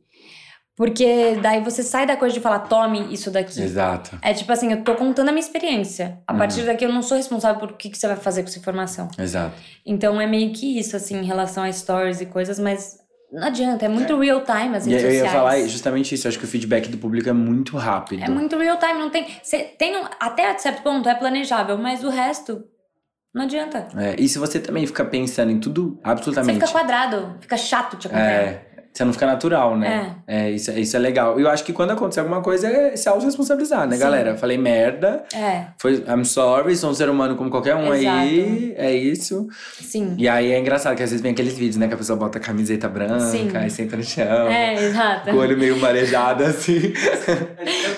Porque 0.76 1.36
daí 1.42 1.60
você 1.60 1.82
sai 1.82 2.06
da 2.06 2.16
coisa 2.16 2.32
de 2.32 2.40
falar, 2.40 2.60
tome 2.60 3.12
isso 3.12 3.30
daqui. 3.30 3.60
Exato. 3.60 4.18
É 4.22 4.32
tipo 4.32 4.50
assim, 4.50 4.72
eu 4.72 4.82
tô 4.82 4.94
contando 4.94 5.28
a 5.28 5.32
minha 5.32 5.44
experiência. 5.44 6.18
A 6.26 6.32
Uhum. 6.32 6.38
partir 6.38 6.62
daqui 6.62 6.86
eu 6.86 6.92
não 6.92 7.02
sou 7.02 7.18
responsável 7.18 7.60
por 7.60 7.72
o 7.72 7.74
que, 7.74 7.90
que 7.90 7.98
você 7.98 8.06
vai 8.06 8.16
fazer 8.16 8.42
com 8.42 8.48
essa 8.48 8.58
informação. 8.58 9.08
Exato. 9.18 9.52
Então 9.84 10.18
é 10.18 10.26
meio 10.26 10.52
que 10.54 10.78
isso, 10.78 10.96
assim, 10.96 11.18
em 11.18 11.24
relação 11.24 11.64
a 11.64 11.70
stories 11.70 12.22
e 12.22 12.26
coisas, 12.26 12.58
mas 12.58 12.96
não 13.32 13.46
adianta, 13.46 13.84
é 13.84 13.88
muito 13.88 14.18
real 14.18 14.40
time 14.44 14.76
as 14.76 14.86
E 14.86 14.90
redes 14.90 15.04
eu 15.04 15.10
ia 15.10 15.20
sociais. 15.20 15.32
falar 15.32 15.60
justamente 15.68 16.14
isso. 16.14 16.26
Acho 16.28 16.38
que 16.38 16.44
o 16.44 16.48
feedback 16.48 16.88
do 16.88 16.98
público 16.98 17.28
é 17.28 17.32
muito 17.32 17.76
rápido. 17.76 18.22
É 18.24 18.28
muito 18.28 18.56
real 18.58 18.78
time, 18.78 18.94
não 18.94 19.10
tem. 19.10 19.26
Você 19.42 19.58
tem 19.60 19.96
um- 19.96 20.06
até 20.18 20.56
certo 20.58 20.82
ponto 20.82 21.08
é 21.08 21.14
planejável, 21.14 21.78
mas 21.78 22.02
o 22.04 22.08
resto 22.08 22.64
não 23.32 23.42
adianta. 23.44 23.86
É, 23.96 24.16
e 24.18 24.28
se 24.28 24.38
você 24.38 24.58
também 24.58 24.84
fica 24.86 25.04
pensando 25.04 25.50
em 25.52 25.60
tudo 25.60 25.98
Você 26.02 26.10
absolutamente. 26.10 26.58
fica 26.60 26.72
quadrado, 26.72 27.36
fica 27.40 27.56
chato 27.56 27.96
te 27.96 28.06
acompanhar. 28.08 28.30
É, 28.32 28.69
você 28.92 29.04
não 29.04 29.12
fica 29.12 29.24
natural, 29.26 29.76
né? 29.78 30.16
É. 30.26 30.50
isso, 30.50 30.70
isso 30.72 30.96
é 30.96 30.98
legal. 30.98 31.38
E 31.38 31.42
eu 31.42 31.48
acho 31.48 31.62
que 31.64 31.72
quando 31.72 31.92
acontecer 31.92 32.20
alguma 32.20 32.42
coisa 32.42 32.68
é 32.68 32.96
se 32.96 33.08
autorresponsabilizar, 33.08 33.86
né, 33.86 33.94
Sim. 33.94 34.02
galera? 34.02 34.36
Falei 34.36 34.58
merda, 34.58 35.22
É, 35.32 35.66
foi, 35.78 36.04
I'm 36.08 36.24
sorry, 36.24 36.76
sou 36.76 36.90
um 36.90 36.94
ser 36.94 37.08
humano 37.08 37.36
como 37.36 37.50
qualquer 37.50 37.76
um 37.76 37.90
aí, 37.92 38.74
é 38.76 38.92
isso. 38.92 39.46
sim. 39.80 40.14
E 40.18 40.28
aí 40.28 40.50
é 40.52 40.58
engraçado 40.58 40.96
que 40.96 41.02
às 41.02 41.10
vezes 41.10 41.22
vem 41.22 41.32
aqueles 41.32 41.56
vídeos, 41.56 41.76
né, 41.76 41.86
que 41.88 41.94
a 41.94 41.96
pessoa 41.96 42.18
bota 42.18 42.38
a 42.38 42.40
camiseta 42.40 42.88
branca 42.88 43.20
Sim. 43.20 43.48
e 43.64 43.70
senta 43.70 43.96
no 43.96 44.02
chão. 44.02 44.48
É, 44.48 44.74
exato. 44.74 45.30
Com 45.30 45.36
o 45.36 45.40
olho 45.40 45.56
meio 45.56 45.76
marejado, 45.78 46.44
assim. 46.44 46.92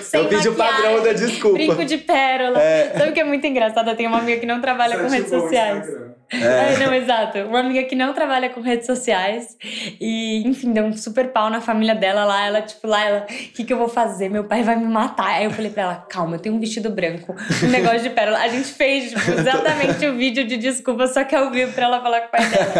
Sem 0.01 0.21
eu 0.21 0.27
pedi 0.29 0.47
o 0.49 0.53
padrão 0.55 1.03
da 1.03 1.13
desculpa. 1.13 1.57
Brinco 1.57 1.85
de 1.85 1.97
pérola. 1.97 2.61
É. 2.61 2.93
Sabe 2.97 3.09
o 3.11 3.13
que 3.13 3.19
é 3.19 3.23
muito 3.23 3.45
engraçado? 3.47 3.89
Eu 3.89 3.95
tenho 3.95 4.09
uma 4.09 4.19
amiga 4.19 4.39
que 4.39 4.45
não 4.45 4.61
trabalha 4.61 4.97
com 4.97 5.07
redes 5.09 5.29
sociais. 5.29 5.87
É. 6.33 6.77
não, 6.77 6.93
exato. 6.93 7.37
Uma 7.39 7.59
amiga 7.59 7.83
que 7.83 7.95
não 7.95 8.13
trabalha 8.13 8.49
com 8.49 8.61
redes 8.61 8.85
sociais. 8.85 9.57
E, 9.99 10.47
enfim, 10.47 10.71
deu 10.71 10.85
um 10.85 10.93
super 10.93 11.29
pau 11.29 11.49
na 11.49 11.61
família 11.61 11.95
dela 11.95 12.25
lá. 12.25 12.45
Ela, 12.45 12.61
tipo, 12.61 12.87
lá, 12.87 13.05
ela, 13.05 13.19
o 13.29 13.53
que, 13.53 13.63
que 13.63 13.71
eu 13.73 13.77
vou 13.77 13.87
fazer? 13.87 14.29
Meu 14.29 14.43
pai 14.43 14.63
vai 14.63 14.75
me 14.75 14.85
matar. 14.85 15.35
Aí 15.35 15.45
eu 15.45 15.51
falei 15.51 15.71
pra 15.71 15.83
ela, 15.83 15.95
calma, 16.09 16.35
eu 16.35 16.39
tenho 16.39 16.55
um 16.55 16.59
vestido 16.59 16.89
branco, 16.89 17.35
um 17.63 17.67
negócio 17.67 18.01
de 18.01 18.09
pérola. 18.09 18.39
A 18.39 18.47
gente 18.47 18.69
fez, 18.69 19.11
tipo, 19.11 19.31
exatamente 19.31 20.05
o 20.05 20.15
vídeo 20.15 20.45
de 20.45 20.57
desculpa, 20.57 21.07
só 21.07 21.23
que 21.23 21.35
ao 21.35 21.51
vivo 21.51 21.71
pra 21.73 21.85
ela 21.85 22.01
falar 22.01 22.21
com 22.21 22.27
o 22.27 22.31
pai 22.31 22.45
dela. 22.49 22.73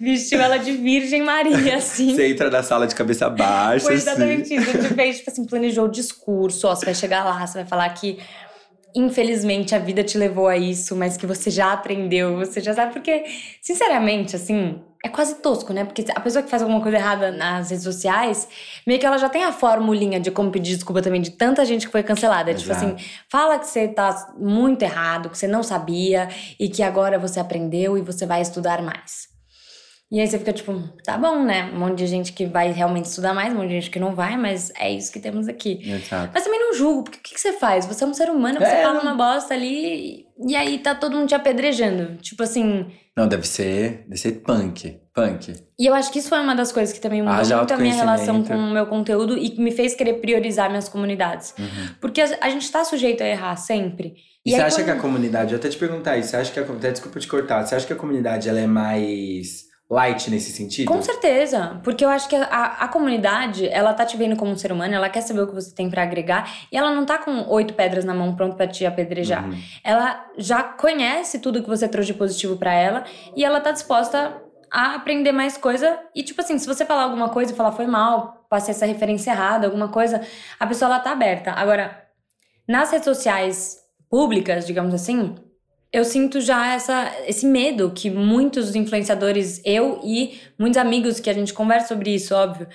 Vestiu 0.00 0.40
ela 0.40 0.58
de 0.58 0.72
Virgem 0.72 1.22
Maria, 1.22 1.76
assim. 1.76 2.14
Você 2.14 2.28
entra 2.28 2.50
na 2.50 2.62
sala 2.62 2.86
de 2.86 2.94
cabeça 2.94 3.28
baixa, 3.28 3.84
Foi 3.84 3.94
assim. 3.94 4.02
exatamente 4.08 4.54
isso. 4.54 4.70
A 4.70 4.80
gente 4.80 4.94
fez, 4.94 5.18
tipo 5.18 5.30
assim, 5.30 5.44
planejou 5.44 5.84
o 5.86 5.88
discurso. 5.88 6.66
Ó, 6.68 6.74
você 6.74 6.84
vai 6.84 6.94
chegar 6.94 7.24
lá, 7.24 7.46
você 7.46 7.58
vai 7.58 7.66
falar 7.66 7.88
que 7.90 8.18
infelizmente 8.98 9.74
a 9.74 9.78
vida 9.78 10.02
te 10.02 10.18
levou 10.18 10.48
a 10.48 10.56
isso, 10.56 10.96
mas 10.96 11.16
que 11.16 11.26
você 11.26 11.50
já 11.50 11.72
aprendeu, 11.72 12.36
você 12.36 12.60
já 12.60 12.74
sabe. 12.74 12.92
Porque, 12.92 13.24
sinceramente, 13.62 14.34
assim, 14.34 14.82
é 15.04 15.08
quase 15.08 15.36
tosco, 15.36 15.72
né? 15.72 15.84
Porque 15.84 16.04
a 16.14 16.20
pessoa 16.20 16.42
que 16.42 16.50
faz 16.50 16.62
alguma 16.62 16.80
coisa 16.80 16.96
errada 16.96 17.30
nas 17.30 17.70
redes 17.70 17.84
sociais, 17.84 18.48
meio 18.86 18.98
que 18.98 19.06
ela 19.06 19.16
já 19.16 19.28
tem 19.28 19.44
a 19.44 19.52
formulinha 19.52 20.18
de 20.18 20.30
como 20.30 20.50
pedir 20.50 20.74
desculpa 20.74 21.00
também 21.00 21.20
de 21.20 21.30
tanta 21.30 21.64
gente 21.64 21.86
que 21.86 21.92
foi 21.92 22.02
cancelada. 22.02 22.52
Tipo 22.52 22.72
Exato. 22.72 22.94
assim, 22.94 22.96
fala 23.28 23.58
que 23.58 23.66
você 23.66 23.88
tá 23.88 24.34
muito 24.36 24.82
errado, 24.82 25.30
que 25.30 25.38
você 25.38 25.46
não 25.46 25.62
sabia 25.62 26.28
e 26.58 26.68
que 26.68 26.82
agora 26.82 27.18
você 27.18 27.38
aprendeu 27.38 27.96
e 27.96 28.02
você 28.02 28.26
vai 28.26 28.40
estudar 28.40 28.82
mais. 28.82 29.37
E 30.10 30.18
aí 30.20 30.26
você 30.26 30.38
fica 30.38 30.54
tipo, 30.54 30.72
tá 31.04 31.18
bom, 31.18 31.42
né? 31.44 31.70
Um 31.74 31.80
monte 31.80 31.98
de 31.98 32.06
gente 32.06 32.32
que 32.32 32.46
vai 32.46 32.72
realmente 32.72 33.04
estudar 33.04 33.34
mais, 33.34 33.52
um 33.52 33.56
monte 33.56 33.68
de 33.68 33.74
gente 33.74 33.90
que 33.90 34.00
não 34.00 34.14
vai, 34.14 34.38
mas 34.38 34.72
é 34.80 34.90
isso 34.90 35.12
que 35.12 35.20
temos 35.20 35.46
aqui. 35.48 35.80
Exato. 35.84 36.30
Mas 36.32 36.44
também 36.44 36.58
não 36.58 36.72
julgo, 36.72 37.02
porque 37.04 37.18
o 37.18 37.22
que 37.22 37.34
que 37.34 37.40
você 37.40 37.52
faz? 37.52 37.84
Você 37.84 38.04
é 38.04 38.06
um 38.06 38.14
ser 38.14 38.30
humano, 38.30 38.58
você 38.58 38.64
É. 38.64 38.82
fala 38.82 39.02
uma 39.02 39.14
bosta 39.14 39.52
ali 39.52 40.24
e 40.46 40.56
aí 40.56 40.78
tá 40.78 40.94
todo 40.94 41.14
mundo 41.14 41.28
te 41.28 41.34
apedrejando. 41.34 42.16
Tipo 42.22 42.42
assim. 42.42 42.86
Não, 43.14 43.28
deve 43.28 43.46
ser, 43.46 44.04
deve 44.08 44.16
ser 44.16 44.32
punk. 44.40 44.98
Punk. 45.14 45.52
E 45.78 45.84
eu 45.86 45.92
acho 45.94 46.10
que 46.10 46.20
isso 46.20 46.28
foi 46.30 46.38
uma 46.38 46.54
das 46.54 46.72
coisas 46.72 46.94
que 46.94 47.00
também 47.02 47.20
mudou 47.20 47.34
Haja 47.36 47.56
muito 47.58 47.74
a 47.74 47.76
minha 47.76 47.94
relação 47.94 48.42
com 48.42 48.54
o 48.54 48.70
meu 48.70 48.86
conteúdo 48.86 49.36
e 49.36 49.50
que 49.50 49.60
me 49.60 49.72
fez 49.72 49.94
querer 49.94 50.14
priorizar 50.20 50.70
minhas 50.70 50.88
comunidades. 50.88 51.52
Uhum. 51.58 51.66
Porque 52.00 52.22
a, 52.22 52.48
gente 52.48 52.70
tá 52.72 52.82
sujeito 52.82 53.22
a 53.22 53.26
errar 53.26 53.56
sempre. 53.56 54.14
E, 54.46 54.52
você 54.52 54.56
aí 54.56 54.62
acha 54.62 54.76
quando- 54.76 54.84
que 54.86 54.90
a 54.92 54.96
comunidade, 54.96 55.52
eu 55.52 55.58
até 55.58 55.68
te 55.68 55.76
perguntar 55.76 56.16
isso, 56.16 56.30
você 56.30 56.36
acha 56.36 56.50
que 56.52 56.60
a 56.60 56.62
comunidade, 56.62 56.94
desculpa 56.94 57.18
te 57.20 57.26
cortar, 57.26 57.66
você 57.66 57.74
acha 57.74 57.86
que 57.86 57.92
a 57.92 57.96
comunidade 57.96 58.48
ela 58.48 58.60
é 58.60 58.66
mais 58.66 59.67
light 59.90 60.30
nesse 60.30 60.52
sentido? 60.52 60.86
Com 60.86 61.00
certeza, 61.00 61.80
porque 61.82 62.04
eu 62.04 62.10
acho 62.10 62.28
que 62.28 62.36
a, 62.36 62.76
a 62.80 62.88
comunidade, 62.88 63.66
ela 63.68 63.94
tá 63.94 64.04
te 64.04 64.16
vendo 64.16 64.36
como 64.36 64.52
um 64.52 64.56
ser 64.56 64.70
humano, 64.70 64.94
ela 64.94 65.08
quer 65.08 65.22
saber 65.22 65.40
o 65.40 65.46
que 65.46 65.54
você 65.54 65.74
tem 65.74 65.88
pra 65.88 66.02
agregar 66.02 66.50
e 66.70 66.76
ela 66.76 66.94
não 66.94 67.06
tá 67.06 67.16
com 67.16 67.48
oito 67.48 67.72
pedras 67.72 68.04
na 68.04 68.12
mão 68.12 68.36
pronto 68.36 68.54
pra 68.54 68.66
te 68.66 68.84
apedrejar. 68.84 69.48
Uhum. 69.48 69.58
Ela 69.82 70.26
já 70.36 70.62
conhece 70.62 71.38
tudo 71.38 71.62
que 71.62 71.68
você 71.68 71.88
trouxe 71.88 72.12
de 72.12 72.18
positivo 72.18 72.56
pra 72.56 72.72
ela 72.72 73.04
e 73.34 73.44
ela 73.44 73.60
tá 73.60 73.70
disposta 73.72 74.42
a 74.70 74.94
aprender 74.96 75.32
mais 75.32 75.56
coisa. 75.56 75.98
E, 76.14 76.22
tipo 76.22 76.40
assim, 76.40 76.58
se 76.58 76.66
você 76.66 76.84
falar 76.84 77.04
alguma 77.04 77.30
coisa 77.30 77.52
e 77.52 77.56
falar 77.56 77.72
foi 77.72 77.86
mal, 77.86 78.44
passei 78.50 78.72
essa 78.72 78.84
referência 78.84 79.30
errada, 79.30 79.66
alguma 79.66 79.88
coisa, 79.88 80.20
a 80.60 80.66
pessoa 80.66 80.90
ela 80.90 81.00
tá 81.00 81.12
aberta. 81.12 81.52
Agora, 81.52 82.04
nas 82.68 82.90
redes 82.90 83.06
sociais 83.06 83.78
públicas, 84.10 84.66
digamos 84.66 84.92
assim, 84.92 85.34
eu 85.92 86.04
sinto 86.04 86.40
já 86.40 86.74
essa, 86.74 87.12
esse 87.26 87.46
medo 87.46 87.90
que 87.94 88.10
muitos 88.10 88.74
influenciadores, 88.74 89.60
eu 89.64 90.00
e 90.04 90.38
muitos 90.58 90.76
amigos 90.76 91.18
que 91.18 91.30
a 91.30 91.32
gente 91.32 91.54
conversa 91.54 91.88
sobre 91.88 92.14
isso, 92.14 92.34
óbvio, 92.34 92.68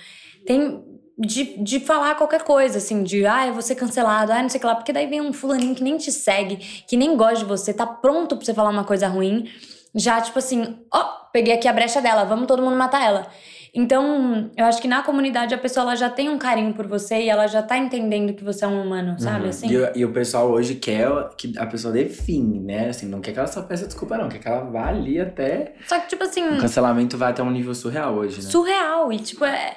tem 0.46 0.82
de, 1.16 1.62
de 1.62 1.78
falar 1.78 2.16
qualquer 2.16 2.42
coisa, 2.42 2.78
assim, 2.78 3.04
de 3.04 3.24
ah, 3.24 3.46
eu 3.46 3.52
vou 3.52 3.62
ser 3.62 3.76
cancelado, 3.76 4.32
ah, 4.32 4.42
não 4.42 4.48
sei 4.48 4.58
o 4.58 4.60
que 4.60 4.66
lá, 4.66 4.74
porque 4.74 4.92
daí 4.92 5.06
vem 5.06 5.20
um 5.20 5.32
fulaninho 5.32 5.74
que 5.74 5.82
nem 5.82 5.96
te 5.96 6.10
segue, 6.10 6.56
que 6.56 6.96
nem 6.96 7.16
gosta 7.16 7.38
de 7.38 7.44
você, 7.44 7.72
tá 7.72 7.86
pronto 7.86 8.36
pra 8.36 8.44
você 8.44 8.52
falar 8.52 8.70
uma 8.70 8.84
coisa 8.84 9.06
ruim, 9.06 9.48
já 9.94 10.20
tipo 10.20 10.38
assim, 10.40 10.80
ó, 10.92 11.04
peguei 11.32 11.54
aqui 11.54 11.68
a 11.68 11.72
brecha 11.72 12.00
dela, 12.00 12.24
vamos 12.24 12.48
todo 12.48 12.62
mundo 12.62 12.76
matar 12.76 13.04
ela. 13.04 13.28
Então, 13.76 14.50
eu 14.56 14.64
acho 14.66 14.80
que 14.80 14.86
na 14.86 15.02
comunidade 15.02 15.52
a 15.52 15.58
pessoa 15.58 15.82
ela 15.82 15.96
já 15.96 16.08
tem 16.08 16.28
um 16.28 16.38
carinho 16.38 16.72
por 16.74 16.86
você 16.86 17.22
e 17.22 17.28
ela 17.28 17.48
já 17.48 17.60
tá 17.60 17.76
entendendo 17.76 18.32
que 18.32 18.44
você 18.44 18.64
é 18.64 18.68
um 18.68 18.80
humano, 18.80 19.18
sabe? 19.18 19.42
Uhum. 19.44 19.48
Assim. 19.50 19.66
E, 19.68 19.76
o- 19.76 19.92
e 19.96 20.04
o 20.04 20.12
pessoal 20.12 20.48
hoje 20.48 20.76
quer 20.76 21.08
que 21.36 21.58
a 21.58 21.66
pessoa 21.66 21.92
define, 21.92 22.60
né? 22.60 22.90
Assim, 22.90 23.06
não 23.06 23.20
quer 23.20 23.32
que 23.32 23.38
ela 23.40 23.48
só 23.48 23.62
peça 23.62 23.84
desculpa, 23.86 24.16
não. 24.16 24.28
Quer 24.28 24.38
que 24.38 24.46
ela 24.46 24.64
vá 24.70 24.86
ali 24.88 25.20
até. 25.20 25.74
Só 25.86 25.98
que, 25.98 26.08
tipo 26.08 26.22
assim, 26.22 26.46
O 26.56 26.60
cancelamento 26.60 27.18
vai 27.18 27.30
até 27.32 27.42
um 27.42 27.50
nível 27.50 27.74
surreal 27.74 28.14
hoje, 28.14 28.36
né? 28.42 28.48
surreal. 28.48 29.12
E, 29.12 29.18
tipo, 29.18 29.44
é. 29.44 29.76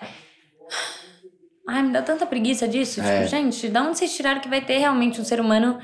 Ai, 1.67 1.83
me 1.83 1.91
dá 1.91 2.01
tanta 2.01 2.25
preguiça 2.25 2.67
disso. 2.67 3.01
É. 3.01 3.17
Tipo, 3.19 3.29
gente, 3.29 3.67
da 3.67 3.81
onde 3.81 3.97
vocês 3.97 4.15
tiraram 4.15 4.39
que 4.39 4.47
vai 4.47 4.61
ter 4.61 4.77
realmente 4.77 5.19
um 5.19 5.23
ser 5.25 5.39
humano 5.41 5.79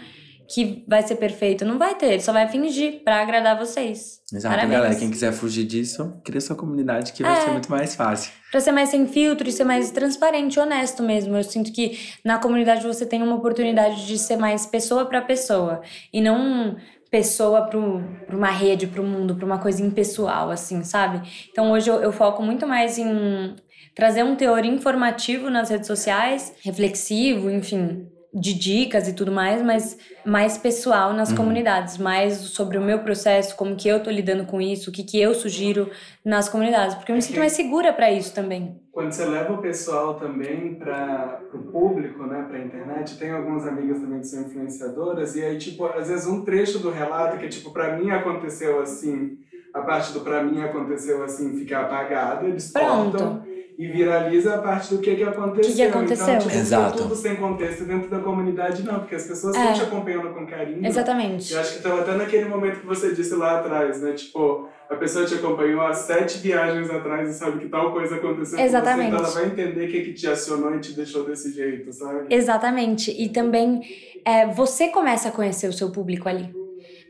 que 0.54 0.84
vai 0.88 1.02
ser 1.02 1.16
perfeito? 1.16 1.66
Não 1.66 1.78
vai 1.78 1.96
ter, 1.96 2.08
ele 2.14 2.22
só 2.22 2.32
vai 2.34 2.48
fingir 2.48 3.04
pra 3.04 3.22
agradar 3.22 3.58
vocês. 3.58 4.22
Exato, 4.32 4.56
Parabéns. 4.56 4.80
galera. 4.80 4.96
Quem 5.00 5.10
quiser 5.10 5.32
fugir 5.32 5.64
disso, 5.66 6.14
cria 6.24 6.42
sua 6.42 6.56
comunidade 6.56 7.14
que 7.14 7.24
vai 7.24 7.38
É. 7.38 7.42
ser 7.42 7.52
muito 7.52 7.70
mais 7.72 7.96
fácil. 7.96 8.32
Pra 8.52 8.60
ser 8.60 8.72
mais 8.72 8.90
sem 8.90 9.08
filtro 9.08 9.48
e 9.48 9.52
ser 9.52 9.64
mais 9.64 9.90
transparente, 9.92 10.60
honesto 10.60 11.02
mesmo. 11.04 11.36
Eu 11.36 11.44
sinto 11.44 11.72
que 11.72 11.98
na 12.24 12.38
comunidade 12.38 12.86
você 12.86 13.06
tem 13.06 13.22
uma 13.24 13.36
oportunidade 13.36 14.06
de 14.06 14.18
ser 14.18 14.38
mais 14.38 14.66
pessoa 14.66 15.06
pra 15.06 15.22
pessoa. 15.22 15.82
E 16.14 16.22
não 16.22 16.76
pessoa 17.12 17.68
pro, 17.68 18.04
pra 18.26 18.36
uma 18.36 18.50
rede, 18.50 18.88
pro 18.88 19.04
mundo, 19.04 19.36
pra 19.36 19.46
uma 19.46 19.60
coisa 19.60 19.84
impessoal, 19.86 20.50
assim, 20.50 20.84
sabe? 20.84 21.22
Então 21.52 21.72
hoje 21.72 21.88
eu, 21.90 22.02
eu 22.02 22.12
foco 22.12 22.42
muito 22.42 22.66
mais 22.66 22.98
em 22.98 23.56
trazer 23.96 24.24
um 24.24 24.36
teor 24.36 24.66
informativo 24.66 25.52
nas 25.52 25.70
redes 25.70 25.86
sociais, 25.86 26.52
reflexivo, 26.64 27.52
enfim, 27.52 28.08
de 28.34 28.54
dicas 28.54 29.08
e 29.08 29.14
tudo 29.14 29.32
mais, 29.32 29.62
mas 29.62 29.98
mais 30.26 30.58
pessoal 30.58 31.14
nas 31.14 31.32
comunidades, 31.32 31.98
mais 31.98 32.38
sobre 32.38 32.78
o 32.78 32.82
meu 32.82 33.00
processo, 33.00 33.56
como 33.56 33.76
que 33.76 33.88
eu 33.88 34.02
tô 34.02 34.10
lidando 34.10 34.46
com 34.46 34.60
isso, 34.60 34.90
o 34.90 34.94
que 34.94 35.04
que 35.04 35.20
eu 35.22 35.36
sugiro 35.36 35.92
nas 36.26 36.50
comunidades, 36.50 36.96
porque 36.96 37.12
eu 37.12 37.16
me 37.16 37.22
sinto 37.22 37.40
mais 37.40 37.52
segura 37.54 37.94
pra 37.94 38.12
isso 38.12 38.34
também. 38.34 38.82
Quando 38.92 39.12
você 39.12 39.26
leva 39.26 39.54
o 39.54 39.62
pessoal 39.62 40.16
também 40.16 40.76
para 40.76 41.44
o 41.54 41.60
público, 41.60 42.24
né, 42.26 42.46
para 42.48 42.58
a 42.58 42.64
internet, 42.64 43.18
tem 43.18 43.32
algumas 43.32 43.68
amigas 43.68 44.00
também 44.00 44.20
que 44.20 44.28
são 44.28 44.42
influenciadoras, 44.44 45.36
e 45.36 45.44
aí, 45.44 45.58
tipo, 45.58 45.86
às 45.86 46.08
vezes 46.08 46.26
um 46.26 46.44
trecho 46.44 46.80
do 46.80 46.90
relato 46.90 47.38
que, 47.38 47.48
tipo, 47.48 47.72
para 47.72 47.98
mim 47.98 48.10
aconteceu 48.12 48.82
assim, 48.82 49.38
a 49.74 49.82
parte 49.82 50.14
do 50.14 50.22
para 50.22 50.44
mim 50.44 50.62
aconteceu 50.62 51.24
assim 51.24 51.58
fica 51.58 51.80
apagada, 51.80 52.48
eles 52.48 52.72
Pronto. 52.72 53.18
cortam, 53.18 53.53
e 53.78 53.88
viraliza 53.88 54.56
a 54.56 54.58
parte 54.60 54.94
do 54.94 55.02
que, 55.02 55.16
que 55.16 55.24
aconteceu. 55.24 55.72
Que 55.72 55.76
que 55.76 55.82
aconteceu? 55.84 56.28
Então, 56.36 56.40
tipo, 56.48 56.56
Exato. 56.56 56.98
tudo 56.98 57.16
sem 57.16 57.36
contexto 57.36 57.86
dentro 57.86 58.10
da 58.10 58.20
comunidade, 58.20 58.84
não, 58.84 59.00
porque 59.00 59.16
as 59.16 59.26
pessoas 59.26 59.56
É. 59.56 59.60
estão 59.60 59.74
te 59.74 59.82
acompanhando 59.84 60.34
com 60.34 60.46
carinho. 60.46 60.86
Exatamente. 60.86 61.54
Eu 61.54 61.60
acho 61.60 61.72
que 61.72 61.78
estava 61.78 62.02
até 62.02 62.14
naquele 62.14 62.46
momento 62.46 62.82
que 62.82 62.86
você 62.86 63.14
disse 63.14 63.36
lá 63.36 63.60
atrás, 63.60 64.02
né? 64.02 64.12
Tipo, 64.14 64.70
a 64.90 64.96
pessoa 64.96 65.26
te 65.26 65.34
acompanhou 65.36 65.82
há 65.82 65.94
sete 65.94 66.38
viagens 66.38 66.90
atrás 66.90 67.30
e 67.30 67.34
sabe 67.34 67.60
que 67.60 67.70
tal 67.70 67.92
coisa 67.92 68.16
aconteceu 68.16 68.60
Exatamente. 68.60 69.12
com 69.12 69.18
você, 69.18 69.30
então 69.30 69.42
ela 69.42 69.52
vai 69.56 69.66
entender 69.66 69.88
o 69.88 69.92
que, 69.92 70.02
que 70.02 70.14
te 70.14 70.28
acionou 70.28 70.76
e 70.76 70.80
te 70.80 70.94
deixou 70.94 71.24
desse 71.26 71.52
jeito, 71.52 71.92
sabe? 71.92 72.28
Exatamente. 72.30 73.12
E 73.12 73.30
também 73.30 73.82
é, 74.24 74.46
você 74.48 74.90
começa 74.90 75.30
a 75.30 75.32
conhecer 75.32 75.68
o 75.68 75.74
seu 75.74 75.92
público 75.92 76.30
ali. 76.30 76.54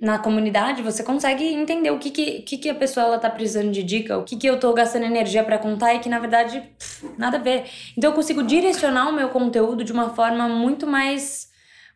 Na 0.04 0.20
comunidade, 0.20 0.82
você 0.84 1.01
consegue 1.01 1.45
entender 1.45 1.89
o 1.89 1.97
que, 1.97 2.12
que, 2.12 2.41
que, 2.41 2.58
que 2.58 2.70
a 2.70 2.76
pessoa 2.76 3.06
ela 3.06 3.18
tá 3.18 3.30
precisando 3.30 3.72
de 3.72 3.82
dica, 3.82 4.18
o 4.18 4.26
que, 4.26 4.36
que 4.36 4.45
eu 4.45 4.60
tô 4.60 4.74
gastando 4.74 5.06
energia 5.06 5.45
para 5.45 5.58
contar 5.58 5.93
e 5.93 5.99
que, 5.99 6.10
na 6.10 6.20
verdade, 6.20 6.60
pff, 6.78 7.08
nada 7.18 7.38
a 7.38 7.39
ver. 7.39 7.64
Então, 7.97 8.10
eu 8.12 8.14
consigo 8.16 8.43
direcionar 8.43 9.08
o 9.08 9.14
meu 9.14 9.30
conteúdo 9.30 9.82
de 9.82 9.93
uma 9.93 10.10
forma 10.14 10.49
muito 10.49 10.86
mais 10.86 11.47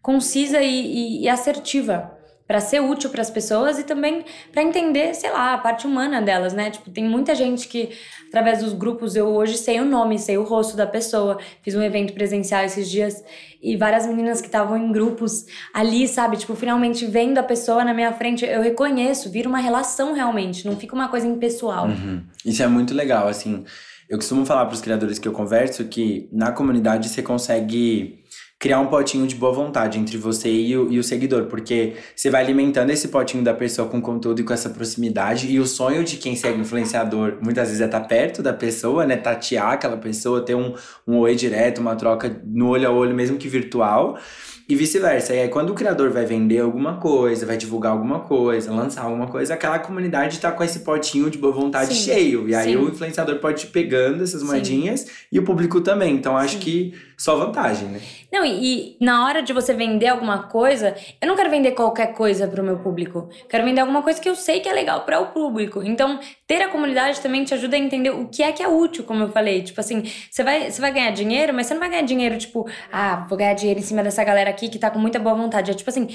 concisa 0.02 0.62
e, 0.62 0.70
e- 0.70 1.24
e 1.24 1.30
assertiva. 1.30 2.17
Pra 2.48 2.62
ser 2.62 2.80
útil 2.80 3.10
para 3.10 3.22
as 3.22 3.30
pessoas 3.30 3.78
e 3.78 3.84
também 3.84 4.24
pra 4.54 4.64
entender, 4.64 5.14
sei 5.14 5.30
lá, 5.30 5.54
a 5.54 5.58
parte 5.58 5.86
humana 5.86 6.22
delas, 6.22 6.54
né? 6.54 6.72
Tipo, 6.72 6.90
tem 6.90 7.04
muita 7.04 7.36
gente 7.36 7.68
que, 7.68 7.90
através 8.30 8.64
dos 8.64 8.72
grupos, 8.72 9.18
eu 9.18 9.28
hoje 9.28 9.58
sei 9.58 9.82
o 9.82 9.86
nome, 9.86 10.18
sei 10.18 10.38
o 10.38 10.44
rosto 10.44 10.78
da 10.78 10.88
pessoa. 10.88 11.38
Fiz 11.62 11.76
um 11.76 11.82
evento 11.82 12.14
presencial 12.14 12.64
esses 12.64 12.90
dias 12.90 13.22
e 13.62 13.76
várias 13.76 14.08
meninas 14.08 14.40
que 14.40 14.48
estavam 14.48 14.78
em 14.78 14.92
grupos 14.92 15.46
ali, 15.74 16.08
sabe? 16.08 16.38
Tipo, 16.38 16.56
finalmente 16.56 17.06
vendo 17.06 17.38
a 17.38 17.44
pessoa 17.44 17.84
na 17.84 17.94
minha 17.94 18.14
frente, 18.14 18.46
eu 18.46 18.62
reconheço, 18.62 19.30
vira 19.30 19.50
uma 19.50 19.60
relação 19.60 20.14
realmente, 20.14 20.66
não 20.66 20.78
fica 20.78 20.96
uma 20.96 21.10
coisa 21.10 21.28
impessoal. 21.28 21.88
Uhum. 21.88 22.24
Isso 22.46 22.64
é 22.64 22.68
muito 22.68 22.94
legal, 22.94 23.28
assim. 23.28 23.66
Eu 24.10 24.18
costumo 24.18 24.46
falar 24.46 24.66
para 24.66 24.74
os 24.74 24.80
criadores 24.80 25.20
que 25.20 25.28
eu 25.28 25.34
converso 25.34 25.84
que 25.84 26.30
na 26.32 26.52
comunidade 26.54 27.10
você 27.10 27.22
consegue 27.22 28.24
criar 28.60 28.80
um 28.80 28.88
potinho 28.88 29.28
de 29.28 29.36
boa 29.36 29.54
vontade 29.54 30.00
entre 30.00 30.18
você 30.18 30.50
e 30.50 30.76
o, 30.76 30.92
e 30.92 30.98
o 30.98 31.04
seguidor, 31.04 31.46
porque 31.46 31.94
você 32.16 32.30
vai 32.30 32.44
alimentando 32.44 32.90
esse 32.90 33.08
potinho 33.10 33.44
da 33.44 33.54
pessoa 33.54 33.88
com 33.88 34.02
conteúdo 34.02 34.42
e 34.42 34.44
com 34.44 34.54
essa 34.54 34.70
proximidade, 34.70 35.52
e 35.52 35.60
o 35.60 35.66
sonho 35.66 36.04
de 36.04 36.18
quem 36.18 36.36
segue 36.36 36.60
influenciador 36.60 37.38
muitas 37.42 37.68
vezes 37.68 37.82
é 37.82 37.86
estar 37.86 38.02
perto 38.02 38.42
da 38.42 38.54
pessoa, 38.54 39.06
né? 39.06 39.16
Tatear 39.16 39.74
aquela 39.74 39.98
pessoa, 39.98 40.44
ter 40.44 40.56
um, 40.56 40.74
um 41.06 41.18
oi 41.18 41.36
direto, 41.36 41.80
uma 41.80 41.96
troca 41.96 42.42
no 42.46 42.70
olho 42.70 42.88
a 42.88 42.92
olho, 42.92 43.14
mesmo 43.14 43.38
que 43.38 43.48
virtual. 43.48 44.18
E 44.70 44.76
vice-versa. 44.76 45.34
E 45.34 45.40
aí, 45.40 45.48
quando 45.48 45.70
o 45.70 45.74
criador 45.74 46.10
vai 46.10 46.26
vender 46.26 46.60
alguma 46.60 46.98
coisa, 46.98 47.46
vai 47.46 47.56
divulgar 47.56 47.94
alguma 47.94 48.20
coisa, 48.20 48.70
lançar 48.70 49.04
alguma 49.04 49.28
coisa, 49.28 49.54
aquela 49.54 49.80
comunidade 49.80 50.40
tá 50.40 50.52
com 50.52 50.62
esse 50.62 50.80
potinho 50.80 51.30
de 51.30 51.38
boa 51.38 51.54
vontade 51.54 51.94
Sim. 51.94 52.12
cheio. 52.12 52.50
E 52.50 52.54
aí, 52.54 52.74
Sim. 52.74 52.76
o 52.76 52.90
influenciador 52.90 53.38
pode 53.40 53.66
ir 53.66 53.70
pegando 53.70 54.24
essas 54.24 54.42
Sim. 54.42 54.48
moedinhas 54.48 55.06
e 55.32 55.40
o 55.40 55.44
público 55.44 55.80
também. 55.80 56.14
Então, 56.14 56.36
acho 56.36 56.56
Sim. 56.56 56.60
que 56.60 56.94
só 57.18 57.38
vantagem, 57.38 57.88
né? 57.88 58.02
Não, 58.32 58.44
e, 58.44 58.98
e 59.00 59.04
na 59.04 59.26
hora 59.26 59.42
de 59.42 59.54
você 59.54 59.74
vender 59.74 60.08
alguma 60.08 60.44
coisa, 60.44 60.96
eu 61.22 61.28
não 61.28 61.36
quero 61.36 61.50
vender 61.50 61.72
qualquer 61.72 62.14
coisa 62.14 62.46
pro 62.46 62.62
meu 62.62 62.78
público. 62.78 63.30
Quero 63.50 63.64
vender 63.64 63.80
alguma 63.80 64.04
coisa 64.04 64.20
que 64.20 64.30
eu 64.30 64.36
sei 64.36 64.60
que 64.60 64.68
é 64.68 64.74
legal 64.74 65.06
para 65.06 65.20
o 65.20 65.28
público. 65.28 65.82
Então, 65.82 66.20
ter 66.46 66.62
a 66.62 66.68
comunidade 66.68 67.22
também 67.22 67.46
te 67.46 67.54
ajuda 67.54 67.78
a 67.78 67.80
entender 67.80 68.10
o 68.10 68.28
que 68.28 68.44
é 68.44 68.52
que 68.52 68.62
é 68.62 68.68
útil, 68.68 69.06
como 69.06 69.24
eu 69.24 69.30
falei. 69.30 69.64
Tipo 69.64 69.80
assim, 69.80 70.04
você 70.30 70.44
vai, 70.44 70.70
você 70.70 70.82
vai 70.82 70.92
ganhar 70.92 71.12
dinheiro, 71.12 71.54
mas 71.54 71.68
você 71.68 71.74
não 71.74 71.80
vai 71.80 71.90
ganhar 71.90 72.04
dinheiro, 72.04 72.38
tipo, 72.38 72.70
ah, 72.92 73.26
vou 73.30 73.38
ganhar 73.38 73.54
dinheiro 73.54 73.80
em 73.80 73.84
cima 73.84 74.04
dessa 74.04 74.24
galera 74.24 74.52
aqui 74.58 74.70
que 74.70 74.80
tá 74.80 74.90
com 74.90 75.00
muita 75.00 75.20
boa 75.20 75.36
vontade. 75.36 75.72
É 75.72 75.74
tipo 75.74 75.90
assim. 75.90 76.08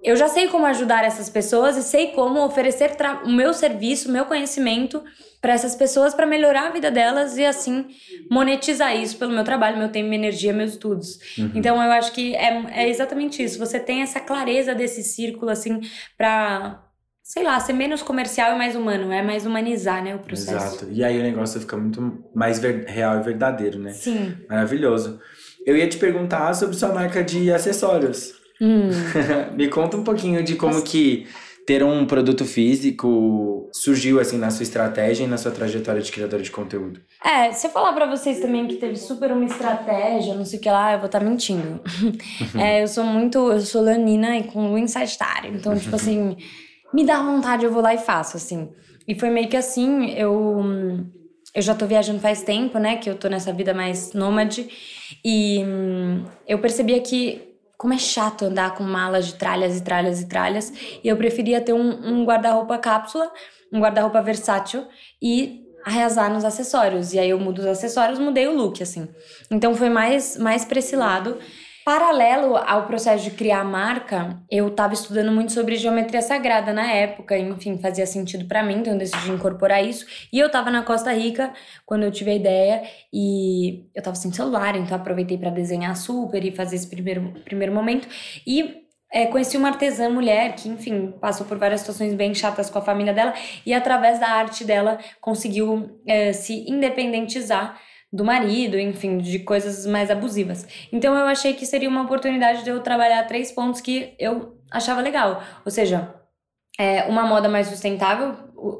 Eu 0.00 0.14
já 0.14 0.28
sei 0.28 0.46
como 0.46 0.64
ajudar 0.64 1.04
essas 1.04 1.28
pessoas 1.28 1.76
e 1.76 1.82
sei 1.82 2.12
como 2.12 2.44
oferecer 2.44 2.96
o 3.24 3.28
meu 3.28 3.52
serviço, 3.52 4.08
o 4.08 4.12
meu 4.12 4.26
conhecimento 4.26 5.02
para 5.40 5.52
essas 5.52 5.74
pessoas 5.74 6.14
para 6.14 6.24
melhorar 6.24 6.68
a 6.68 6.70
vida 6.70 6.88
delas 6.88 7.36
e 7.36 7.44
assim 7.44 7.86
monetizar 8.30 8.96
isso 8.96 9.16
pelo 9.16 9.32
meu 9.32 9.42
trabalho, 9.42 9.76
meu 9.76 9.88
tempo, 9.88 10.08
minha 10.08 10.20
energia, 10.20 10.52
meus 10.52 10.72
estudos. 10.72 11.18
Uhum. 11.36 11.50
Então 11.52 11.82
eu 11.82 11.90
acho 11.90 12.12
que 12.12 12.34
é, 12.36 12.82
é 12.84 12.88
exatamente 12.88 13.42
isso. 13.42 13.58
Você 13.58 13.80
tem 13.80 14.02
essa 14.02 14.20
clareza 14.20 14.72
desse 14.72 15.02
círculo 15.02 15.50
assim 15.50 15.80
para 16.16 16.84
sei 17.28 17.42
lá, 17.42 17.60
ser 17.60 17.74
menos 17.74 18.02
comercial 18.02 18.54
e 18.54 18.58
mais 18.58 18.74
humano, 18.74 19.12
é 19.12 19.20
mais 19.20 19.44
humanizar, 19.44 20.02
né, 20.02 20.14
o 20.14 20.18
processo. 20.18 20.76
Exato. 20.76 20.88
E 20.90 21.04
aí 21.04 21.20
o 21.20 21.22
negócio 21.22 21.60
fica 21.60 21.76
muito 21.76 22.24
mais 22.34 22.58
real 22.58 23.20
e 23.20 23.22
verdadeiro, 23.22 23.78
né? 23.78 23.90
Sim. 23.90 24.34
Maravilhoso. 24.48 25.20
Eu 25.68 25.76
ia 25.76 25.86
te 25.86 25.98
perguntar 25.98 26.54
sobre 26.54 26.74
sua 26.74 26.88
marca 26.94 27.22
de 27.22 27.52
acessórios. 27.52 28.32
Hum. 28.58 28.88
Me 29.54 29.68
conta 29.68 29.98
um 29.98 30.02
pouquinho 30.02 30.42
de 30.42 30.56
como 30.56 30.80
que 30.80 31.26
ter 31.66 31.84
um 31.84 32.06
produto 32.06 32.46
físico 32.46 33.68
surgiu 33.70 34.18
assim 34.18 34.38
na 34.38 34.48
sua 34.48 34.62
estratégia 34.62 35.24
e 35.24 35.26
na 35.26 35.36
sua 35.36 35.50
trajetória 35.50 36.00
de 36.00 36.10
criadora 36.10 36.42
de 36.42 36.50
conteúdo. 36.50 37.02
É, 37.22 37.52
se 37.52 37.66
eu 37.66 37.70
falar 37.70 37.92
pra 37.92 38.06
vocês 38.06 38.40
também 38.40 38.66
que 38.66 38.76
teve 38.76 38.96
super 38.96 39.30
uma 39.30 39.44
estratégia, 39.44 40.32
não 40.32 40.46
sei 40.46 40.58
o 40.58 40.62
que 40.62 40.70
lá, 40.70 40.94
eu 40.94 41.00
vou 41.00 41.06
estar 41.06 41.20
mentindo. 41.20 41.82
é, 42.58 42.82
eu 42.82 42.88
sou 42.88 43.04
muito. 43.04 43.52
Eu 43.52 43.60
sou 43.60 43.82
leonina 43.82 44.38
e 44.38 44.44
com 44.44 44.78
em 44.78 44.88
Sagitário. 44.88 45.54
Então, 45.54 45.76
tipo 45.78 45.94
assim, 45.96 46.34
me 46.94 47.04
dá 47.04 47.22
vontade, 47.22 47.66
eu 47.66 47.70
vou 47.70 47.82
lá 47.82 47.92
e 47.92 47.98
faço, 47.98 48.38
assim. 48.38 48.70
E 49.06 49.14
foi 49.14 49.28
meio 49.28 49.50
que 49.50 49.56
assim, 49.58 50.12
eu. 50.12 50.64
Eu 51.54 51.60
já 51.60 51.74
tô 51.74 51.84
viajando 51.84 52.20
faz 52.20 52.40
tempo, 52.40 52.78
né? 52.78 52.96
Que 52.96 53.10
eu 53.10 53.16
tô 53.16 53.28
nessa 53.28 53.52
vida 53.52 53.74
mais 53.74 54.14
nômade. 54.14 54.66
E 55.24 55.64
hum, 55.64 56.24
eu 56.46 56.58
percebia 56.58 57.00
que. 57.00 57.46
Como 57.76 57.94
é 57.94 57.98
chato 57.98 58.44
andar 58.44 58.74
com 58.74 58.82
malas 58.82 59.28
de 59.28 59.34
tralhas 59.34 59.78
e 59.78 59.84
tralhas 59.84 60.20
e 60.20 60.28
tralhas. 60.28 60.72
E 61.02 61.06
eu 61.06 61.16
preferia 61.16 61.60
ter 61.60 61.72
um, 61.72 61.90
um 62.12 62.24
guarda-roupa 62.24 62.76
cápsula, 62.76 63.30
um 63.72 63.78
guarda-roupa 63.78 64.20
versátil 64.20 64.84
e 65.22 65.64
arrasar 65.84 66.32
nos 66.32 66.44
acessórios. 66.44 67.12
E 67.12 67.20
aí 67.20 67.30
eu 67.30 67.38
mudo 67.38 67.60
os 67.60 67.66
acessórios, 67.66 68.18
mudei 68.18 68.48
o 68.48 68.52
look, 68.52 68.82
assim. 68.82 69.08
Então 69.48 69.76
foi 69.76 69.88
mais, 69.88 70.36
mais 70.36 70.64
pra 70.64 70.80
esse 70.80 70.96
lado. 70.96 71.38
Paralelo 71.88 72.54
ao 72.54 72.86
processo 72.86 73.24
de 73.24 73.30
criar 73.30 73.60
a 73.60 73.64
marca, 73.64 74.38
eu 74.50 74.70
tava 74.70 74.92
estudando 74.92 75.32
muito 75.32 75.52
sobre 75.52 75.74
geometria 75.76 76.20
sagrada 76.20 76.70
na 76.70 76.92
época, 76.92 77.38
enfim, 77.38 77.78
fazia 77.78 78.04
sentido 78.04 78.44
pra 78.44 78.62
mim, 78.62 78.80
então 78.80 78.92
eu 78.92 78.98
decidi 78.98 79.30
incorporar 79.30 79.82
isso. 79.82 80.04
E 80.30 80.38
eu 80.38 80.50
tava 80.50 80.70
na 80.70 80.82
Costa 80.82 81.10
Rica 81.14 81.50
quando 81.86 82.02
eu 82.02 82.12
tive 82.12 82.30
a 82.30 82.34
ideia 82.34 82.82
e 83.10 83.86
eu 83.94 84.02
tava 84.02 84.16
sem 84.16 84.30
celular, 84.30 84.76
então 84.76 84.94
aproveitei 84.94 85.38
pra 85.38 85.48
desenhar 85.48 85.96
super 85.96 86.44
e 86.44 86.54
fazer 86.54 86.76
esse 86.76 86.90
primeiro, 86.90 87.32
primeiro 87.42 87.72
momento. 87.72 88.06
E 88.46 88.86
é, 89.10 89.24
conheci 89.24 89.56
uma 89.56 89.68
artesã 89.68 90.10
mulher 90.10 90.56
que, 90.56 90.68
enfim, 90.68 91.14
passou 91.18 91.46
por 91.46 91.56
várias 91.56 91.80
situações 91.80 92.12
bem 92.12 92.34
chatas 92.34 92.68
com 92.68 92.78
a 92.78 92.82
família 92.82 93.14
dela 93.14 93.32
e 93.64 93.72
através 93.72 94.20
da 94.20 94.28
arte 94.28 94.62
dela 94.62 94.98
conseguiu 95.22 95.98
é, 96.06 96.34
se 96.34 96.70
independentizar 96.70 97.80
do 98.12 98.24
marido, 98.24 98.78
enfim, 98.78 99.18
de 99.18 99.40
coisas 99.40 99.84
mais 99.86 100.10
abusivas. 100.10 100.66
Então 100.92 101.14
eu 101.14 101.26
achei 101.26 101.54
que 101.54 101.66
seria 101.66 101.88
uma 101.88 102.02
oportunidade 102.02 102.64
de 102.64 102.70
eu 102.70 102.80
trabalhar 102.80 103.22
três 103.24 103.52
pontos 103.52 103.80
que 103.80 104.14
eu 104.18 104.58
achava 104.70 105.00
legal. 105.00 105.42
Ou 105.64 105.70
seja, 105.70 106.14
é, 106.78 107.04
uma 107.04 107.24
moda 107.24 107.48
mais 107.48 107.66
sustentável, 107.66 108.36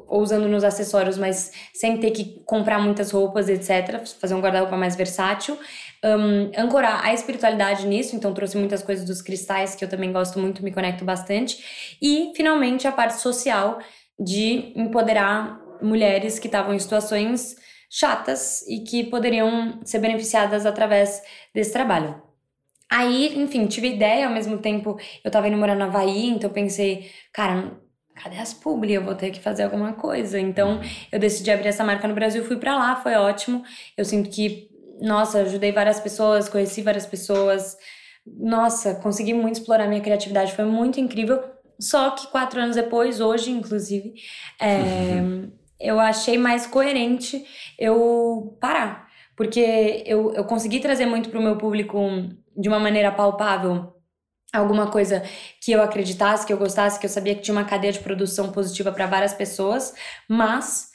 usando 0.09 0.47
nos 0.47 0.63
acessórios, 0.63 1.17
mas 1.17 1.51
sem 1.73 1.97
ter 1.97 2.11
que 2.11 2.41
comprar 2.45 2.79
muitas 2.79 3.11
roupas, 3.11 3.47
etc. 3.47 4.05
Fazer 4.19 4.33
um 4.33 4.41
guarda-roupa 4.41 4.75
mais 4.75 4.95
versátil. 4.95 5.57
Hum, 6.03 6.51
ancorar 6.57 7.05
a 7.05 7.13
espiritualidade 7.13 7.85
nisso, 7.85 8.15
então 8.15 8.33
trouxe 8.33 8.57
muitas 8.57 8.81
coisas 8.81 9.05
dos 9.05 9.21
cristais 9.21 9.75
que 9.75 9.83
eu 9.83 9.89
também 9.89 10.11
gosto 10.11 10.39
muito, 10.39 10.63
me 10.63 10.71
conecto 10.71 11.05
bastante. 11.05 11.97
E, 12.01 12.31
finalmente, 12.35 12.87
a 12.87 12.91
parte 12.91 13.19
social 13.19 13.79
de 14.17 14.73
empoderar 14.75 15.59
mulheres 15.81 16.39
que 16.39 16.47
estavam 16.47 16.73
em 16.73 16.79
situações 16.79 17.55
chatas 17.89 18.61
e 18.67 18.81
que 18.81 19.03
poderiam 19.05 19.79
ser 19.83 19.99
beneficiadas 19.99 20.65
através 20.65 21.21
desse 21.53 21.73
trabalho. 21.73 22.21
Aí, 22.89 23.37
enfim, 23.37 23.67
tive 23.67 23.89
ideia, 23.89 24.27
ao 24.27 24.33
mesmo 24.33 24.57
tempo 24.57 24.97
eu 25.23 25.29
tava 25.29 25.47
indo 25.47 25.57
morar 25.57 25.75
no 25.75 25.85
Havaí, 25.85 26.27
então 26.27 26.49
eu 26.49 26.53
pensei, 26.53 27.11
cara, 27.31 27.79
cadê 28.15 28.37
as 28.37 28.53
publi? 28.53 28.93
Eu 28.93 29.03
vou 29.03 29.15
ter 29.15 29.31
que 29.31 29.39
fazer 29.39 29.63
alguma 29.63 29.93
coisa. 29.93 30.39
Então 30.39 30.79
eu 31.11 31.19
decidi 31.19 31.51
abrir 31.51 31.69
essa 31.69 31.83
marca 31.83 32.07
no 32.07 32.15
Brasil, 32.15 32.43
fui 32.43 32.57
pra 32.57 32.75
lá, 32.75 32.95
foi 32.97 33.13
ótimo. 33.15 33.63
Eu 33.97 34.03
sinto 34.05 34.29
que, 34.29 34.69
nossa, 35.01 35.41
ajudei 35.41 35.71
várias 35.71 35.99
pessoas, 35.99 36.49
conheci 36.49 36.81
várias 36.81 37.05
pessoas. 37.05 37.77
Nossa, 38.25 38.95
consegui 38.95 39.33
muito 39.33 39.59
explorar 39.59 39.87
minha 39.87 40.01
criatividade, 40.01 40.53
foi 40.53 40.65
muito 40.65 40.99
incrível. 40.99 41.41
Só 41.79 42.11
que 42.11 42.27
quatro 42.27 42.59
anos 42.59 42.75
depois, 42.75 43.21
hoje, 43.21 43.51
inclusive, 43.51 44.13
é, 44.59 45.21
eu 45.79 45.99
achei 45.99 46.37
mais 46.37 46.65
coerente 46.67 47.45
eu 47.77 48.57
parar. 48.59 49.07
Porque 49.35 50.03
eu, 50.05 50.33
eu 50.33 50.43
consegui 50.43 50.79
trazer 50.79 51.05
muito 51.05 51.29
pro 51.29 51.41
meu 51.41 51.57
público 51.57 51.97
de 52.57 52.67
uma 52.67 52.79
maneira 52.79 53.11
palpável 53.11 53.93
alguma 54.51 54.87
coisa 54.87 55.23
que 55.61 55.71
eu 55.71 55.81
acreditasse, 55.81 56.45
que 56.45 56.51
eu 56.51 56.57
gostasse, 56.57 56.99
que 56.99 57.05
eu 57.05 57.09
sabia 57.09 57.35
que 57.35 57.41
tinha 57.41 57.55
uma 57.55 57.65
cadeia 57.65 57.93
de 57.93 57.99
produção 57.99 58.51
positiva 58.51 58.91
para 58.91 59.05
várias 59.05 59.33
pessoas, 59.33 59.93
mas 60.27 60.89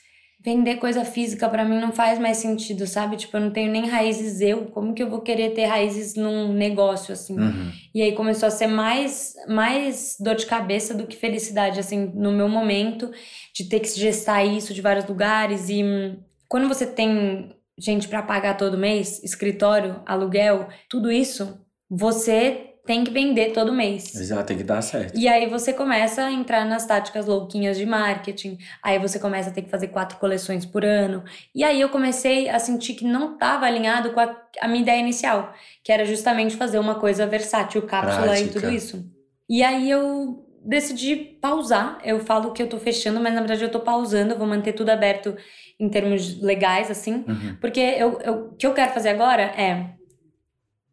vender 0.44 0.76
coisa 0.76 1.06
física 1.06 1.48
para 1.48 1.64
mim 1.64 1.80
não 1.80 1.90
faz 1.90 2.18
mais 2.18 2.36
sentido, 2.36 2.86
sabe? 2.86 3.16
Tipo, 3.16 3.38
eu 3.38 3.40
não 3.40 3.50
tenho 3.50 3.72
nem 3.72 3.88
raízes 3.88 4.42
eu, 4.42 4.66
como 4.66 4.92
que 4.92 5.02
eu 5.02 5.08
vou 5.08 5.22
querer 5.22 5.54
ter 5.54 5.64
raízes 5.64 6.14
num 6.16 6.52
negócio 6.52 7.14
assim? 7.14 7.38
Uhum. 7.38 7.72
E 7.94 8.02
aí 8.02 8.12
começou 8.12 8.46
a 8.46 8.50
ser 8.50 8.66
mais, 8.66 9.34
mais 9.48 10.16
dor 10.20 10.34
de 10.34 10.44
cabeça 10.44 10.92
do 10.92 11.06
que 11.06 11.16
felicidade, 11.16 11.80
assim, 11.80 12.12
no 12.14 12.30
meu 12.30 12.46
momento, 12.46 13.10
de 13.54 13.64
ter 13.64 13.80
que 13.80 13.88
gestar 13.88 14.44
isso 14.44 14.74
de 14.74 14.82
vários 14.82 15.06
lugares. 15.06 15.70
E 15.70 15.82
hum, 15.82 16.18
quando 16.46 16.68
você 16.68 16.86
tem 16.86 17.56
gente 17.78 18.06
para 18.06 18.22
pagar 18.22 18.58
todo 18.58 18.76
mês, 18.76 19.24
escritório, 19.24 20.02
aluguel, 20.04 20.68
tudo 20.90 21.10
isso, 21.10 21.58
você 21.88 22.73
tem 22.86 23.02
que 23.02 23.10
vender 23.10 23.52
todo 23.52 23.72
mês. 23.72 24.14
Exato, 24.14 24.44
tem 24.44 24.58
que 24.58 24.62
dar 24.62 24.82
certo. 24.82 25.18
E 25.18 25.26
aí 25.26 25.48
você 25.48 25.72
começa 25.72 26.24
a 26.24 26.30
entrar 26.30 26.66
nas 26.66 26.84
táticas 26.84 27.26
louquinhas 27.26 27.78
de 27.78 27.86
marketing. 27.86 28.58
Aí 28.82 28.98
você 28.98 29.18
começa 29.18 29.48
a 29.48 29.52
ter 29.52 29.62
que 29.62 29.70
fazer 29.70 29.88
quatro 29.88 30.18
coleções 30.18 30.66
por 30.66 30.84
ano. 30.84 31.24
E 31.54 31.64
aí 31.64 31.80
eu 31.80 31.88
comecei 31.88 32.48
a 32.48 32.58
sentir 32.58 32.94
que 32.94 33.04
não 33.06 33.34
estava 33.34 33.64
alinhado 33.64 34.12
com 34.12 34.20
a, 34.20 34.36
a, 34.60 34.68
minha 34.68 34.82
ideia 34.82 35.00
inicial, 35.00 35.54
que 35.82 35.90
era 35.90 36.04
justamente 36.04 36.56
fazer 36.56 36.78
uma 36.78 36.96
coisa 36.96 37.26
versátil, 37.26 37.80
cápsula 37.82 38.26
Prática. 38.26 38.50
e 38.50 38.52
tudo 38.52 38.70
isso. 38.70 39.10
E 39.48 39.62
aí 39.62 39.90
eu 39.90 40.46
decidi 40.62 41.16
pausar. 41.16 41.98
Eu 42.04 42.20
falo 42.20 42.52
que 42.52 42.62
eu 42.62 42.68
tô 42.68 42.78
fechando, 42.78 43.18
mas 43.18 43.32
na 43.32 43.40
verdade 43.40 43.64
eu 43.64 43.70
tô 43.70 43.80
pausando, 43.80 44.34
eu 44.34 44.38
vou 44.38 44.46
manter 44.46 44.74
tudo 44.74 44.90
aberto 44.90 45.34
em 45.80 45.88
termos 45.88 46.38
legais, 46.42 46.90
assim. 46.90 47.24
Uhum. 47.26 47.56
Porque 47.62 47.80
eu, 47.80 48.20
eu, 48.20 48.34
o 48.48 48.54
que 48.56 48.66
eu 48.66 48.74
quero 48.74 48.92
fazer 48.92 49.08
agora 49.08 49.42
é 49.42 49.90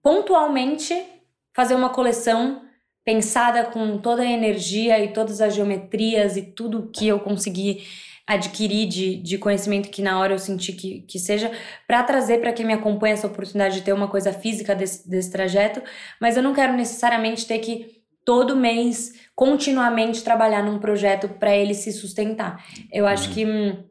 pontualmente 0.01 0.95
fazer 1.55 1.75
uma 1.75 1.89
coleção 1.89 2.61
pensada 3.03 3.65
com 3.65 3.97
toda 3.97 4.21
a 4.21 4.31
energia 4.31 5.03
e 5.03 5.11
todas 5.11 5.41
as 5.41 5.55
geometrias 5.55 6.37
e 6.37 6.43
tudo 6.43 6.89
que 6.93 7.07
eu 7.07 7.19
consegui 7.19 7.83
adquirir 8.27 8.87
de, 8.87 9.15
de 9.17 9.37
conhecimento 9.37 9.89
que 9.89 10.01
na 10.01 10.19
hora 10.19 10.33
eu 10.33 10.39
senti 10.39 10.71
que, 10.73 11.01
que 11.01 11.19
seja, 11.19 11.51
para 11.87 12.03
trazer 12.03 12.39
para 12.39 12.53
quem 12.53 12.65
me 12.65 12.73
acompanha 12.73 13.13
essa 13.13 13.27
oportunidade 13.27 13.75
de 13.75 13.81
ter 13.81 13.93
uma 13.93 14.07
coisa 14.07 14.31
física 14.31 14.75
desse, 14.75 15.09
desse 15.09 15.31
trajeto, 15.31 15.81
mas 16.19 16.37
eu 16.37 16.43
não 16.43 16.53
quero 16.53 16.73
necessariamente 16.73 17.45
ter 17.45 17.59
que 17.59 18.01
todo 18.23 18.55
mês 18.55 19.13
continuamente 19.35 20.23
trabalhar 20.23 20.63
num 20.63 20.79
projeto 20.79 21.27
para 21.27 21.55
ele 21.55 21.73
se 21.73 21.91
sustentar. 21.91 22.63
Eu 22.91 23.07
acho 23.07 23.29
uhum. 23.29 23.33
que 23.33 23.45
hum, 23.45 23.83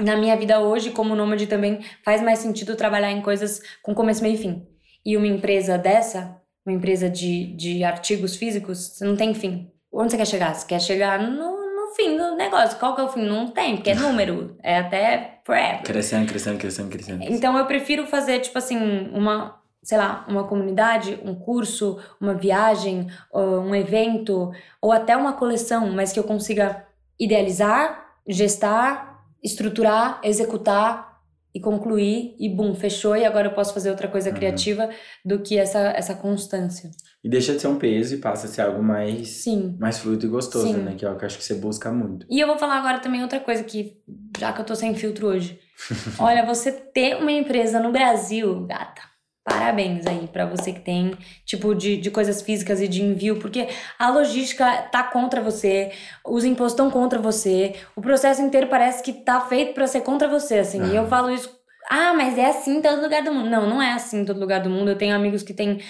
na 0.00 0.16
minha 0.16 0.36
vida 0.36 0.60
hoje, 0.60 0.90
como 0.90 1.16
nômade 1.16 1.46
também, 1.46 1.80
faz 2.04 2.22
mais 2.22 2.38
sentido 2.38 2.76
trabalhar 2.76 3.10
em 3.10 3.22
coisas 3.22 3.60
com 3.82 3.94
começo, 3.94 4.22
meio 4.22 4.34
e 4.34 4.38
fim. 4.38 4.66
E 5.04 5.16
uma 5.16 5.26
empresa 5.26 5.78
dessa, 5.78 6.40
uma 6.68 6.76
empresa 6.76 7.08
de, 7.08 7.46
de 7.54 7.82
artigos 7.82 8.36
físicos, 8.36 8.78
você 8.78 9.04
não 9.04 9.16
tem 9.16 9.32
fim. 9.32 9.70
Onde 9.90 10.10
você 10.10 10.18
quer 10.18 10.26
chegar? 10.26 10.54
Você 10.54 10.66
quer 10.66 10.80
chegar 10.80 11.18
no, 11.18 11.30
no 11.30 11.94
fim 11.96 12.16
do 12.16 12.36
negócio. 12.36 12.78
Qual 12.78 12.94
que 12.94 13.00
é 13.00 13.04
o 13.04 13.08
fim? 13.08 13.24
Não 13.24 13.48
tem, 13.48 13.76
porque 13.76 13.90
é 13.90 13.94
número. 13.96 14.56
é 14.62 14.78
até 14.78 15.40
forever. 15.44 15.82
Crescendo, 15.82 16.28
crescendo, 16.28 16.58
crescendo, 16.58 16.90
crescendo. 16.90 17.24
Então 17.24 17.56
eu 17.56 17.64
prefiro 17.64 18.06
fazer, 18.06 18.40
tipo 18.40 18.58
assim, 18.58 18.76
uma, 19.12 19.58
sei 19.82 19.96
lá, 19.96 20.26
uma 20.28 20.44
comunidade, 20.44 21.18
um 21.24 21.34
curso, 21.34 21.98
uma 22.20 22.34
viagem, 22.34 23.06
um 23.32 23.74
evento, 23.74 24.52
ou 24.80 24.92
até 24.92 25.16
uma 25.16 25.32
coleção, 25.32 25.90
mas 25.90 26.12
que 26.12 26.20
eu 26.20 26.24
consiga 26.24 26.84
idealizar, 27.18 28.12
gestar, 28.26 29.24
estruturar, 29.42 30.20
executar 30.22 31.07
e 31.54 31.60
concluir 31.60 32.36
e 32.38 32.48
bum, 32.48 32.74
fechou 32.74 33.16
e 33.16 33.24
agora 33.24 33.48
eu 33.48 33.54
posso 33.54 33.72
fazer 33.72 33.90
outra 33.90 34.08
coisa 34.08 34.30
uhum. 34.30 34.36
criativa 34.36 34.88
do 35.24 35.40
que 35.40 35.58
essa, 35.58 35.78
essa 35.96 36.14
constância. 36.14 36.90
E 37.22 37.28
deixa 37.28 37.54
de 37.54 37.60
ser 37.60 37.68
um 37.68 37.76
peso 37.76 38.14
e 38.14 38.18
passa 38.18 38.46
a 38.46 38.50
ser 38.50 38.62
algo 38.62 38.82
mais 38.82 39.28
Sim. 39.28 39.76
mais 39.78 39.98
fluido 39.98 40.26
e 40.26 40.28
gostoso, 40.28 40.66
Sim. 40.66 40.82
né? 40.82 40.94
Que 40.96 41.04
é 41.04 41.10
o 41.10 41.16
que 41.16 41.24
eu 41.24 41.26
acho 41.26 41.38
que 41.38 41.44
você 41.44 41.54
busca 41.54 41.90
muito. 41.90 42.26
E 42.30 42.38
eu 42.38 42.46
vou 42.46 42.58
falar 42.58 42.76
agora 42.76 43.00
também 43.00 43.22
outra 43.22 43.40
coisa 43.40 43.64
que 43.64 43.96
já 44.38 44.52
que 44.52 44.60
eu 44.60 44.64
tô 44.64 44.74
sem 44.74 44.94
filtro 44.94 45.26
hoje. 45.26 45.58
Olha, 46.18 46.44
você 46.44 46.70
ter 46.70 47.16
uma 47.16 47.32
empresa 47.32 47.80
no 47.80 47.92
Brasil, 47.92 48.66
gata, 48.66 49.02
Parabéns 49.48 50.06
aí 50.06 50.28
para 50.28 50.44
você 50.44 50.72
que 50.72 50.80
tem 50.80 51.16
tipo 51.44 51.74
de, 51.74 51.96
de 51.96 52.10
coisas 52.10 52.42
físicas 52.42 52.80
e 52.80 52.88
de 52.88 53.02
envio, 53.02 53.38
porque 53.38 53.68
a 53.98 54.10
logística 54.10 54.82
tá 54.92 55.02
contra 55.02 55.40
você, 55.40 55.90
os 56.24 56.44
impostos 56.44 56.72
estão 56.72 56.90
contra 56.90 57.18
você, 57.18 57.74
o 57.96 58.02
processo 58.02 58.42
inteiro 58.42 58.66
parece 58.66 59.02
que 59.02 59.12
tá 59.12 59.40
feito 59.40 59.74
para 59.74 59.86
ser 59.86 60.02
contra 60.02 60.28
você, 60.28 60.58
assim. 60.58 60.80
Uhum. 60.80 60.92
E 60.92 60.96
eu 60.96 61.06
falo 61.06 61.30
isso 61.30 61.58
ah, 61.90 62.12
mas 62.12 62.36
é 62.36 62.44
assim 62.44 62.76
em 62.76 62.82
todo 62.82 63.00
lugar 63.00 63.22
do 63.22 63.32
mundo. 63.32 63.48
Não, 63.48 63.66
não 63.66 63.80
é 63.80 63.92
assim 63.92 64.20
em 64.20 64.24
todo 64.24 64.38
lugar 64.38 64.60
do 64.60 64.68
mundo. 64.68 64.90
Eu 64.90 64.98
tenho 64.98 65.14
amigos 65.14 65.42
que 65.42 65.54
têm, 65.54 65.80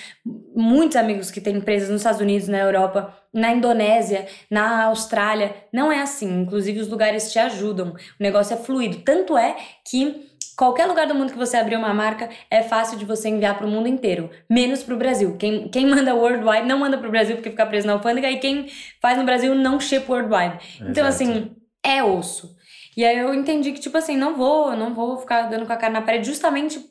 muitos 0.55 0.97
amigos 0.97 1.29
que 1.29 1.41
têm 1.41 1.57
empresas 1.57 1.89
nos 1.89 2.03
Estados 2.03 2.21
Unidos, 2.21 2.47
na 2.47 2.59
Europa, 2.59 3.13
na 3.35 3.53
Indonésia, 3.53 4.29
na 4.49 4.85
Austrália. 4.85 5.57
Não 5.73 5.91
é 5.91 6.01
assim. 6.01 6.43
Inclusive, 6.43 6.81
os 6.81 6.89
lugares 6.89 7.33
te 7.33 7.41
ajudam. 7.41 7.89
O 7.89 8.23
negócio 8.23 8.55
é 8.55 8.57
fluido. 8.57 8.99
Tanto 8.99 9.37
é 9.37 9.57
que 9.85 10.28
Qualquer 10.59 10.87
lugar 10.87 11.07
do 11.07 11.15
mundo 11.15 11.31
que 11.31 11.39
você 11.39 11.57
abrir 11.57 11.77
uma 11.77 11.95
marca 11.95 12.29
é 12.51 12.65
fácil 12.65 12.99
de 12.99 13.05
você 13.05 13.29
enviar 13.29 13.57
para 13.57 13.65
o 13.65 13.71
mundo 13.71 13.87
inteiro, 13.87 14.29
menos 14.51 14.83
para 14.83 14.93
o 14.93 14.99
Brasil. 14.99 15.37
Quem, 15.39 15.69
quem 15.69 15.87
manda 15.87 16.17
worldwide 16.17 16.67
não 16.67 16.81
manda 16.81 16.99
para 16.99 17.07
o 17.07 17.11
Brasil 17.13 17.37
porque 17.37 17.51
fica 17.51 17.65
preso 17.65 17.87
na 17.87 17.93
alfândega 17.93 18.29
e 18.29 18.41
quem 18.41 18.67
faz 19.01 19.17
no 19.17 19.23
Brasil 19.23 19.55
não 19.55 19.79
ship 19.79 20.11
worldwide. 20.11 20.59
Exato. 20.75 20.91
Então, 20.91 21.07
assim, 21.07 21.53
é 21.81 22.03
osso. 22.03 22.57
E 22.97 23.05
aí 23.05 23.17
eu 23.17 23.33
entendi 23.33 23.71
que, 23.71 23.79
tipo 23.79 23.97
assim, 23.97 24.17
não 24.17 24.35
vou, 24.35 24.77
não 24.77 24.93
vou 24.93 25.17
ficar 25.19 25.43
dando 25.43 25.65
com 25.65 25.73
a 25.73 25.77
cara 25.77 25.93
na 25.93 26.03
parede, 26.03 26.27
justamente 26.27 26.85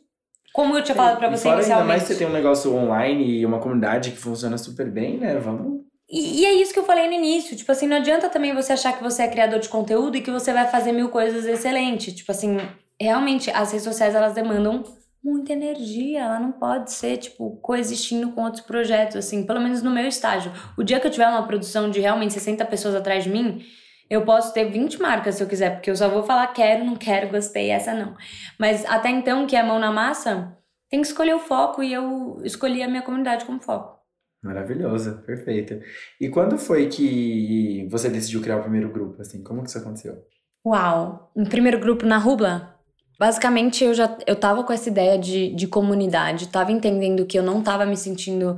como 0.53 0.77
eu 0.77 0.81
tinha 0.81 0.95
falado 0.95 1.17
para 1.17 1.29
você 1.29 1.43
fora 1.43 1.57
inicialmente. 1.57 1.91
Ainda 1.91 1.99
mais 1.99 2.03
você 2.03 2.15
tem 2.15 2.25
um 2.25 2.31
negócio 2.31 2.73
online 2.73 3.39
e 3.41 3.45
uma 3.45 3.59
comunidade 3.59 4.11
que 4.11 4.17
funciona 4.17 4.57
super 4.57 4.89
bem, 4.89 5.17
né? 5.17 5.35
Vamos 5.39 5.81
e, 6.09 6.39
e, 6.39 6.45
é 6.45 6.53
isso 6.53 6.71
que 6.71 6.79
eu 6.79 6.85
falei 6.85 7.05
no 7.07 7.13
início. 7.13 7.55
Tipo 7.57 7.69
assim, 7.69 7.85
não 7.85 7.97
adianta 7.97 8.29
também 8.29 8.55
você 8.55 8.71
achar 8.71 8.93
que 8.95 9.03
você 9.03 9.23
é 9.23 9.27
criador 9.27 9.59
de 9.59 9.67
conteúdo 9.67 10.15
e 10.15 10.21
que 10.21 10.31
você 10.31 10.53
vai 10.53 10.65
fazer 10.67 10.93
mil 10.93 11.09
coisas 11.09 11.45
excelentes. 11.45 12.13
Tipo 12.13 12.31
assim, 12.31 12.57
realmente 12.99 13.49
as 13.51 13.71
redes 13.71 13.83
sociais 13.83 14.15
elas 14.15 14.33
demandam 14.33 14.83
muita 15.23 15.53
energia, 15.53 16.21
ela 16.21 16.39
não 16.39 16.51
pode 16.51 16.91
ser 16.91 17.17
tipo 17.17 17.57
coexistindo 17.57 18.31
com 18.31 18.43
outros 18.43 18.63
projetos 18.63 19.17
assim, 19.17 19.45
pelo 19.45 19.59
menos 19.59 19.81
no 19.81 19.91
meu 19.91 20.07
estágio. 20.07 20.51
O 20.77 20.83
dia 20.83 20.99
que 20.99 21.07
eu 21.07 21.11
tiver 21.11 21.27
uma 21.27 21.45
produção 21.45 21.89
de 21.89 21.99
realmente 21.99 22.33
60 22.33 22.63
pessoas 22.65 22.95
atrás 22.95 23.23
de 23.23 23.29
mim, 23.29 23.61
eu 24.09 24.23
posso 24.23 24.53
ter 24.53 24.65
20 24.71 25.01
marcas 25.01 25.35
se 25.35 25.43
eu 25.43 25.47
quiser, 25.47 25.71
porque 25.71 25.91
eu 25.91 25.95
só 25.95 26.07
vou 26.09 26.23
falar 26.23 26.47
quero, 26.47 26.85
não 26.85 26.95
quero, 26.95 27.29
gostei, 27.29 27.69
essa 27.69 27.93
não. 27.93 28.15
Mas 28.57 28.85
até 28.85 29.09
então, 29.09 29.45
que 29.45 29.55
é 29.55 29.63
mão 29.63 29.79
na 29.79 29.91
massa, 29.91 30.57
tem 30.89 31.01
que 31.01 31.07
escolher 31.07 31.35
o 31.35 31.39
foco 31.39 31.83
e 31.83 31.91
eu 31.91 32.39
escolhi 32.43 32.81
a 32.81 32.87
minha 32.87 33.01
comunidade 33.01 33.43
como 33.43 33.59
foco. 33.59 33.97
Maravilhosa, 34.41 35.23
perfeita. 35.25 35.81
E 36.21 36.29
quando 36.29 36.57
foi 36.57 36.87
que 36.87 37.85
você 37.89 38.07
decidiu 38.07 38.41
criar 38.41 38.57
o 38.57 38.61
primeiro 38.61 38.89
grupo, 38.89 39.21
assim? 39.21 39.43
Como 39.43 39.61
que 39.61 39.69
isso 39.69 39.79
aconteceu? 39.79 40.23
Uau! 40.65 41.31
Um 41.35 41.43
primeiro 41.43 41.79
grupo 41.79 42.05
na 42.05 42.17
Rubla? 42.17 42.76
Basicamente, 43.19 43.83
eu 43.83 43.93
já 43.93 44.15
eu 44.27 44.35
tava 44.35 44.63
com 44.63 44.71
essa 44.71 44.89
ideia 44.89 45.17
de, 45.17 45.49
de 45.53 45.67
comunidade, 45.67 46.47
tava 46.47 46.71
entendendo 46.71 47.25
que 47.25 47.37
eu 47.37 47.43
não 47.43 47.61
tava 47.61 47.85
me 47.85 47.97
sentindo 47.97 48.57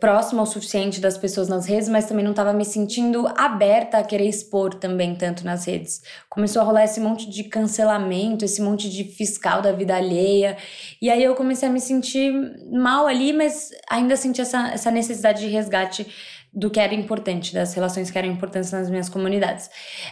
próxima 0.00 0.42
o 0.42 0.46
suficiente 0.46 1.00
das 1.00 1.16
pessoas 1.16 1.48
nas 1.48 1.66
redes, 1.66 1.88
mas 1.88 2.04
também 2.04 2.22
não 2.22 2.32
estava 2.32 2.52
me 2.52 2.64
sentindo 2.64 3.26
aberta 3.36 3.98
a 3.98 4.04
querer 4.04 4.28
expor 4.28 4.74
também 4.74 5.14
tanto 5.14 5.44
nas 5.44 5.64
redes. 5.66 6.02
Começou 6.28 6.60
a 6.60 6.64
rolar 6.64 6.84
esse 6.84 7.00
monte 7.00 7.30
de 7.30 7.44
cancelamento, 7.44 8.44
esse 8.44 8.60
monte 8.60 8.90
de 8.90 9.04
fiscal 9.04 9.62
da 9.62 9.72
vida 9.72 9.96
alheia, 9.96 10.56
e 11.00 11.08
aí 11.08 11.22
eu 11.22 11.34
comecei 11.34 11.68
a 11.68 11.72
me 11.72 11.80
sentir 11.80 12.32
mal 12.70 13.06
ali, 13.06 13.32
mas 13.32 13.70
ainda 13.88 14.16
senti 14.16 14.40
essa, 14.40 14.68
essa 14.68 14.90
necessidade 14.90 15.40
de 15.40 15.48
resgate 15.48 16.06
do 16.52 16.70
que 16.70 16.78
era 16.78 16.94
importante, 16.94 17.54
das 17.54 17.74
relações 17.74 18.10
que 18.10 18.18
eram 18.18 18.28
importantes 18.28 18.70
nas 18.70 18.88
minhas 18.90 19.08
comunidades. 19.08 19.70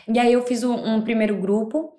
E 0.09 0.19
aí 0.19 0.33
eu 0.33 0.45
fiz 0.47 0.65
um, 0.65 0.75
um 0.75 1.03
primeiro 1.03 1.37
grupo 1.37 1.93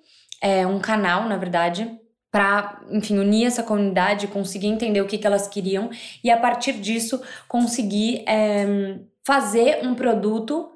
é, 0.44 0.66
um 0.66 0.78
canal, 0.78 1.26
na 1.26 1.38
verdade, 1.38 1.90
para, 2.30 2.78
enfim, 2.90 3.18
unir 3.18 3.46
essa 3.46 3.62
comunidade, 3.62 4.26
conseguir 4.26 4.66
entender 4.66 5.00
o 5.00 5.06
que, 5.06 5.16
que 5.16 5.26
elas 5.26 5.48
queriam 5.48 5.88
e 6.22 6.30
a 6.30 6.36
partir 6.36 6.74
disso 6.74 7.22
conseguir 7.48 8.22
é, 8.28 8.98
fazer 9.24 9.78
um 9.82 9.94
produto. 9.94 10.70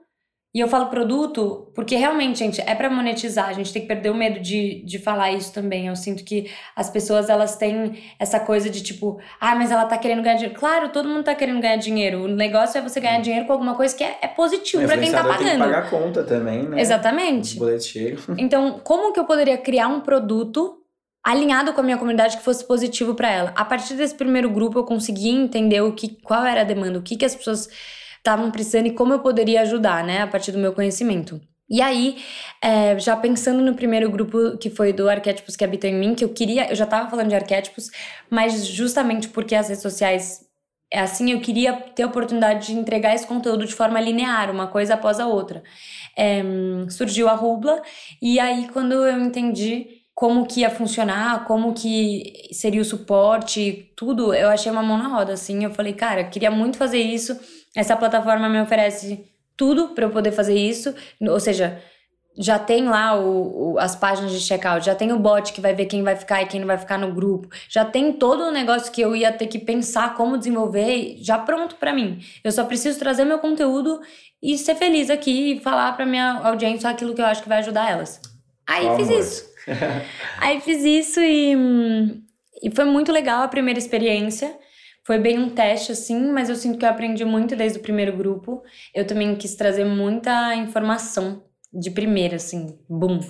E 0.54 0.60
eu 0.60 0.68
falo 0.68 0.86
produto 0.86 1.70
porque 1.74 1.94
realmente, 1.94 2.38
gente, 2.38 2.60
é 2.62 2.74
para 2.74 2.88
monetizar. 2.88 3.48
A 3.48 3.52
gente 3.52 3.70
tem 3.70 3.82
que 3.82 3.88
perder 3.88 4.10
o 4.10 4.14
medo 4.14 4.40
de, 4.40 4.82
de 4.82 4.98
falar 4.98 5.30
isso 5.30 5.52
também. 5.52 5.88
Eu 5.88 5.96
sinto 5.96 6.24
que 6.24 6.50
as 6.74 6.88
pessoas 6.88 7.28
elas 7.28 7.56
têm 7.56 8.02
essa 8.18 8.40
coisa 8.40 8.70
de 8.70 8.82
tipo, 8.82 9.20
ah, 9.38 9.54
mas 9.54 9.70
ela 9.70 9.84
tá 9.84 9.98
querendo 9.98 10.22
ganhar 10.22 10.36
dinheiro. 10.36 10.58
Claro, 10.58 10.88
todo 10.88 11.08
mundo 11.08 11.24
tá 11.24 11.34
querendo 11.34 11.60
ganhar 11.60 11.76
dinheiro. 11.76 12.24
O 12.24 12.28
negócio 12.28 12.78
é 12.78 12.80
você 12.80 12.98
ganhar 12.98 13.20
dinheiro 13.20 13.46
com 13.46 13.52
alguma 13.52 13.74
coisa 13.74 13.94
que 13.94 14.02
é, 14.02 14.18
é 14.22 14.28
positivo 14.28 14.86
para 14.86 14.96
quem 14.96 15.12
tá 15.12 15.22
pagando. 15.22 15.38
Tem 15.38 15.52
que 15.52 15.58
pagar 15.58 15.78
a 15.84 15.90
conta 15.90 16.24
também, 16.24 16.62
né? 16.62 16.80
Exatamente. 16.80 17.58
Então, 18.38 18.80
como 18.82 19.12
que 19.12 19.20
eu 19.20 19.24
poderia 19.24 19.58
criar 19.58 19.88
um 19.88 20.00
produto 20.00 20.78
alinhado 21.24 21.72
com 21.72 21.80
a 21.80 21.84
minha 21.84 21.98
comunidade 21.98 22.38
que 22.38 22.42
fosse 22.42 22.64
positivo 22.64 23.14
para 23.14 23.30
ela. 23.30 23.52
A 23.54 23.64
partir 23.64 23.94
desse 23.94 24.14
primeiro 24.14 24.48
grupo 24.48 24.78
eu 24.78 24.84
consegui 24.84 25.28
entender 25.28 25.80
o 25.82 25.92
que, 25.92 26.08
qual 26.22 26.44
era 26.44 26.62
a 26.62 26.64
demanda, 26.64 26.98
o 26.98 27.02
que, 27.02 27.16
que 27.16 27.24
as 27.24 27.34
pessoas 27.34 27.68
estavam 28.28 28.50
precisando 28.50 28.86
e 28.86 28.92
como 28.92 29.14
eu 29.14 29.20
poderia 29.20 29.62
ajudar, 29.62 30.04
né, 30.04 30.22
a 30.22 30.26
partir 30.26 30.52
do 30.52 30.58
meu 30.58 30.72
conhecimento. 30.72 31.40
E 31.70 31.82
aí, 31.82 32.16
é, 32.62 32.98
já 32.98 33.16
pensando 33.16 33.62
no 33.62 33.74
primeiro 33.74 34.10
grupo 34.10 34.56
que 34.58 34.70
foi 34.70 34.92
do 34.92 35.08
Arquétipos 35.08 35.54
que 35.54 35.64
Habitam 35.64 35.90
em 35.90 35.94
Mim, 35.94 36.14
que 36.14 36.24
eu 36.24 36.30
queria, 36.30 36.70
eu 36.70 36.76
já 36.76 36.84
estava 36.84 37.10
falando 37.10 37.28
de 37.28 37.34
arquétipos, 37.34 37.90
mas 38.30 38.66
justamente 38.66 39.28
porque 39.28 39.54
as 39.54 39.68
redes 39.68 39.82
sociais 39.82 40.46
é 40.90 41.00
assim, 41.00 41.30
eu 41.30 41.40
queria 41.40 41.74
ter 41.74 42.04
a 42.04 42.06
oportunidade 42.06 42.68
de 42.68 42.72
entregar 42.72 43.14
esse 43.14 43.26
conteúdo 43.26 43.66
de 43.66 43.74
forma 43.74 44.00
linear, 44.00 44.50
uma 44.50 44.66
coisa 44.66 44.94
após 44.94 45.20
a 45.20 45.26
outra. 45.26 45.62
É, 46.16 46.42
surgiu 46.88 47.28
a 47.28 47.34
Rubla, 47.34 47.82
e 48.22 48.40
aí 48.40 48.68
quando 48.72 48.92
eu 48.94 49.20
entendi 49.20 49.98
como 50.14 50.46
que 50.46 50.60
ia 50.62 50.70
funcionar, 50.70 51.44
como 51.44 51.72
que 51.74 52.48
seria 52.50 52.80
o 52.80 52.84
suporte, 52.84 53.92
tudo, 53.94 54.34
eu 54.34 54.48
achei 54.48 54.72
uma 54.72 54.82
mão 54.82 54.98
na 54.98 55.06
roda, 55.06 55.34
assim. 55.34 55.62
Eu 55.62 55.70
falei, 55.70 55.92
cara, 55.92 56.24
queria 56.24 56.50
muito 56.50 56.76
fazer 56.76 56.98
isso. 56.98 57.38
Essa 57.76 57.96
plataforma 57.96 58.48
me 58.48 58.60
oferece 58.60 59.24
tudo 59.56 59.88
para 59.88 60.04
eu 60.04 60.10
poder 60.10 60.32
fazer 60.32 60.54
isso, 60.54 60.94
ou 61.20 61.40
seja, 61.40 61.82
já 62.38 62.58
tem 62.58 62.88
lá 62.88 63.18
o, 63.18 63.72
o, 63.72 63.78
as 63.78 63.96
páginas 63.96 64.30
de 64.30 64.40
checkout, 64.40 64.86
já 64.86 64.94
tem 64.94 65.12
o 65.12 65.18
bot 65.18 65.52
que 65.52 65.60
vai 65.60 65.74
ver 65.74 65.86
quem 65.86 66.04
vai 66.04 66.14
ficar 66.14 66.40
e 66.40 66.46
quem 66.46 66.60
não 66.60 66.66
vai 66.68 66.78
ficar 66.78 66.96
no 66.96 67.12
grupo, 67.12 67.48
já 67.68 67.84
tem 67.84 68.12
todo 68.12 68.44
o 68.44 68.52
negócio 68.52 68.92
que 68.92 69.00
eu 69.00 69.16
ia 69.16 69.32
ter 69.32 69.48
que 69.48 69.58
pensar 69.58 70.14
como 70.14 70.38
desenvolver, 70.38 71.16
já 71.20 71.36
pronto 71.36 71.74
para 71.74 71.92
mim. 71.92 72.20
Eu 72.44 72.52
só 72.52 72.64
preciso 72.64 72.98
trazer 72.98 73.24
meu 73.24 73.40
conteúdo 73.40 74.00
e 74.40 74.56
ser 74.56 74.76
feliz 74.76 75.10
aqui 75.10 75.54
e 75.54 75.60
falar 75.60 75.92
para 75.94 76.06
minha 76.06 76.40
audiência 76.44 76.88
aquilo 76.88 77.12
que 77.14 77.20
eu 77.20 77.26
acho 77.26 77.42
que 77.42 77.48
vai 77.48 77.58
ajudar 77.58 77.90
elas. 77.90 78.20
Aí 78.64 78.86
oh, 78.86 78.96
fiz 78.96 79.08
amor. 79.08 79.20
isso. 79.20 79.48
Aí 80.38 80.60
fiz 80.60 80.84
isso 80.84 81.20
e, 81.20 81.56
e 82.62 82.70
foi 82.70 82.84
muito 82.84 83.10
legal 83.10 83.42
a 83.42 83.48
primeira 83.48 83.78
experiência. 83.78 84.56
Foi 85.08 85.18
bem 85.18 85.38
um 85.38 85.48
teste, 85.48 85.90
assim, 85.90 86.20
mas 86.32 86.50
eu 86.50 86.54
sinto 86.54 86.76
que 86.76 86.84
eu 86.84 86.88
aprendi 86.90 87.24
muito 87.24 87.56
desde 87.56 87.78
o 87.78 87.80
primeiro 87.80 88.14
grupo. 88.14 88.62
Eu 88.94 89.06
também 89.06 89.34
quis 89.36 89.54
trazer 89.54 89.86
muita 89.86 90.54
informação 90.54 91.44
de 91.72 91.90
primeira, 91.90 92.36
assim, 92.36 92.78
boom. 92.86 93.20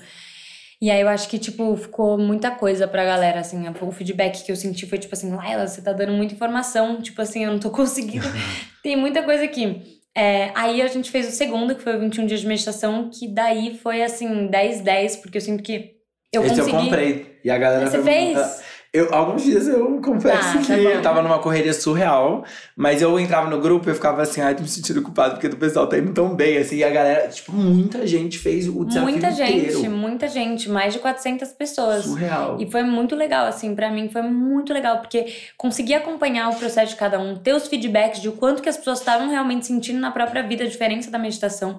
E 0.82 0.90
aí 0.90 1.00
eu 1.00 1.08
acho 1.08 1.28
que, 1.28 1.38
tipo, 1.38 1.76
ficou 1.76 2.18
muita 2.18 2.50
coisa 2.50 2.88
pra 2.88 3.04
galera, 3.04 3.38
assim. 3.38 3.62
O 3.80 3.92
feedback 3.92 4.44
que 4.44 4.50
eu 4.50 4.56
senti 4.56 4.86
foi, 4.86 4.98
tipo 4.98 5.14
assim, 5.14 5.32
Laila, 5.32 5.68
você 5.68 5.80
tá 5.80 5.92
dando 5.92 6.14
muita 6.14 6.34
informação. 6.34 7.00
Tipo 7.00 7.22
assim, 7.22 7.44
eu 7.44 7.52
não 7.52 7.60
tô 7.60 7.70
conseguindo. 7.70 8.26
Tem 8.82 8.96
muita 8.96 9.22
coisa 9.22 9.44
aqui. 9.44 10.00
É, 10.16 10.50
aí 10.56 10.82
a 10.82 10.88
gente 10.88 11.12
fez 11.12 11.28
o 11.28 11.30
segundo, 11.30 11.76
que 11.76 11.82
foi 11.84 11.94
o 11.94 12.00
21 12.00 12.26
dias 12.26 12.40
de 12.40 12.48
meditação, 12.48 13.08
que 13.08 13.28
daí 13.28 13.78
foi, 13.78 14.02
assim, 14.02 14.48
10-10, 14.48 15.20
porque 15.22 15.38
eu 15.38 15.42
sinto 15.42 15.62
que 15.62 15.92
eu 16.32 16.42
Esse 16.42 16.56
consegui... 16.56 16.76
eu 16.76 16.82
comprei. 16.82 17.38
E 17.44 17.50
a 17.52 17.56
galera... 17.56 17.88
Você 17.88 18.02
fez? 18.02 18.66
Eu, 18.90 19.14
alguns 19.14 19.42
dias 19.42 19.68
eu 19.68 20.00
confesso 20.00 20.54
tá, 20.54 20.58
que 20.60 20.66
tá 20.66 20.78
eu 20.78 21.02
tava 21.02 21.20
numa 21.20 21.38
correria 21.40 21.74
surreal, 21.74 22.42
mas 22.74 23.02
eu 23.02 23.20
entrava 23.20 23.50
no 23.50 23.60
grupo 23.60 23.86
e 23.86 23.90
eu 23.90 23.94
ficava 23.94 24.22
assim, 24.22 24.40
ai, 24.40 24.54
tô 24.54 24.62
me 24.62 24.68
sentindo 24.68 25.02
culpado 25.02 25.34
porque 25.34 25.46
o 25.46 25.56
pessoal 25.56 25.86
tá 25.86 25.98
indo 25.98 26.12
tão 26.14 26.34
bem, 26.34 26.56
assim, 26.56 26.76
e 26.76 26.84
a 26.84 26.88
galera, 26.88 27.28
tipo, 27.28 27.52
muita 27.52 28.06
gente 28.06 28.38
fez 28.38 28.66
o 28.66 28.86
desafio 28.86 29.10
Muita 29.10 29.28
inteiro. 29.28 29.72
gente, 29.74 29.88
muita 29.90 30.28
gente, 30.28 30.70
mais 30.70 30.94
de 30.94 31.00
400 31.00 31.50
pessoas. 31.52 32.04
Surreal. 32.04 32.56
E 32.58 32.70
foi 32.70 32.82
muito 32.82 33.14
legal, 33.14 33.46
assim, 33.46 33.74
para 33.74 33.90
mim 33.90 34.08
foi 34.08 34.22
muito 34.22 34.72
legal, 34.72 35.00
porque 35.00 35.34
consegui 35.58 35.92
acompanhar 35.92 36.48
o 36.48 36.54
processo 36.54 36.92
de 36.92 36.96
cada 36.96 37.18
um, 37.18 37.36
ter 37.36 37.52
os 37.52 37.68
feedbacks 37.68 38.22
de 38.22 38.30
o 38.30 38.32
quanto 38.32 38.62
que 38.62 38.70
as 38.70 38.78
pessoas 38.78 39.00
estavam 39.00 39.28
realmente 39.28 39.66
sentindo 39.66 40.00
na 40.00 40.10
própria 40.10 40.42
vida 40.42 40.64
a 40.64 40.66
diferença 40.66 41.10
da 41.10 41.18
meditação. 41.18 41.78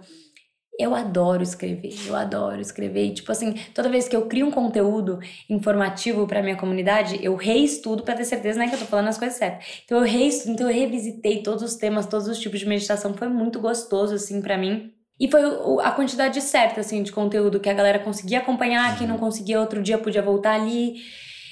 Eu 0.79 0.95
adoro 0.95 1.43
escrever, 1.43 1.93
eu 2.07 2.15
adoro 2.15 2.61
escrever. 2.61 3.07
E, 3.07 3.13
tipo 3.13 3.29
assim, 3.29 3.53
toda 3.75 3.89
vez 3.89 4.07
que 4.07 4.15
eu 4.15 4.27
crio 4.27 4.47
um 4.47 4.51
conteúdo 4.51 5.19
informativo 5.49 6.25
para 6.25 6.41
minha 6.41 6.55
comunidade, 6.55 7.19
eu 7.21 7.35
reestudo 7.35 8.01
para 8.01 8.15
ter 8.15 8.23
certeza 8.23 8.57
né, 8.57 8.69
que 8.69 8.75
eu 8.75 8.79
tô 8.79 8.85
falando 8.85 9.09
as 9.09 9.17
coisas 9.17 9.37
certas. 9.37 9.65
Então 9.83 9.97
eu 9.97 10.05
reestudo, 10.05 10.53
então 10.53 10.69
eu 10.69 10.73
revisitei 10.73 11.43
todos 11.43 11.63
os 11.63 11.75
temas, 11.75 12.07
todos 12.07 12.29
os 12.29 12.39
tipos 12.39 12.61
de 12.61 12.65
meditação. 12.65 13.13
Foi 13.13 13.27
muito 13.27 13.59
gostoso, 13.59 14.15
assim, 14.15 14.41
para 14.41 14.57
mim. 14.57 14.93
E 15.19 15.29
foi 15.29 15.41
a 15.83 15.91
quantidade 15.91 16.39
certa, 16.39 16.79
assim, 16.79 17.03
de 17.03 17.11
conteúdo 17.11 17.59
que 17.59 17.67
a 17.67 17.73
galera 17.73 17.99
conseguia 17.99 18.39
acompanhar, 18.39 18.97
quem 18.97 19.05
não 19.05 19.15
uhum. 19.15 19.19
conseguia 19.19 19.59
outro 19.59 19.83
dia 19.83 19.97
podia 19.97 20.21
voltar 20.21 20.53
ali. 20.53 20.95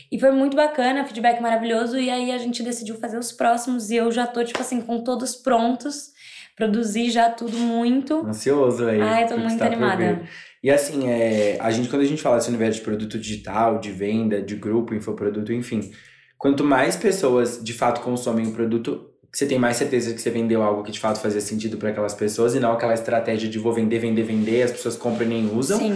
E 0.10 0.18
foi 0.18 0.32
muito 0.32 0.56
bacana, 0.56 1.04
feedback 1.04 1.42
maravilhoso. 1.42 2.00
E 2.00 2.10
aí 2.10 2.32
a 2.32 2.38
gente 2.38 2.64
decidiu 2.64 2.96
fazer 2.96 3.18
os 3.18 3.34
próximos 3.34 3.92
e 3.92 3.98
eu 3.98 4.10
já 4.10 4.26
tô, 4.26 4.42
tipo 4.42 4.62
assim, 4.62 4.80
com 4.80 5.04
todos 5.04 5.36
prontos 5.36 6.16
produzi 6.58 7.12
já 7.12 7.30
tudo 7.30 7.56
muito. 7.58 8.26
Ansioso 8.26 8.88
aí. 8.88 9.00
Ai, 9.00 9.28
tô 9.28 9.38
muito 9.38 9.64
animada. 9.64 10.24
E 10.62 10.72
assim, 10.72 11.08
é, 11.08 11.58
a 11.62 11.70
gente, 11.70 11.88
quando 11.88 12.02
a 12.02 12.06
gente 12.06 12.22
fala 12.22 12.38
desse 12.38 12.50
universo 12.50 12.80
de 12.80 12.84
produto 12.84 13.18
digital, 13.20 13.80
de 13.80 13.92
venda, 13.92 14.42
de 14.42 14.56
grupo, 14.56 14.96
infoproduto, 14.96 15.54
enfim, 15.54 15.92
quanto 16.38 16.64
mais 16.64 16.96
pessoas 16.96 17.64
de 17.64 17.74
fato 17.74 18.02
consomem 18.02 18.48
o 18.48 18.52
produto, 18.52 19.08
você 19.32 19.46
tem 19.46 19.60
mais 19.60 19.78
certeza 19.78 20.14
que 20.14 20.20
você 20.20 20.32
vendeu 20.32 20.64
algo 20.64 20.84
que 20.84 20.92
de 20.92 21.00
fato 21.00 21.20
fazia 21.20 21.42
sentido 21.42 21.78
para 21.78 21.90
aquelas 21.90 22.16
pessoas 22.16 22.56
e 22.56 22.60
não 22.60 22.72
aquela 22.72 22.96
estratégia 22.96 23.48
de 23.48 23.60
vou 23.60 23.72
vender, 23.72 24.00
vender, 24.00 24.24
vender, 24.24 24.64
as 24.64 24.72
pessoas 24.72 24.98
compram 24.98 25.28
e 25.28 25.30
nem 25.30 25.56
usam. 25.56 25.78
Sim. 25.78 25.96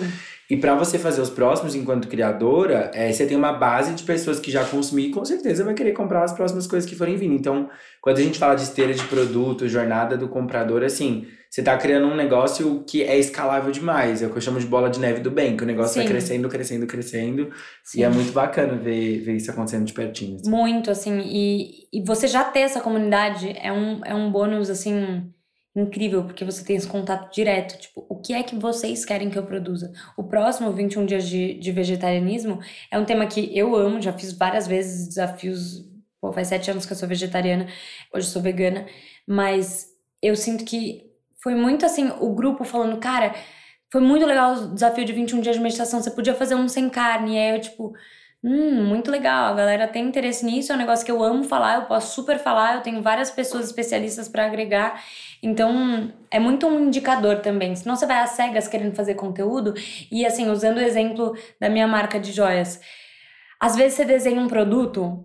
E 0.51 0.57
para 0.57 0.75
você 0.75 0.99
fazer 0.99 1.21
os 1.21 1.29
próximos 1.29 1.75
enquanto 1.75 2.09
criadora, 2.09 2.91
é, 2.93 3.09
você 3.09 3.25
tem 3.25 3.37
uma 3.37 3.53
base 3.53 3.93
de 3.93 4.03
pessoas 4.03 4.37
que 4.37 4.51
já 4.51 4.65
consumiram 4.65 5.09
e 5.09 5.13
com 5.13 5.23
certeza 5.23 5.63
vai 5.63 5.73
querer 5.73 5.93
comprar 5.93 6.25
as 6.25 6.33
próximas 6.33 6.67
coisas 6.67 6.89
que 6.89 6.93
forem 6.93 7.15
vindo. 7.15 7.33
Então, 7.33 7.69
quando 8.01 8.17
a 8.17 8.21
gente 8.21 8.37
fala 8.37 8.53
de 8.55 8.63
esteira 8.63 8.93
de 8.93 9.01
produto, 9.05 9.65
jornada 9.69 10.17
do 10.17 10.27
comprador, 10.27 10.83
assim, 10.83 11.25
você 11.49 11.61
está 11.61 11.77
criando 11.77 12.05
um 12.05 12.17
negócio 12.17 12.83
que 12.85 13.01
é 13.01 13.17
escalável 13.17 13.71
demais. 13.71 14.21
É 14.21 14.27
o 14.27 14.29
que 14.29 14.39
eu 14.39 14.41
chamo 14.41 14.59
de 14.59 14.65
bola 14.65 14.89
de 14.89 14.99
neve 14.99 15.21
do 15.21 15.31
bem, 15.31 15.55
que 15.55 15.63
o 15.63 15.65
negócio 15.65 15.95
vai 15.95 16.05
crescendo, 16.05 16.49
crescendo, 16.49 16.85
crescendo. 16.85 17.49
Sim. 17.81 18.01
E 18.01 18.03
é 18.03 18.09
muito 18.09 18.33
bacana 18.33 18.75
ver, 18.75 19.21
ver 19.21 19.37
isso 19.37 19.49
acontecendo 19.49 19.85
de 19.85 19.93
pertinho. 19.93 20.35
Assim. 20.35 20.49
Muito, 20.49 20.91
assim. 20.91 21.21
E, 21.27 21.87
e 21.93 22.03
você 22.05 22.27
já 22.27 22.43
ter 22.43 22.59
essa 22.59 22.81
comunidade 22.81 23.55
é 23.57 23.71
um, 23.71 24.01
é 24.03 24.13
um 24.13 24.29
bônus, 24.29 24.69
assim 24.69 25.31
incrível, 25.75 26.23
porque 26.23 26.43
você 26.43 26.63
tem 26.63 26.75
esse 26.75 26.87
contato 26.87 27.33
direto. 27.33 27.79
Tipo, 27.79 28.05
o 28.09 28.19
que 28.19 28.33
é 28.33 28.43
que 28.43 28.55
vocês 28.55 29.05
querem 29.05 29.29
que 29.29 29.37
eu 29.37 29.45
produza? 29.45 29.91
O 30.17 30.23
próximo 30.23 30.71
21 30.71 31.05
dias 31.05 31.27
de, 31.27 31.53
de 31.55 31.71
vegetarianismo 31.71 32.59
é 32.91 32.99
um 32.99 33.05
tema 33.05 33.25
que 33.25 33.57
eu 33.57 33.75
amo, 33.75 34.01
já 34.01 34.13
fiz 34.13 34.33
várias 34.33 34.67
vezes 34.67 35.07
desafios. 35.07 35.89
Pô, 36.19 36.31
faz 36.31 36.49
sete 36.49 36.69
anos 36.69 36.85
que 36.85 36.93
eu 36.93 36.97
sou 36.97 37.07
vegetariana, 37.07 37.67
hoje 38.13 38.27
sou 38.27 38.41
vegana, 38.41 38.85
mas 39.27 39.87
eu 40.21 40.35
sinto 40.35 40.63
que 40.63 41.09
foi 41.41 41.55
muito 41.55 41.85
assim, 41.85 42.11
o 42.19 42.35
grupo 42.35 42.63
falando, 42.63 42.99
cara, 42.99 43.33
foi 43.91 44.01
muito 44.01 44.25
legal 44.25 44.53
o 44.53 44.73
desafio 44.73 45.03
de 45.03 45.13
21 45.13 45.41
dias 45.41 45.55
de 45.55 45.61
meditação, 45.61 46.01
você 46.01 46.11
podia 46.11 46.35
fazer 46.35 46.53
um 46.53 46.67
sem 46.67 46.89
carne, 46.89 47.35
e 47.35 47.39
aí 47.39 47.55
eu, 47.55 47.61
tipo, 47.61 47.93
Hum, 48.43 48.85
muito 48.85 49.11
legal. 49.11 49.45
A 49.45 49.53
galera 49.53 49.87
tem 49.87 50.07
interesse 50.07 50.43
nisso, 50.43 50.71
é 50.71 50.75
um 50.75 50.77
negócio 50.77 51.05
que 51.05 51.11
eu 51.11 51.21
amo 51.21 51.43
falar, 51.43 51.75
eu 51.75 51.85
posso 51.85 52.15
super 52.15 52.39
falar, 52.39 52.75
eu 52.75 52.81
tenho 52.81 53.01
várias 53.01 53.29
pessoas 53.29 53.65
especialistas 53.65 54.27
para 54.27 54.45
agregar. 54.45 55.03
Então, 55.43 56.11
é 56.29 56.39
muito 56.39 56.65
um 56.67 56.87
indicador 56.87 57.39
também. 57.41 57.75
Senão 57.75 57.95
você 57.95 58.05
vai 58.07 58.19
às 58.19 58.31
cegas 58.31 58.67
querendo 58.67 58.95
fazer 58.95 59.13
conteúdo 59.13 59.75
e 60.11 60.25
assim, 60.25 60.49
usando 60.49 60.77
o 60.77 60.81
exemplo 60.81 61.35
da 61.59 61.69
minha 61.69 61.87
marca 61.87 62.19
de 62.19 62.31
joias. 62.31 62.81
Às 63.59 63.75
vezes 63.75 63.93
você 63.93 64.05
desenha 64.05 64.41
um 64.41 64.47
produto 64.47 65.23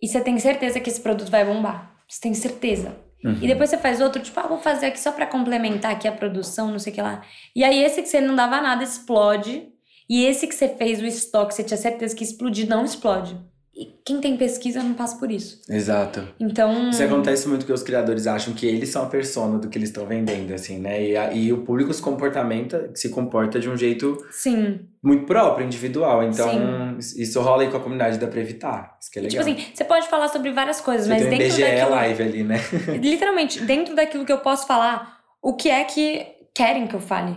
e 0.00 0.06
você 0.06 0.20
tem 0.20 0.38
certeza 0.38 0.78
que 0.78 0.90
esse 0.90 1.00
produto 1.00 1.30
vai 1.30 1.44
bombar. 1.44 1.90
Você 2.06 2.20
tem 2.20 2.34
certeza. 2.34 2.94
Uhum. 3.24 3.38
E 3.42 3.48
depois 3.48 3.70
você 3.70 3.78
faz 3.78 4.00
outro, 4.00 4.22
tipo, 4.22 4.38
ah, 4.38 4.46
vou 4.46 4.58
fazer 4.58 4.86
aqui 4.86 5.00
só 5.00 5.10
para 5.10 5.26
complementar 5.26 5.92
aqui 5.92 6.06
a 6.06 6.12
produção, 6.12 6.70
não 6.70 6.78
sei 6.78 6.92
o 6.92 6.94
que 6.94 7.02
lá. 7.02 7.22
E 7.56 7.64
aí 7.64 7.82
esse 7.82 8.02
que 8.02 8.08
você 8.08 8.20
não 8.20 8.36
dava 8.36 8.60
nada 8.60 8.84
explode. 8.84 9.72
E 10.08 10.24
esse 10.24 10.46
que 10.46 10.54
você 10.54 10.68
fez 10.68 11.00
o 11.00 11.06
estoque, 11.06 11.54
você 11.54 11.62
tinha 11.62 11.76
certeza 11.76 12.14
que 12.14 12.24
explodir, 12.24 12.68
não 12.68 12.84
explode. 12.84 13.36
E 13.78 13.84
quem 14.04 14.20
tem 14.20 14.36
pesquisa 14.36 14.82
não 14.82 14.92
passa 14.94 15.16
por 15.18 15.30
isso. 15.30 15.60
Exato. 15.68 16.26
Então. 16.40 16.90
Isso 16.90 17.00
acontece 17.00 17.46
muito 17.46 17.64
que 17.64 17.72
os 17.72 17.80
criadores 17.80 18.26
acham 18.26 18.52
que 18.52 18.66
eles 18.66 18.88
são 18.88 19.04
a 19.04 19.06
persona 19.06 19.56
do 19.56 19.68
que 19.68 19.78
eles 19.78 19.90
estão 19.90 20.04
vendendo, 20.04 20.52
assim, 20.52 20.80
né? 20.80 21.00
E, 21.00 21.16
a, 21.16 21.32
e 21.32 21.52
o 21.52 21.58
público 21.58 21.94
se 21.94 22.02
comportamenta, 22.02 22.90
se 22.92 23.08
comporta 23.08 23.60
de 23.60 23.70
um 23.70 23.76
jeito 23.76 24.18
Sim. 24.32 24.80
muito 25.00 25.26
próprio, 25.26 25.64
individual. 25.64 26.24
Então, 26.24 26.50
Sim. 26.98 27.22
isso 27.22 27.40
rola 27.40 27.62
aí 27.62 27.70
com 27.70 27.76
a 27.76 27.80
comunidade, 27.80 28.18
dá 28.18 28.26
pra 28.26 28.40
evitar. 28.40 28.96
Isso 29.00 29.12
que 29.12 29.20
é 29.20 29.22
tipo 29.22 29.36
legal. 29.36 29.46
Tipo 29.54 29.60
assim, 29.60 29.72
você 29.76 29.84
pode 29.84 30.08
falar 30.08 30.26
sobre 30.26 30.50
várias 30.50 30.80
coisas, 30.80 31.06
você 31.06 31.12
mas 31.12 31.22
tem 31.22 31.34
um 31.34 31.38
dentro 31.38 31.54
BGE 31.54 31.62
daquilo. 31.62 31.90
live 31.90 32.22
ali, 32.24 32.42
né? 32.42 32.56
literalmente, 33.00 33.60
dentro 33.60 33.94
daquilo 33.94 34.24
que 34.24 34.32
eu 34.32 34.38
posso 34.38 34.66
falar, 34.66 35.20
o 35.40 35.54
que 35.54 35.70
é 35.70 35.84
que 35.84 36.26
querem 36.52 36.88
que 36.88 36.96
eu 36.96 37.00
fale, 37.00 37.36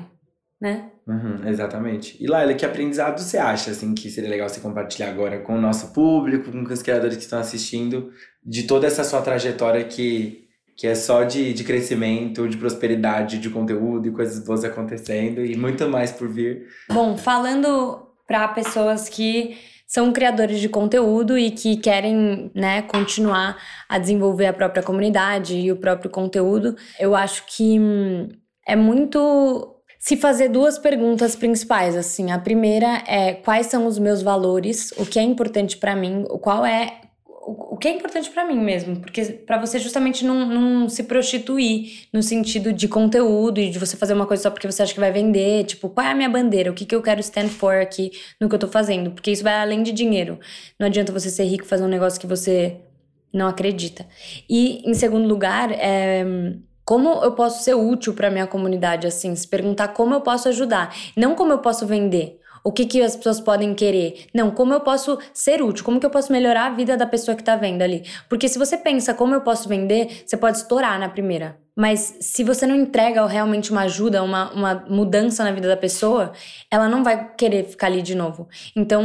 né? 0.59 0.89
Uhum, 1.11 1.45
exatamente. 1.45 2.15
E 2.23 2.25
Laila, 2.25 2.53
que 2.53 2.65
aprendizado 2.65 3.19
você 3.19 3.37
acha 3.37 3.71
assim 3.71 3.93
que 3.93 4.09
seria 4.09 4.29
legal 4.29 4.47
você 4.47 4.61
compartilhar 4.61 5.09
agora 5.09 5.39
com 5.39 5.57
o 5.57 5.61
nosso 5.61 5.91
público, 5.91 6.49
com 6.49 6.63
os 6.63 6.81
criadores 6.81 7.17
que 7.17 7.23
estão 7.23 7.39
assistindo, 7.39 8.11
de 8.41 8.63
toda 8.63 8.87
essa 8.87 9.03
sua 9.03 9.21
trajetória 9.21 9.83
que, 9.83 10.47
que 10.77 10.87
é 10.87 10.95
só 10.95 11.23
de, 11.25 11.53
de 11.53 11.65
crescimento, 11.65 12.47
de 12.47 12.55
prosperidade, 12.55 13.39
de 13.39 13.49
conteúdo 13.49 14.07
e 14.07 14.11
coisas 14.11 14.39
boas 14.39 14.63
acontecendo 14.63 15.43
e 15.43 15.57
muito 15.57 15.85
mais 15.89 16.13
por 16.13 16.29
vir? 16.29 16.67
Bom, 16.89 17.17
falando 17.17 18.07
para 18.25 18.47
pessoas 18.47 19.09
que 19.09 19.57
são 19.85 20.13
criadores 20.13 20.61
de 20.61 20.69
conteúdo 20.69 21.37
e 21.37 21.51
que 21.51 21.75
querem 21.75 22.49
né, 22.55 22.83
continuar 22.83 23.57
a 23.89 23.97
desenvolver 23.97 24.45
a 24.45 24.53
própria 24.53 24.81
comunidade 24.81 25.57
e 25.57 25.69
o 25.69 25.75
próprio 25.75 26.09
conteúdo, 26.09 26.77
eu 26.97 27.13
acho 27.13 27.43
que 27.45 27.77
hum, 27.77 28.29
é 28.65 28.77
muito 28.77 29.80
se 30.01 30.17
fazer 30.17 30.49
duas 30.49 30.79
perguntas 30.79 31.35
principais, 31.35 31.95
assim. 31.95 32.31
A 32.31 32.39
primeira 32.39 33.03
é 33.07 33.33
quais 33.35 33.67
são 33.67 33.85
os 33.85 33.99
meus 33.99 34.23
valores, 34.23 34.91
o 34.97 35.05
que 35.05 35.19
é 35.19 35.21
importante 35.21 35.77
para 35.77 35.95
mim, 35.95 36.25
o 36.27 36.39
qual 36.39 36.65
é 36.65 37.01
o 37.43 37.77
que 37.77 37.87
é 37.87 37.91
importante 37.91 38.29
para 38.29 38.45
mim 38.45 38.59
mesmo, 38.59 38.99
porque 38.99 39.23
para 39.25 39.59
você 39.59 39.79
justamente 39.79 40.23
não, 40.23 40.45
não 40.45 40.89
se 40.89 41.03
prostituir 41.03 42.07
no 42.13 42.21
sentido 42.21 42.71
de 42.71 42.87
conteúdo 42.87 43.59
e 43.59 43.69
de 43.69 43.79
você 43.79 43.97
fazer 43.97 44.13
uma 44.13 44.27
coisa 44.27 44.43
só 44.43 44.51
porque 44.51 44.69
você 44.69 44.81
acha 44.83 44.93
que 44.93 44.99
vai 44.99 45.11
vender, 45.11 45.65
tipo, 45.65 45.89
qual 45.89 46.05
é 46.05 46.11
a 46.11 46.15
minha 46.15 46.29
bandeira, 46.29 46.71
o 46.71 46.73
que, 46.73 46.85
que 46.85 46.95
eu 46.95 47.01
quero 47.01 47.19
stand 47.19 47.49
for 47.49 47.75
aqui 47.75 48.11
no 48.39 48.47
que 48.47 48.55
eu 48.55 48.59
tô 48.59 48.67
fazendo, 48.67 49.11
porque 49.11 49.31
isso 49.31 49.43
vai 49.43 49.53
além 49.53 49.81
de 49.83 49.91
dinheiro. 49.91 50.39
Não 50.79 50.87
adianta 50.87 51.11
você 51.11 51.29
ser 51.29 51.45
rico 51.45 51.63
e 51.63 51.67
fazer 51.67 51.83
um 51.83 51.87
negócio 51.87 52.19
que 52.19 52.27
você 52.27 52.77
não 53.33 53.47
acredita. 53.47 54.05
E 54.49 54.81
em 54.87 54.93
segundo 54.93 55.27
lugar, 55.27 55.71
é 55.71 56.23
como 56.91 57.23
eu 57.23 57.31
posso 57.31 57.63
ser 57.63 57.73
útil 57.73 58.13
para 58.13 58.29
minha 58.29 58.45
comunidade, 58.45 59.07
assim, 59.07 59.33
se 59.33 59.47
perguntar 59.47 59.87
como 59.93 60.13
eu 60.13 60.19
posso 60.19 60.49
ajudar, 60.49 60.93
não 61.15 61.35
como 61.35 61.53
eu 61.53 61.59
posso 61.59 61.87
vender. 61.87 62.37
O 62.65 62.69
que, 62.69 62.85
que 62.85 63.01
as 63.01 63.15
pessoas 63.15 63.39
podem 63.39 63.73
querer? 63.73 64.25
Não, 64.33 64.51
como 64.51 64.73
eu 64.73 64.81
posso 64.81 65.17
ser 65.33 65.61
útil? 65.61 65.85
Como 65.85 66.01
que 66.01 66.05
eu 66.05 66.09
posso 66.09 66.33
melhorar 66.33 66.65
a 66.65 66.69
vida 66.71 66.97
da 66.97 67.05
pessoa 67.05 67.33
que 67.33 67.45
tá 67.45 67.55
vendo 67.55 67.81
ali? 67.81 68.03
Porque 68.27 68.49
se 68.49 68.59
você 68.59 68.77
pensa 68.77 69.13
como 69.13 69.33
eu 69.33 69.39
posso 69.39 69.69
vender, 69.69 70.23
você 70.25 70.35
pode 70.35 70.57
estourar 70.57 70.99
na 70.99 71.07
primeira. 71.07 71.57
Mas 71.73 72.17
se 72.19 72.43
você 72.43 72.67
não 72.67 72.75
entrega 72.75 73.25
realmente 73.25 73.71
uma 73.71 73.83
ajuda, 73.83 74.21
uma, 74.21 74.51
uma 74.51 74.85
mudança 74.89 75.45
na 75.45 75.51
vida 75.53 75.69
da 75.69 75.77
pessoa, 75.77 76.33
ela 76.69 76.89
não 76.89 77.05
vai 77.05 77.33
querer 77.37 77.63
ficar 77.63 77.87
ali 77.87 78.01
de 78.01 78.15
novo. 78.15 78.49
Então, 78.75 79.01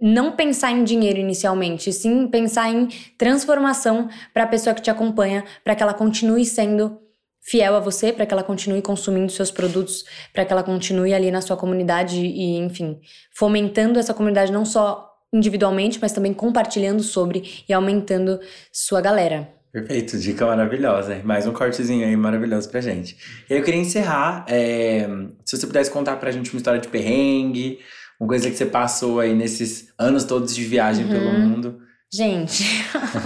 não 0.00 0.32
pensar 0.32 0.72
em 0.72 0.82
dinheiro 0.82 1.20
inicialmente, 1.20 1.92
sim 1.92 2.26
pensar 2.26 2.68
em 2.68 2.88
transformação 3.16 4.08
para 4.32 4.42
a 4.42 4.48
pessoa 4.48 4.74
que 4.74 4.82
te 4.82 4.90
acompanha, 4.90 5.44
para 5.62 5.76
que 5.76 5.82
ela 5.82 5.94
continue 5.94 6.44
sendo 6.44 7.03
fiel 7.44 7.76
a 7.76 7.80
você, 7.80 8.12
para 8.12 8.24
que 8.24 8.32
ela 8.32 8.42
continue 8.42 8.80
consumindo 8.80 9.30
seus 9.30 9.50
produtos, 9.50 10.04
para 10.32 10.44
que 10.44 10.52
ela 10.52 10.62
continue 10.62 11.12
ali 11.12 11.30
na 11.30 11.42
sua 11.42 11.56
comunidade 11.56 12.18
e, 12.18 12.56
enfim, 12.56 12.98
fomentando 13.32 13.98
essa 13.98 14.14
comunidade 14.14 14.50
não 14.50 14.64
só 14.64 15.10
individualmente, 15.32 15.98
mas 16.00 16.12
também 16.12 16.32
compartilhando 16.32 17.02
sobre 17.02 17.64
e 17.68 17.72
aumentando 17.72 18.40
sua 18.72 19.00
galera. 19.00 19.48
Perfeito, 19.72 20.16
dica 20.18 20.46
maravilhosa. 20.46 21.20
Mais 21.24 21.46
um 21.46 21.52
cortezinho 21.52 22.06
aí 22.06 22.16
maravilhoso 22.16 22.70
pra 22.70 22.80
gente. 22.80 23.16
E 23.50 23.52
aí 23.52 23.58
eu 23.58 23.64
queria 23.64 23.80
encerrar, 23.80 24.46
é, 24.48 25.06
se 25.44 25.56
você 25.56 25.66
pudesse 25.66 25.90
contar 25.90 26.16
pra 26.16 26.30
gente 26.30 26.50
uma 26.52 26.58
história 26.58 26.80
de 26.80 26.88
perrengue, 26.88 27.80
uma 28.20 28.28
coisa 28.28 28.48
que 28.48 28.56
você 28.56 28.66
passou 28.66 29.18
aí 29.18 29.34
nesses 29.34 29.92
anos 29.98 30.24
todos 30.24 30.54
de 30.54 30.64
viagem 30.64 31.04
uhum. 31.04 31.10
pelo 31.10 31.32
mundo. 31.32 31.80
Gente, 32.12 32.62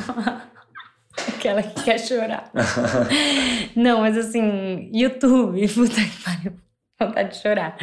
aquela 1.28 1.62
que 1.62 1.82
quer 1.84 1.98
chorar. 1.98 2.50
Não, 3.76 4.00
mas 4.00 4.16
assim, 4.16 4.90
YouTube, 4.92 5.66
puta 5.68 5.94
que 5.94 6.22
pariu 6.24 6.52
vontade 7.00 7.30
de 7.30 7.36
chorar. 7.36 7.76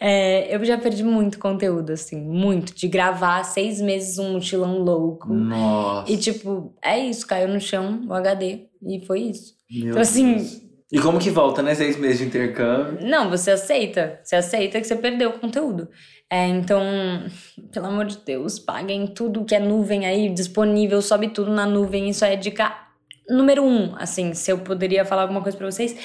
É, 0.00 0.54
eu 0.54 0.64
já 0.64 0.78
perdi 0.78 1.04
muito 1.04 1.38
conteúdo, 1.38 1.92
assim, 1.92 2.20
muito. 2.20 2.74
De 2.74 2.88
gravar 2.88 3.44
seis 3.44 3.80
meses 3.80 4.18
um 4.18 4.32
mochilão 4.32 4.78
louco. 4.78 5.32
Nossa. 5.32 6.10
E 6.10 6.16
tipo, 6.16 6.74
é 6.82 6.98
isso, 6.98 7.26
caiu 7.26 7.48
no 7.48 7.60
chão 7.60 8.04
o 8.08 8.14
HD. 8.14 8.66
E 8.82 9.04
foi 9.04 9.20
isso. 9.20 9.54
Meu 9.70 9.90
então, 9.90 10.00
assim. 10.00 10.34
Deus. 10.36 10.66
E 10.92 11.00
como 11.00 11.18
que 11.18 11.30
volta, 11.30 11.62
né? 11.62 11.74
Seis 11.74 11.98
meses 11.98 12.18
de 12.18 12.26
intercâmbio. 12.26 13.04
Não, 13.04 13.28
você 13.28 13.50
aceita. 13.50 14.20
Você 14.22 14.36
aceita 14.36 14.80
que 14.80 14.86
você 14.86 14.94
perdeu 14.94 15.30
o 15.30 15.38
conteúdo. 15.38 15.88
É, 16.30 16.46
então, 16.48 16.82
pelo 17.72 17.86
amor 17.86 18.06
de 18.06 18.18
Deus, 18.18 18.58
paguem 18.58 19.06
tudo 19.06 19.44
que 19.44 19.54
é 19.54 19.60
nuvem 19.60 20.06
aí, 20.06 20.28
disponível, 20.28 21.00
sobe 21.00 21.28
tudo 21.28 21.50
na 21.52 21.66
nuvem. 21.66 22.08
Isso 22.08 22.24
é 22.24 22.34
dica 22.34 22.86
número 23.28 23.64
um, 23.64 23.94
assim, 23.96 24.34
se 24.34 24.50
eu 24.50 24.58
poderia 24.58 25.04
falar 25.04 25.22
alguma 25.22 25.42
coisa 25.42 25.56
para 25.56 25.70
vocês. 25.70 25.96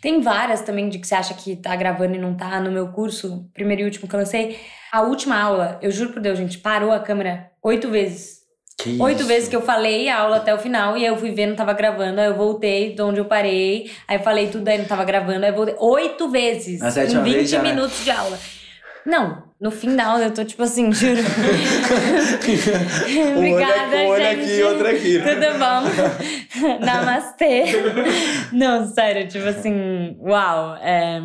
Tem 0.00 0.20
várias 0.20 0.62
também 0.62 0.88
de 0.88 0.98
que 0.98 1.06
você 1.06 1.14
acha 1.14 1.34
que 1.34 1.56
tá 1.56 1.74
gravando 1.74 2.14
e 2.14 2.18
não 2.18 2.34
tá 2.34 2.60
no 2.60 2.70
meu 2.70 2.88
curso, 2.88 3.48
primeiro 3.52 3.82
e 3.82 3.84
último 3.84 4.08
que 4.08 4.14
eu 4.14 4.20
lancei. 4.20 4.58
A 4.92 5.02
última 5.02 5.40
aula, 5.40 5.78
eu 5.82 5.90
juro 5.90 6.12
por 6.12 6.20
Deus, 6.20 6.38
gente, 6.38 6.58
parou 6.58 6.92
a 6.92 7.00
câmera 7.00 7.50
oito 7.62 7.88
vezes. 7.88 8.38
Que 8.80 8.96
oito 9.00 9.20
isso? 9.20 9.28
vezes 9.28 9.48
que 9.48 9.56
eu 9.56 9.60
falei 9.60 10.08
a 10.08 10.20
aula 10.20 10.36
até 10.36 10.54
o 10.54 10.58
final 10.58 10.96
e 10.96 11.00
aí 11.00 11.06
eu 11.06 11.16
fui 11.16 11.32
ver, 11.32 11.46
não 11.46 11.56
tava 11.56 11.72
gravando, 11.72 12.20
aí 12.20 12.28
eu 12.28 12.36
voltei 12.36 12.94
de 12.94 13.02
onde 13.02 13.18
eu 13.18 13.24
parei, 13.24 13.90
aí 14.06 14.18
eu 14.18 14.22
falei 14.22 14.46
tudo, 14.48 14.68
aí 14.68 14.78
não 14.78 14.84
tava 14.84 15.04
gravando, 15.04 15.44
aí 15.44 15.50
eu 15.50 15.56
voltei. 15.56 15.74
Oito 15.78 16.28
vezes 16.28 16.80
em 16.80 17.22
20 17.22 17.46
já, 17.46 17.60
né? 17.60 17.70
minutos 17.72 17.98
né? 17.98 18.04
de 18.04 18.10
aula. 18.12 18.38
Não, 19.04 19.47
no 19.60 19.72
final 19.72 20.20
eu 20.20 20.32
tô 20.32 20.44
tipo 20.44 20.62
assim, 20.62 20.90
juro. 20.92 21.20
Obrigada, 23.36 23.96
um 23.96 24.06
olho 24.08 24.22
gente. 24.22 24.44
aqui, 24.44 24.62
outro 24.62 24.86
aqui. 24.86 25.18
Tudo 25.18 25.58
bom? 25.58 26.78
Namastê. 26.84 27.64
Não, 28.52 28.86
sério, 28.86 29.26
tipo 29.26 29.48
assim, 29.48 30.16
uau. 30.20 30.76
É, 30.76 31.20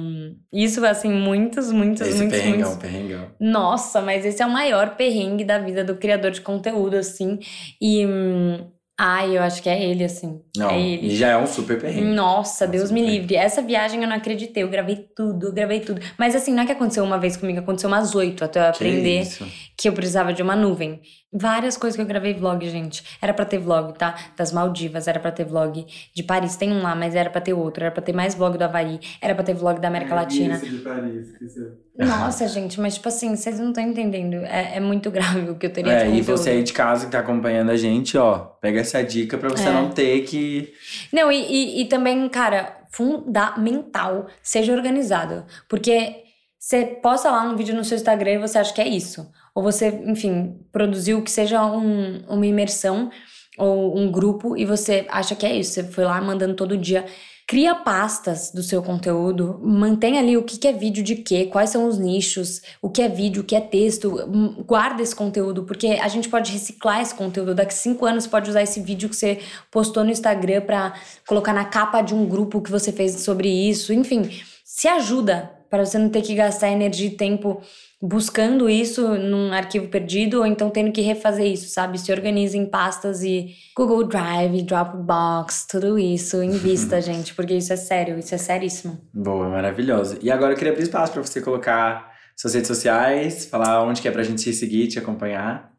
isso, 0.51 0.83
assim, 0.85 1.11
muitos, 1.11 1.71
muitos, 1.71 2.07
esse 2.07 2.17
muitos, 2.17 2.39
perrengão, 2.39 2.69
muitos. 2.69 2.77
perrengão. 2.77 3.27
Nossa, 3.39 4.01
mas 4.01 4.25
esse 4.25 4.41
é 4.41 4.45
o 4.45 4.49
maior 4.49 4.95
perrengue 4.95 5.43
da 5.43 5.59
vida 5.59 5.83
do 5.83 5.95
criador 5.95 6.31
de 6.31 6.41
conteúdo, 6.41 6.95
assim. 6.95 7.37
E 7.79 8.05
hum, 8.05 8.65
Ai, 8.99 9.35
eu 9.35 9.41
acho 9.41 9.61
que 9.61 9.69
é 9.69 9.83
ele, 9.83 10.03
assim. 10.03 10.41
Não, 10.55 10.69
é 10.69 10.79
ele. 10.79 11.07
E 11.07 11.15
já 11.15 11.29
é 11.29 11.37
um 11.37 11.47
super 11.47 11.79
perrengue. 11.79 12.05
Nossa, 12.13 12.67
Deus 12.67 12.91
me 12.91 13.01
livre. 13.03 13.35
Essa 13.35 13.61
viagem 13.61 14.01
eu 14.01 14.07
não 14.07 14.15
acreditei. 14.15 14.61
Eu 14.61 14.69
gravei 14.69 15.07
tudo, 15.15 15.47
eu 15.47 15.53
gravei 15.53 15.79
tudo. 15.79 15.99
Mas 16.17 16.35
assim, 16.35 16.53
não 16.53 16.61
é 16.61 16.65
que 16.65 16.71
aconteceu 16.71 17.03
uma 17.03 17.17
vez 17.17 17.35
comigo, 17.35 17.59
aconteceu 17.59 17.89
umas 17.89 18.13
oito 18.13 18.45
até 18.45 18.59
eu 18.59 18.65
aprender 18.69 19.27
que 19.75 19.89
eu 19.89 19.93
precisava 19.93 20.31
de 20.31 20.43
uma 20.43 20.55
nuvem. 20.55 21.01
Várias 21.33 21.75
coisas 21.75 21.95
que 21.95 22.01
eu 22.01 22.05
gravei 22.05 22.35
vlog, 22.35 22.69
gente. 22.69 23.03
Era 23.19 23.33
para 23.33 23.43
ter 23.43 23.57
vlog, 23.57 23.97
tá? 23.97 24.15
Das 24.37 24.51
Maldivas, 24.51 25.07
era 25.07 25.19
para 25.19 25.31
ter 25.31 25.43
vlog 25.43 25.83
de 26.13 26.23
Paris. 26.23 26.55
Tem 26.55 26.71
um 26.71 26.83
lá, 26.83 26.93
mas 26.93 27.15
era 27.15 27.29
para 27.29 27.41
ter 27.41 27.53
outro. 27.53 27.83
Era 27.83 27.91
para 27.91 28.03
ter 28.03 28.13
mais 28.13 28.35
vlog 28.35 28.55
do 28.55 28.63
Havaí. 28.63 28.99
Era 29.19 29.33
para 29.33 29.43
ter 29.43 29.55
vlog 29.55 29.79
da 29.79 29.87
América 29.87 30.11
é 30.11 30.15
Latina. 30.15 30.59
de 30.59 30.77
Paris, 30.77 31.35
que 31.35 31.49
você... 31.49 31.71
Nossa, 31.97 32.47
gente, 32.47 32.79
mas 32.79 32.95
tipo 32.95 33.07
assim, 33.07 33.35
vocês 33.35 33.59
não 33.59 33.69
estão 33.69 33.83
entendendo. 33.83 34.35
É, 34.45 34.77
é, 34.77 34.79
muito 34.79 35.09
grave 35.09 35.49
o 35.49 35.55
que 35.55 35.65
eu 35.65 35.73
teria 35.73 35.93
é, 35.93 36.11
de 36.11 36.17
E 36.17 36.21
você 36.21 36.51
aí 36.51 36.63
de 36.63 36.73
casa 36.73 37.05
que 37.05 37.11
tá 37.11 37.19
acompanhando 37.19 37.71
a 37.71 37.77
gente, 37.77 38.15
ó, 38.17 38.37
pega 38.37 38.81
essa 38.81 39.03
dica 39.03 39.37
para 39.37 39.49
você 39.49 39.67
é. 39.67 39.71
não 39.71 39.89
ter 39.89 40.21
que. 40.21 40.71
Não, 41.11 41.31
e, 41.31 41.37
e, 41.37 41.81
e 41.81 41.85
também, 41.85 42.27
cara, 42.29 42.77
fundamental, 42.91 44.27
seja 44.41 44.71
organizado. 44.71 45.45
Porque 45.67 46.23
você 46.59 46.85
posta 46.85 47.31
lá 47.31 47.43
um 47.43 47.55
vídeo 47.55 47.75
no 47.75 47.83
seu 47.83 47.95
Instagram 47.95 48.33
e 48.33 48.37
você 48.37 48.59
acha 48.59 48.73
que 48.73 48.81
é 48.81 48.87
isso 48.87 49.31
ou 49.55 49.61
você, 49.61 49.89
enfim, 50.05 50.59
produziu 50.71 51.21
que 51.21 51.31
seja 51.31 51.65
um, 51.65 52.23
uma 52.27 52.45
imersão 52.45 53.11
ou 53.57 53.97
um 53.97 54.11
grupo 54.11 54.57
e 54.57 54.65
você 54.65 55.05
acha 55.09 55.35
que 55.35 55.45
é 55.45 55.55
isso, 55.55 55.73
você 55.73 55.83
foi 55.83 56.05
lá 56.05 56.19
mandando 56.21 56.55
todo 56.55 56.77
dia. 56.77 57.05
Cria 57.45 57.75
pastas 57.75 58.51
do 58.51 58.63
seu 58.63 58.81
conteúdo, 58.81 59.59
mantém 59.61 60.17
ali 60.17 60.37
o 60.37 60.43
que, 60.43 60.65
é 60.65 60.71
vídeo 60.71 61.03
de 61.03 61.17
quê, 61.17 61.45
quais 61.45 61.69
são 61.69 61.87
os 61.87 61.99
nichos, 61.99 62.61
o 62.81 62.89
que 62.89 63.01
é 63.01 63.09
vídeo, 63.09 63.41
o 63.41 63.45
que 63.45 63.53
é 63.53 63.59
texto, 63.59 64.15
hum, 64.27 64.63
guarda 64.65 65.03
esse 65.03 65.13
conteúdo, 65.13 65.63
porque 65.63 65.87
a 65.87 66.07
gente 66.07 66.29
pode 66.29 66.53
reciclar 66.53 67.01
esse 67.01 67.13
conteúdo. 67.13 67.53
Daqui 67.53 67.73
cinco 67.73 68.05
anos 68.05 68.25
pode 68.25 68.49
usar 68.49 68.63
esse 68.63 68.79
vídeo 68.79 69.09
que 69.09 69.15
você 69.15 69.39
postou 69.69 70.05
no 70.05 70.09
Instagram 70.09 70.61
para 70.61 70.93
colocar 71.27 71.51
na 71.51 71.65
capa 71.65 72.01
de 72.01 72.15
um 72.15 72.25
grupo 72.25 72.61
que 72.61 72.71
você 72.71 72.93
fez 72.93 73.19
sobre 73.19 73.49
isso. 73.49 73.91
Enfim, 73.91 74.29
se 74.63 74.87
ajuda 74.87 75.51
para 75.73 75.87
você 75.87 75.97
não 75.97 76.07
ter 76.07 76.21
que 76.21 76.35
gastar 76.35 76.69
energia 76.69 77.07
e 77.07 77.17
tempo 77.17 77.59
buscando 77.99 78.69
isso 78.69 79.17
num 79.17 79.51
arquivo 79.51 79.87
perdido 79.87 80.37
ou 80.37 80.45
então 80.45 80.69
tendo 80.69 80.91
que 80.91 81.01
refazer 81.01 81.47
isso, 81.47 81.67
sabe? 81.67 81.97
Se 81.97 82.11
organiza 82.11 82.55
em 82.55 82.67
pastas 82.67 83.23
e 83.23 83.55
Google 83.75 84.03
Drive, 84.03 84.61
Dropbox, 84.61 85.65
tudo 85.67 85.97
isso, 85.97 86.43
invista, 86.43 87.01
gente, 87.01 87.33
porque 87.33 87.55
isso 87.55 87.73
é 87.73 87.75
sério, 87.75 88.19
isso 88.19 88.35
é 88.35 88.37
seríssimo. 88.37 89.01
Boa, 89.11 89.49
maravilhoso. 89.49 90.19
E 90.21 90.29
agora 90.29 90.53
eu 90.53 90.57
queria 90.57 90.73
abrir 90.73 90.83
espaço 90.83 91.11
para 91.11 91.23
você 91.23 91.41
colocar 91.41 92.13
suas 92.37 92.53
redes 92.53 92.67
sociais, 92.67 93.45
falar 93.45 93.83
onde 93.83 93.99
que 93.99 94.07
é 94.07 94.11
pra 94.11 94.21
gente 94.21 94.43
te 94.43 94.53
seguir, 94.53 94.89
te 94.89 94.99
acompanhar. 94.99 95.73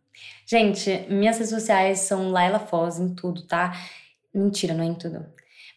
Gente, 0.45 1.07
minhas 1.09 1.39
redes 1.39 1.51
sociais 1.51 2.01
são 2.01 2.33
Laila 2.33 2.59
Foz 2.59 2.99
em 2.99 3.15
tudo, 3.15 3.47
tá? 3.47 3.73
Mentira, 4.35 4.75
não 4.75 4.83
é 4.83 4.89
em 4.89 4.95
tudo. 4.95 5.25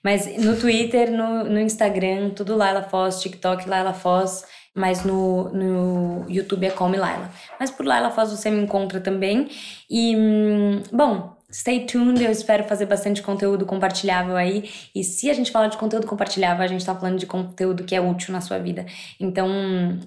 Mas 0.04 0.38
no 0.38 0.56
Twitter, 0.56 1.12
no, 1.12 1.44
no 1.44 1.60
Instagram, 1.60 2.32
tudo 2.32 2.56
Laila 2.56 2.84
Foz, 2.84 3.22
TikTok 3.22 3.68
Laila 3.68 3.94
Foz 3.94 4.46
mas 4.78 5.04
no, 5.04 5.50
no 5.50 6.26
YouTube 6.30 6.68
é 6.68 6.70
Come 6.70 6.98
Laila. 6.98 7.32
Mas 7.60 7.72
por 7.72 7.84
Laila 7.84 8.12
Foz 8.12 8.30
você 8.30 8.52
me 8.52 8.62
encontra 8.62 9.02
também. 9.02 9.50
E, 9.90 10.16
hum, 10.16 10.84
bom, 10.94 11.36
Stay 11.50 11.86
tuned, 11.86 12.22
eu 12.22 12.30
espero 12.30 12.66
fazer 12.66 12.86
bastante 12.86 13.22
conteúdo 13.22 13.66
compartilhável 13.66 14.36
aí. 14.36 14.70
E 14.94 15.02
se 15.02 15.30
a 15.30 15.34
gente 15.34 15.50
fala 15.50 15.70
de 15.70 15.78
conteúdo 15.78 16.06
compartilhável, 16.06 16.62
a 16.62 16.68
gente 16.68 16.86
tá 16.86 16.94
falando 16.94 17.18
de 17.18 17.26
conteúdo 17.26 17.86
que 17.86 17.96
é 17.96 18.02
útil 18.02 18.34
na 18.34 18.42
sua 18.42 18.60
vida. 18.60 18.86
Então, 19.18 19.48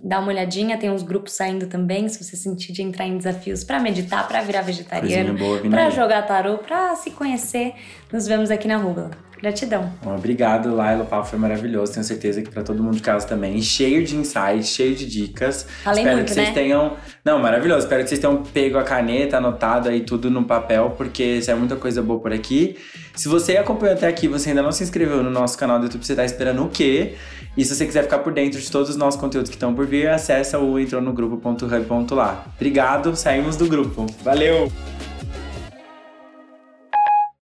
dá 0.04 0.18
uma 0.18 0.28
olhadinha, 0.28 0.76
tem 0.76 0.90
uns 0.90 1.02
grupos 1.02 1.32
saindo 1.32 1.66
também, 1.66 2.10
se 2.10 2.22
você 2.22 2.36
sentir 2.36 2.72
de 2.72 2.82
entrar 2.82 3.06
em 3.06 3.16
desafios 3.16 3.64
para 3.64 3.80
meditar, 3.80 4.28
para 4.28 4.42
virar 4.42 4.60
vegetariano, 4.60 5.34
para 5.70 5.88
jogar 5.88 6.26
tarô, 6.26 6.58
para 6.58 6.94
se 6.96 7.10
conhecer. 7.10 7.72
Nos 8.12 8.26
vemos 8.26 8.50
aqui 8.50 8.68
na 8.68 8.76
Rúbula. 8.76 9.10
Gratidão. 9.40 9.90
Bom, 10.02 10.14
obrigado, 10.14 10.74
Laila. 10.74 11.04
O 11.04 11.06
papo 11.06 11.26
foi 11.26 11.38
maravilhoso. 11.38 11.92
Tenho 11.92 12.04
certeza 12.04 12.42
que 12.42 12.50
para 12.50 12.62
todo 12.62 12.82
mundo 12.82 12.96
de 12.96 13.02
casa 13.02 13.26
também. 13.26 13.60
Cheio 13.62 14.04
de 14.04 14.16
insights, 14.16 14.68
cheio 14.68 14.94
de 14.94 15.06
dicas. 15.06 15.66
Falei 15.82 16.00
Espero 16.00 16.16
muito, 16.16 16.28
que 16.28 16.34
vocês 16.34 16.48
né? 16.48 16.54
tenham. 16.54 16.96
Não, 17.24 17.38
maravilhoso. 17.38 17.80
Espero 17.80 18.02
que 18.02 18.08
vocês 18.08 18.20
tenham 18.20 18.42
pego 18.42 18.76
a 18.78 18.82
caneta, 18.82 19.38
anotado 19.38 19.88
aí 19.88 20.02
tudo 20.02 20.30
no 20.30 20.44
papel, 20.44 20.94
porque 20.96 21.22
isso 21.22 21.50
é 21.50 21.54
muita 21.54 21.76
coisa 21.76 22.02
boa 22.02 22.20
por 22.20 22.32
aqui. 22.32 22.76
Se 23.16 23.28
você 23.28 23.56
acompanhou 23.56 23.94
até 23.96 24.08
aqui, 24.08 24.28
você 24.28 24.50
ainda 24.50 24.62
não 24.62 24.72
se 24.72 24.82
inscreveu 24.82 25.22
no 25.22 25.30
nosso 25.30 25.56
canal 25.56 25.78
do 25.78 25.86
YouTube, 25.86 26.04
você 26.04 26.14
tá 26.14 26.24
esperando 26.24 26.62
o 26.64 26.68
quê? 26.68 27.14
E 27.56 27.64
se 27.64 27.74
você 27.74 27.86
quiser 27.86 28.02
ficar 28.02 28.18
por 28.18 28.32
dentro 28.32 28.60
de 28.60 28.70
todos 28.70 28.90
os 28.90 28.96
nossos 28.96 29.20
conteúdos 29.20 29.50
que 29.50 29.56
estão 29.56 29.74
por 29.74 29.86
vir, 29.86 30.08
acessa 30.08 30.58
o 30.58 30.78
entronogrupo.hub.lá. 30.78 32.44
Obrigado, 32.56 33.16
saímos 33.16 33.56
do 33.56 33.66
grupo. 33.66 34.06
Valeu! 34.22 34.70